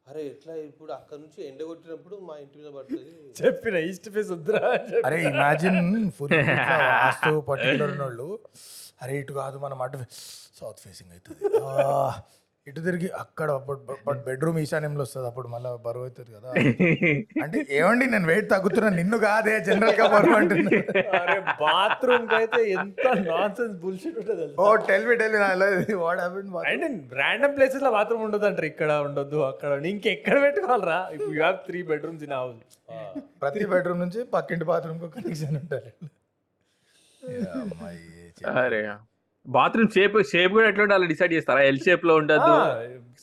అరే 0.07 0.21
ఎట్లా 0.29 0.53
ఇప్పుడు 0.69 0.91
అక్కడ 0.95 1.17
నుంచి 1.23 1.39
ఎండ 1.49 1.61
కొట్టినప్పుడు 1.67 2.15
మా 2.27 2.33
ఇంటి 2.43 2.55
మీద 2.59 2.69
పడుతుంది? 2.77 3.11
చెప్పిన 3.39 3.75
ఈస్ట్ 3.89 4.09
ఫేస్ 4.15 4.31
వద్దురా. 4.35 4.63
అరే 5.07 5.17
ఇమాజిన్ 5.31 5.79
ఫుల్ 6.17 6.33
వాస్తు 7.01 7.31
పర్టికులర్ 7.49 7.95
వాళ్ళు 8.01 8.29
అరే 9.01 9.13
ఇటు 9.23 9.33
కాదు 9.41 9.57
మనం 9.65 9.77
అటు 9.87 9.97
సౌత్ 10.59 10.79
ఫేసింగ్ 10.85 11.11
అవుతుంది. 11.15 11.41
ఇటు 12.69 12.81
తిరిగి 12.85 13.07
అక్కడ 13.21 13.47
అప్పుడు 13.59 14.17
బెడ్రూమ్ 14.25 14.57
ఈశాన్యంలో 14.63 15.03
వస్తుంది 15.05 15.27
అప్పుడు 15.29 15.47
మళ్ళీ 15.53 15.69
బరువు 15.85 16.03
అవుతుంది 16.07 16.31
కదా. 16.35 16.49
అంటే 17.43 17.59
ఏమండి 17.77 18.05
నేను 18.13 18.27
వెయిట్ 18.31 18.47
తగ్గుతున్నా 18.51 18.89
నిన్ను 18.99 19.17
కాదే 19.23 19.53
జనరల్గా 19.67 20.05
బరువు 20.13 20.35
అంటున్నా. 20.39 20.71
అరే 21.21 21.37
బాత్రూమ్ 21.63 22.27
అయితే 22.39 22.61
ఎంత 22.81 23.05
నాన్ 23.29 23.55
సెన్స్ 23.59 23.75
బుల్షిట్ 23.85 24.19
ఉంటుంది 24.21 24.45
ఓ 24.65 24.67
tell 24.89 25.07
me 25.09 25.15
tell 25.21 25.37
what 26.03 26.21
happened 26.23 26.85
and 26.85 27.01
random 27.21 27.55
ప్లేసెస్లో 27.57 27.91
బాత్రూమ్ 27.97 28.23
ఉండదు 28.27 28.47
అంటారు 28.51 28.69
ఇక్కడ 28.73 28.91
ఉండొద్దు 29.07 29.41
అక్కడ 29.51 29.71
ఇంకెక్కడ 29.93 30.37
పెట్టుకోవాలరా? 30.45 30.99
ఇప్పుడు 31.15 31.33
you 31.39 31.43
have 31.47 31.59
three 31.69 31.81
bedrooms 31.91 32.25
in 32.29 32.35
house 32.39 32.61
ప్రతి 33.43 33.65
బెడ్రూమ్ 33.73 34.01
నుంచి 34.05 34.21
పక్కింటి 34.37 34.67
బాత్రూమ్కు 34.71 35.09
కనెక్షన్ 35.17 35.59
ఏ 37.21 37.33
అమ్మాయి, 37.63 37.99
అరే. 38.61 38.81
బాత్రూమ్ 39.45 39.89
షేప్ 39.93 40.15
షేప్ 40.31 40.51
కూడా 40.53 40.67
ఎట్లా 40.69 40.83
ఉండాలి? 40.83 41.05
డిసైడ్ 41.11 41.33
చేస్తారా? 41.33 41.61
ఎల్ 41.69 41.79
షేప్లో 41.85 42.13
ఉండదు 42.21 42.51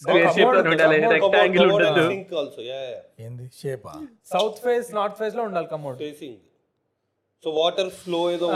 స్క్వేర్ 0.00 0.28
షేప్లో 0.36 0.60
ఉండాలి 0.72 0.96
రెక్టాంగిల్ 1.14 1.66
ఉండదు 1.72 2.04
సింక్ 2.10 2.34
ఆల్సో 2.40 2.62
యా 2.62 2.80
ఏంది? 3.26 3.46
షేపా 3.62 3.92
సౌత్ 4.32 4.60
ఫేస్ 4.66 4.90
నార్త్ 4.98 5.18
ఫేస్లో 5.22 5.42
ఉండాలి 5.48 5.68
commode 5.72 5.98
facing 6.04 6.38
so 7.44 7.50
water 7.58 7.90
flow 7.98 8.20
ఏదో 8.30 8.46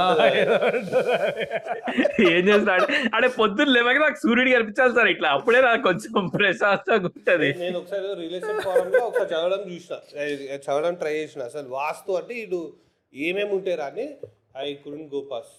ఏం 2.30 2.42
చేస్తాడు 2.48 2.86
అంటే 3.14 3.28
పొద్దున్న 3.38 3.70
లేవగా 3.76 4.00
నాకు 4.04 4.18
సూర్యుడు 4.22 4.50
కనిపించాలి 4.54 4.94
సార్ 4.96 5.08
ఇట్లా. 5.08 5.28
అప్పుడే 5.36 5.60
నాకు 5.60 5.82
కొంచెం 5.82 6.24
ప్రశాంతంగా 6.36 7.08
ఉంటది. 7.10 7.50
నేను 7.60 7.76
ఒకసారి 7.78 8.08
రిలేషన్ 8.22 8.60
ఫారం 8.66 8.88
లో 8.94 9.02
ఒకసారి 9.08 9.30
చదవడం 9.34 9.62
చూసిన. 9.68 9.94
చదవడం 10.64 10.94
ట్రై 10.94 11.14
చేసిన. 11.14 11.42
అసలు 11.42 11.68
వాస్తు 11.78 12.12
అంటే 12.12 12.34
ఇటు 12.44 12.60
ఏమేమి 13.14 13.52
ఉంటాయి 13.58 13.78
అని 13.88 14.06
I 14.54 14.66
couldn't 14.84 15.08
go 15.14 15.20
pass 15.32 15.52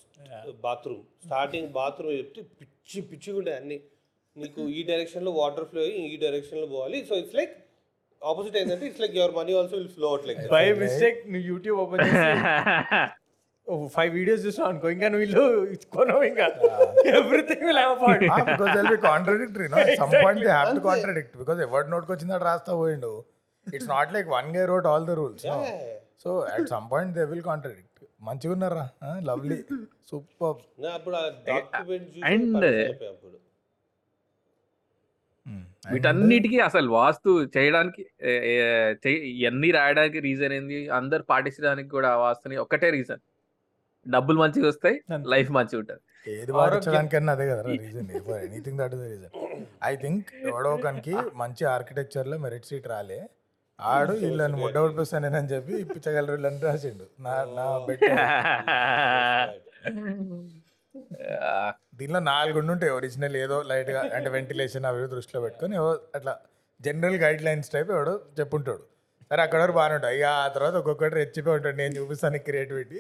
bathroom. 0.66 1.04
Starting 1.26 1.70
bathroom 1.78 2.16
చెప్తే 2.20 2.42
పిచ్చి 2.60 3.00
పిచ్చిగా 3.12 3.38
ఉంటాయి 3.42 3.58
అన్ని. 3.62 3.78
నీకు 4.36 4.62
ఈ 4.78 4.82
డైరెక్షన్లో 4.90 5.32
వాటర్ 5.40 5.66
ఫ్లో 5.72 5.82
అయ్యి 5.88 6.04
ఈ 6.14 6.18
డైరెక్షన్లో 6.24 6.68
పోవాలి. 6.74 7.00
సో 7.10 7.14
ఇట్స్ 7.22 7.36
లైక్ 7.40 7.54
ఆపోజిట్ 8.22 8.56
ఏంటంటే 8.62 8.86
it's 8.90 9.02
like 9.04 9.16
your 9.20 9.34
money 9.40 9.54
also 9.60 9.76
will 9.80 9.92
flow 9.98 10.08
out 10.12 10.26
like 10.30 10.40
by 10.56 10.64
mistake 10.84 11.20
నువ్వు 11.34 11.46
యూట్యూబ్ 11.52 11.80
ఓపెన్ 11.84 12.02
చేసి 12.08 12.32
ఫైవ్ 13.96 14.12
వీడియోస్ 14.18 14.42
చూసావు 14.46 14.68
అనుకో 14.72 14.88
ఇంకా 14.96 15.08
నువ్వు 15.12 15.26
ఇల్లు 15.28 15.44
కొనవు 15.96 16.24
ఇంకా. 16.30 16.46
Everything 17.20 17.64
will 17.68 17.80
part 18.02 18.24
because 18.50 18.72
they'll 18.78 18.90
be 18.94 18.98
contradictory 19.10 19.68
no 19.74 19.78
some 20.02 20.12
point 20.26 20.42
they 20.48 20.52
have 20.58 20.72
to 20.78 20.84
contradict 20.90 21.36
because 21.42 21.62
ఎవరి 21.68 21.90
నోట్కి 21.94 22.12
వచ్చిందట 22.16 22.44
రాస్తా 22.50 22.74
పోయిండు 22.82 23.12
it's 23.68 23.90
not 23.96 24.12
like 24.18 24.30
one 24.38 24.50
guy 24.58 24.64
wrote 24.74 24.88
all 24.94 25.06
the 25.12 25.16
rules 25.22 25.46
so 26.24 26.32
at 26.56 26.68
some 26.76 26.88
point 26.94 27.14
they 27.20 27.26
will 27.32 27.46
contradict 27.52 27.93
మంచిగా 28.28 28.54
ఉన్నారా 28.56 28.86
lovely. 29.30 29.58
Super. 30.10 30.60
అప్పుడు 30.98 31.16
అప్పుడు. 33.14 33.38
వీటన్నిటికీ 35.94 36.58
అసలు 36.68 36.90
వాస్తు 37.00 37.30
చేయడానికి 37.56 38.02
ఇవన్నీ 39.32 39.70
రాయడానికి 39.78 40.20
రీజన్ 40.28 40.54
ఏంది? 40.58 40.78
అందరు 41.00 41.24
పాటించడానికి 41.32 41.90
కూడా 41.96 42.10
ఆ 42.16 42.20
వాస్తుని 42.26 42.56
ఒకటే 42.64 42.90
రీజన్ 42.98 43.22
డబ్బులు 44.06 44.38
మంచిగా 44.44 44.68
వస్తాయి. 44.72 44.98
లైఫ్ 45.34 45.52
మంచిగా 45.58 45.80
ఉంటుంది. 45.84 46.02
ఏది 46.36 46.52
పాటించడానికన్నా 46.60 47.32
అదే 47.38 47.46
కదా 47.52 47.62
reason 47.86 48.10
anything 48.48 48.78
that 48.82 48.94
is 48.98 49.04
reason 49.14 49.34
I 49.92 49.94
think 50.04 50.30
ఎవడో 50.52 50.70
ఒకనికి 50.78 51.16
మంచి 51.42 51.64
ఆర్కిటెక్చర్లో 51.76 52.38
మెరిట్ 52.46 52.68
సీట్ 52.72 52.88
రాలే. 52.94 53.20
ఆడు 53.92 54.14
వీళ్ళని 54.14 54.62
ముడ్డ 54.62 54.78
ఉడిపిస్తానని 54.78 55.54
చెప్పి 55.54 55.74
ఇప్పించగలరు 55.74 56.32
వీళ్ళని 56.32 56.62
రాసిండు. 56.62 57.04
నా 57.20 57.46
నా 57.58 57.88
బెట్ 57.88 58.04
దీనిలో 62.00 62.20
నాలుగు 62.28 62.74
ఉంటాయి 62.74 62.92
ఒరిజినల్ 62.92 63.38
ఏదో 63.38 63.62
లైట్గా 63.62 64.16
అంటే 64.16 64.30
వెంటిలేషన్ 64.30 64.86
అవి 64.86 65.08
దృష్టిలో 65.08 65.42
పెట్టుకొని 65.42 65.78
అట్లా 66.18 66.40
జనరల్ 66.80 67.16
గైడ్ 67.16 67.44
లైన్స్ 67.44 67.72
టైప్ 67.72 67.92
ఎవడో 67.92 68.22
చెప్పుంటాడు. 68.40 68.93
సరే 69.32 69.42
అక్కడ 69.44 69.60
వరకు 69.62 69.76
బాగానే 69.78 69.96
ఉంటాయి. 69.98 70.16
ఇక 70.18 70.26
ఆ 70.38 70.48
తర్వాత 70.56 70.76
ఒక్కొక్కటి 70.82 71.16
రెచ్చిపోయి 71.20 71.56
ఉంటాడు. 71.58 71.78
నేను 71.78 71.94
చూపిస్తాను 72.00 72.40
క్రియేటివిటీ. 72.48 73.00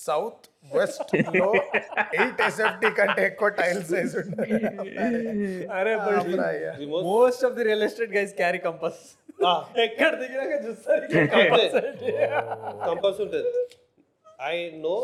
సౌత్ 0.00 0.46
వెస్ట్లో 0.72 1.46
ఎయిట్ 2.16 2.40
ఎస్ఎఫ్టీ 2.46 2.88
కంటే 2.98 3.22
ఎక్కువ 3.28 3.48
టైల్స్ 3.60 3.90
వేసి 3.94 4.16
ఉంటాయి 4.22 4.58
అరే 5.78 5.92
most 7.08 7.44
of 7.48 7.54
the 7.58 7.64
real 7.68 7.84
estate 7.88 8.12
guys 8.16 8.34
carry 8.40 8.60
compass 8.66 9.00
ఎక్కడ 9.84 10.12
దిగినాక 10.22 10.54
చూస్తారు 10.64 11.06
కంపల్స్ 12.88 13.20
ఉంటుంది. 13.24 13.50
I 14.48 14.56
know 14.84 14.96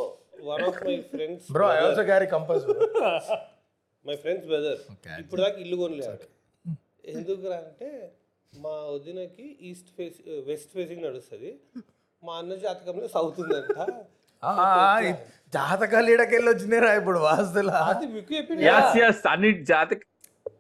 one 0.49 0.63
of 0.67 0.79
my 0.87 0.97
friends 1.13 1.47
bro 1.55 1.67
I 1.73 1.79
also 1.85 2.05
carry 2.11 2.29
compass 2.35 2.67
my 4.05 4.17
friends 4.25 4.47
brother 4.51 4.81
ఇప్పుడు 5.23 5.41
దాకా 5.43 5.59
ఇల్లు 5.65 5.77
కొనలేదు. 5.83 6.27
ఎందుకు 7.13 7.49
అంటే 7.57 7.89
మా 8.65 8.75
వదినకి 8.93 9.47
ఈస్ట్ 9.69 9.91
ఫేస్ 9.97 10.19
వెస్ట్ 10.49 10.71
ఫేసింగ్ 10.77 11.03
నడుస్తుంది. 11.07 11.51
మా 12.23 12.35
అన్న 12.41 12.53
జాతకంలో 12.65 13.07
సౌత్ 13.15 13.39
ఉందంట. 13.43 13.79
జాతకాలు 15.57 16.09
ఈడకెళ్ళి 16.15 16.49
వచ్చినారా 16.53 16.91
ఇప్పుడు 17.01 17.19
వాస్తులా. 17.27 17.79
అది 17.93 18.07
మీకు 18.15 18.31
చెప్పింది 18.37 18.65
యస్ 18.71 18.97
యస్ 19.03 19.23
అన్ని 19.33 19.51
జాతక 19.73 20.01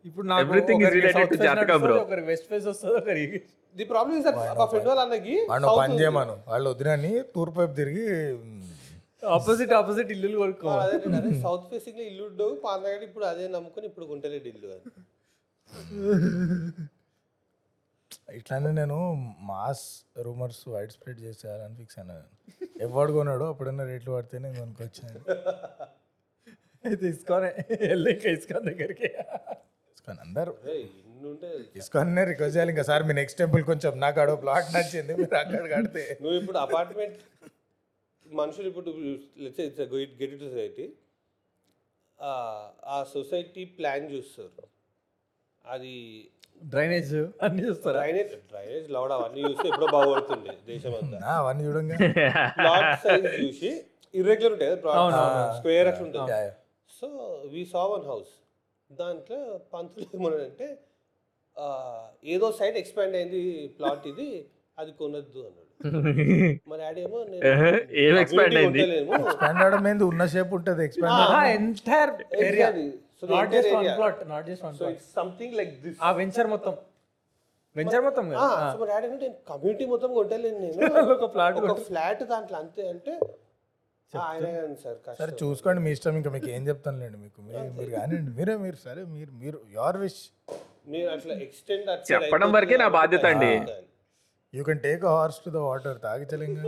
ఇప్పుడు 0.09 0.27
నాకు 0.31 0.43
Everything 0.45 0.79
is 0.81 0.87
ఒకరికి 0.87 0.99
related 0.99 1.17
south 1.19 1.31
to 1.33 1.39
face 1.39 1.47
జాతకం, 1.49 1.79
bro. 1.85 1.95
ఒకరికి 2.05 2.29
వెస్ట్ 2.33 2.49
ఫేస్ 2.51 2.67
వస్తుంది 2.71 2.95
ఒకరికి 3.01 3.39
ది 3.77 3.85
ప్రాబ్లమ్ 3.93 4.17
ఇస్ 4.19 4.27
దట్ 4.27 4.39
మా 4.61 4.67
ఫ్రెండ్ 4.73 4.89
వాళ్ళ 4.91 5.01
అన్నకి 5.07 5.35
వాడు 5.53 5.73
పని 5.81 5.97
చేయమను. 6.03 6.35
వాళ్ళు 6.53 6.69
వదినని 6.75 7.13
తూర్పు 7.37 7.59
వైపు 7.61 7.75
తిరిగి 7.81 8.07
ఆపోజిట్ 9.37 9.73
ఆపోజిట్ 9.81 10.11
ఇల్లు 10.17 10.37
కొనుక్కో. 10.43 10.71
అదే 10.85 10.97
సౌత్ 11.45 11.67
ఫేసింగ్లో 11.73 12.05
ఇల్లు 12.11 12.23
ఉండవు 12.31 12.53
పానగాడి 12.67 13.05
ఇప్పుడు 13.11 13.27
అదే 13.33 13.47
నమ్ముకొని 13.57 13.87
ఇప్పుడు 13.91 14.07
గుంటలేడు 14.13 14.49
ఇల్లు 14.55 14.69
అని. 14.77 14.85
ఇట్లానే 18.29 18.71
నేను 18.79 18.97
మాస్ 19.51 19.85
రూమర్స్ 20.27 20.63
వైడ్ 20.73 20.93
స్ప్రెడ్ 20.95 21.21
చేసేయాలని 21.27 21.77
ఫిక్స్ 21.81 21.99
అయినా 22.01 22.17
ఎవడు 22.87 23.11
కొన్నాడు 23.17 23.45
అప్పుడన్నా 23.53 23.85
రేట్లు 23.91 24.13
పడితే 24.17 24.37
నేను 24.45 24.57
కొనుక్కొచ్చాను 24.63 25.21
తీసుకొని 27.05 27.51
వెళ్ళి 27.87 28.11
ఇంకా 28.15 28.29
ఇసుకొని 28.37 28.65
దగ్గరికి. 28.71 29.09
ఇసుకొని 29.93 30.21
అందరు. 30.27 30.53
అరే 30.63 30.75
ఇన్ని 30.83 31.27
ఉంటే 31.33 31.49
ఇసుకొనే 31.81 32.25
రిక్వెస్ట్ 32.31 32.57
చేయాలి. 32.57 32.73
ఇంకా 32.75 32.85
సార్ 32.91 33.05
మీ 33.09 33.15
నెక్స్ట్ 33.21 33.39
టెంపుల్ 33.43 33.65
కొంచెం 33.71 33.93
నాకు 34.05 34.21
అడో 34.25 34.35
ప్లాట్ 34.45 34.69
నచ్చింది 34.77 35.13
మీరు 35.21 35.37
అక్కడ 35.43 35.65
కడితే. 35.75 36.05
నువ్వు 36.23 36.37
ఇప్పుడు 36.43 36.59
అపార్ట్మెంట్ 36.67 37.19
మనుషులు 38.27 38.69
ఇప్పుడు 38.73 38.91
గెట్ 40.21 40.33
టు 40.35 40.47
సొసైటీ 40.47 40.87
ఆ 42.95 42.99
సొసైటీ 43.15 43.65
ప్లాన్ 43.79 44.07
చూస్తారు. 44.15 44.69
అది 45.65 45.95
డ్రైనేజ్ 46.63 47.13
అన్ని 47.45 47.63
చూస్తారా? 47.67 47.99
డ్రైనేజ్ 47.99 48.33
డ్రైనేజ్ 48.51 48.87
లౌడ్ 48.95 49.13
అవన్నీ 49.17 49.41
చూస్తే 49.45 49.67
ఎప్పుడో 49.71 49.89
బాగుపడుతుంది 49.95 50.53
దేశం 50.69 50.95
అంతా 50.99 51.19
అవన్నీ 51.37 51.65
చూడంగా. 51.69 51.97
ప్లాట్ 52.59 52.91
సైజ్ 53.05 53.27
చూసి 53.39 53.71
ఇర్రెగ్యులర్ 54.15 54.55
ఉంటాయి 54.55 54.71
కదా 54.71 54.81
ప్లాట్ 54.85 55.17
స్క్వేర్ 55.57 55.89
అట్లా 55.91 56.05
ఉంటుంది. 56.07 56.41
So 56.91 57.07
we 57.53 57.63
saw 57.73 57.85
one 57.91 58.05
house 58.07 58.33
దాంట్లో 58.91 59.39
పంతులు 59.73 60.07
ఏమన్నాడంటే 60.11 60.69
ఆ, 61.57 61.67
ఏదో 62.33 62.47
సైడ్ 62.59 62.77
ఎక్స్పాండ్ 62.81 63.15
అయింది 63.17 63.41
ప్లాట్ 63.77 64.07
ఇది 64.09 64.29
అది 64.79 64.91
కొనొద్దు 64.99 65.41
అన్నాడు. 65.41 65.63
మరి 66.71 66.83
ఆడేమో 66.85 67.19
ఏం 68.03 68.15
community 68.23 68.59
అయింది? 68.61 68.83
ఎక్స్పాండ్ 69.21 69.61
అవడం 69.63 69.87
ఏంది? 69.91 70.05
ఉన్న 70.11 70.23
షేప్ 70.35 70.53
ఉంటుంది. 70.59 70.83
Expand 70.87 71.49
entire 71.55 72.13
area 72.45 72.69
The 73.23 73.29
not 73.31 73.51
just 73.53 73.73
one. 73.75 73.87
Plot 73.99 74.21
not 74.31 74.47
just 74.49 74.65
one 74.65 74.75
So 74.77 74.87
it's 74.91 75.07
something 75.15 75.53
like 75.55 75.73
this. 75.83 75.97
ఆ 76.01 76.11
వెంచర్ 76.19 76.49
మొత్తం. 76.53 76.75
వెంచర్ 77.77 78.03
మొత్తం 78.05 78.25
కదా? 78.31 78.45
సో 78.67 78.79
మా 78.81 78.87
డాడీ 78.91 79.07
అంటే 79.09 79.27
కమ్యూనిటీ 79.49 79.85
మొత్తం 79.89 80.11
కొట్టలేను 80.17 80.59
నేను. 80.61 80.77
ఒక 81.17 81.27
ప్లాట్ 81.35 81.57
ఒక 81.65 81.81
ఫ్లాట్ 81.89 82.23
దాంట్లో 82.31 82.57
అంతే 82.61 82.83
అంటే 82.91 83.13
"ఆ, 84.13 84.21
ఆయనే 84.27 84.51
కానీ 84.57 84.77
సార్ 85.19 85.33
చూసుకోండి 85.41 85.81
మీ 85.85 85.91
ఇష్టం 85.97 86.17
ఇంకా 86.19 86.31
మీకు 86.35 86.49
ఏం 86.53 86.63
చెప్తానులేండి 86.69 87.19
మీకు. 87.23 87.39
మీరు 87.47 87.63
మీరు 87.77 87.91
కానివ్వండి 87.97 88.33
మీరే 88.39 88.55
మీరు 88.63 88.79
సరే 88.85 89.03
మీరు 89.15 89.33
మీరు 89.41 89.59
యువర్ 89.75 89.99
విష్ 90.03 90.21
మీరు 90.89 91.09
అట్లా 91.15 91.35
ఎక్స్టెండ్ 91.47 91.89
చెప్పడం 92.11 92.51
వరకే 92.55 92.77
నా 92.79 92.89
బాధ్యత 92.97 93.25
అండి. 93.33 93.53
You 94.55 94.65
can 94.65 94.83
take 94.85 95.05
a 95.07 95.15
horse 95.17 95.41
to 95.45 95.51
the 95.51 95.65
water 95.67 95.99
తాగించలేంగా 96.05 96.65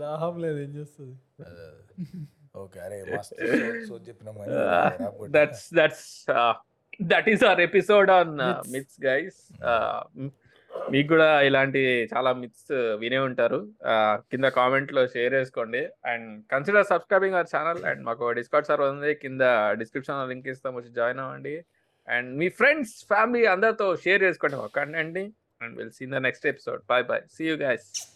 దాహం 0.00 0.34
లేదు 0.42 0.58
ఏం 0.60 0.72
చేస్తుంది? 0.78 1.16
That's 5.36 5.74
that's 5.74 6.26
that 7.02 7.28
is 7.28 7.44
our 7.44 7.60
episode 7.60 8.10
on 8.10 8.32
myths 8.70 9.06
guys 9.06 9.40
మీకు 10.92 11.08
కూడా 11.08 11.42
ఇలాంటి 11.42 11.80
చాలా 12.12 12.32
మిత్స్ 12.32 12.72
వినే 12.72 13.18
ఉంటారు. 13.18 13.58
Uh, 13.90 14.14
కింద 14.30 14.44
కామెంట్లో 14.44 15.06
షేర్ 15.06 15.34
చేసుకోండి. 15.34 15.88
And 16.04 16.44
consider 16.52 16.86
subscribing 16.86 17.34
our 17.34 17.46
channel 17.56 17.84
and 17.84 18.02
మాకు 18.02 18.32
డిస్కౌంట్ 18.32 18.66
సర్వర్ 18.66 18.90
ఉంది. 18.94 19.14
కింద 19.14 19.40
డిస్క్రిప్షన్లో 19.72 20.26
లింక్ 20.26 20.48
ఇస్తాం. 20.48 20.74
వచ్చి 20.76 20.90
జాయిన్ 20.90 21.20
అవ్వండి. 21.20 21.64
అండ్ 22.08 22.38
మీ 22.38 22.48
ఫ్రెండ్స్ 22.48 23.04
ఫ్యామిలీ 23.04 23.46
అందరితో 23.46 23.96
షేర్ 23.96 24.22
చేసుకోండి. 24.22 24.56
మా 24.56 24.66
కంటెంట్ని 24.66 25.32
and 25.62 25.76
will 25.78 25.90
see 25.90 26.06
the 26.06 26.14
next 26.14 26.46
episode 26.46 26.82
bye 26.88 27.04
bye 27.04 27.22
see 27.36 27.44
you 27.48 27.56
guys 27.56 28.11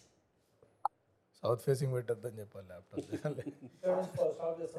south 1.46 1.62
facing 1.62 1.92
పెట్టద్దని 1.94 2.38
చెప్పాలి 2.38 2.68
ల్యాప్టాప్. 2.68 3.02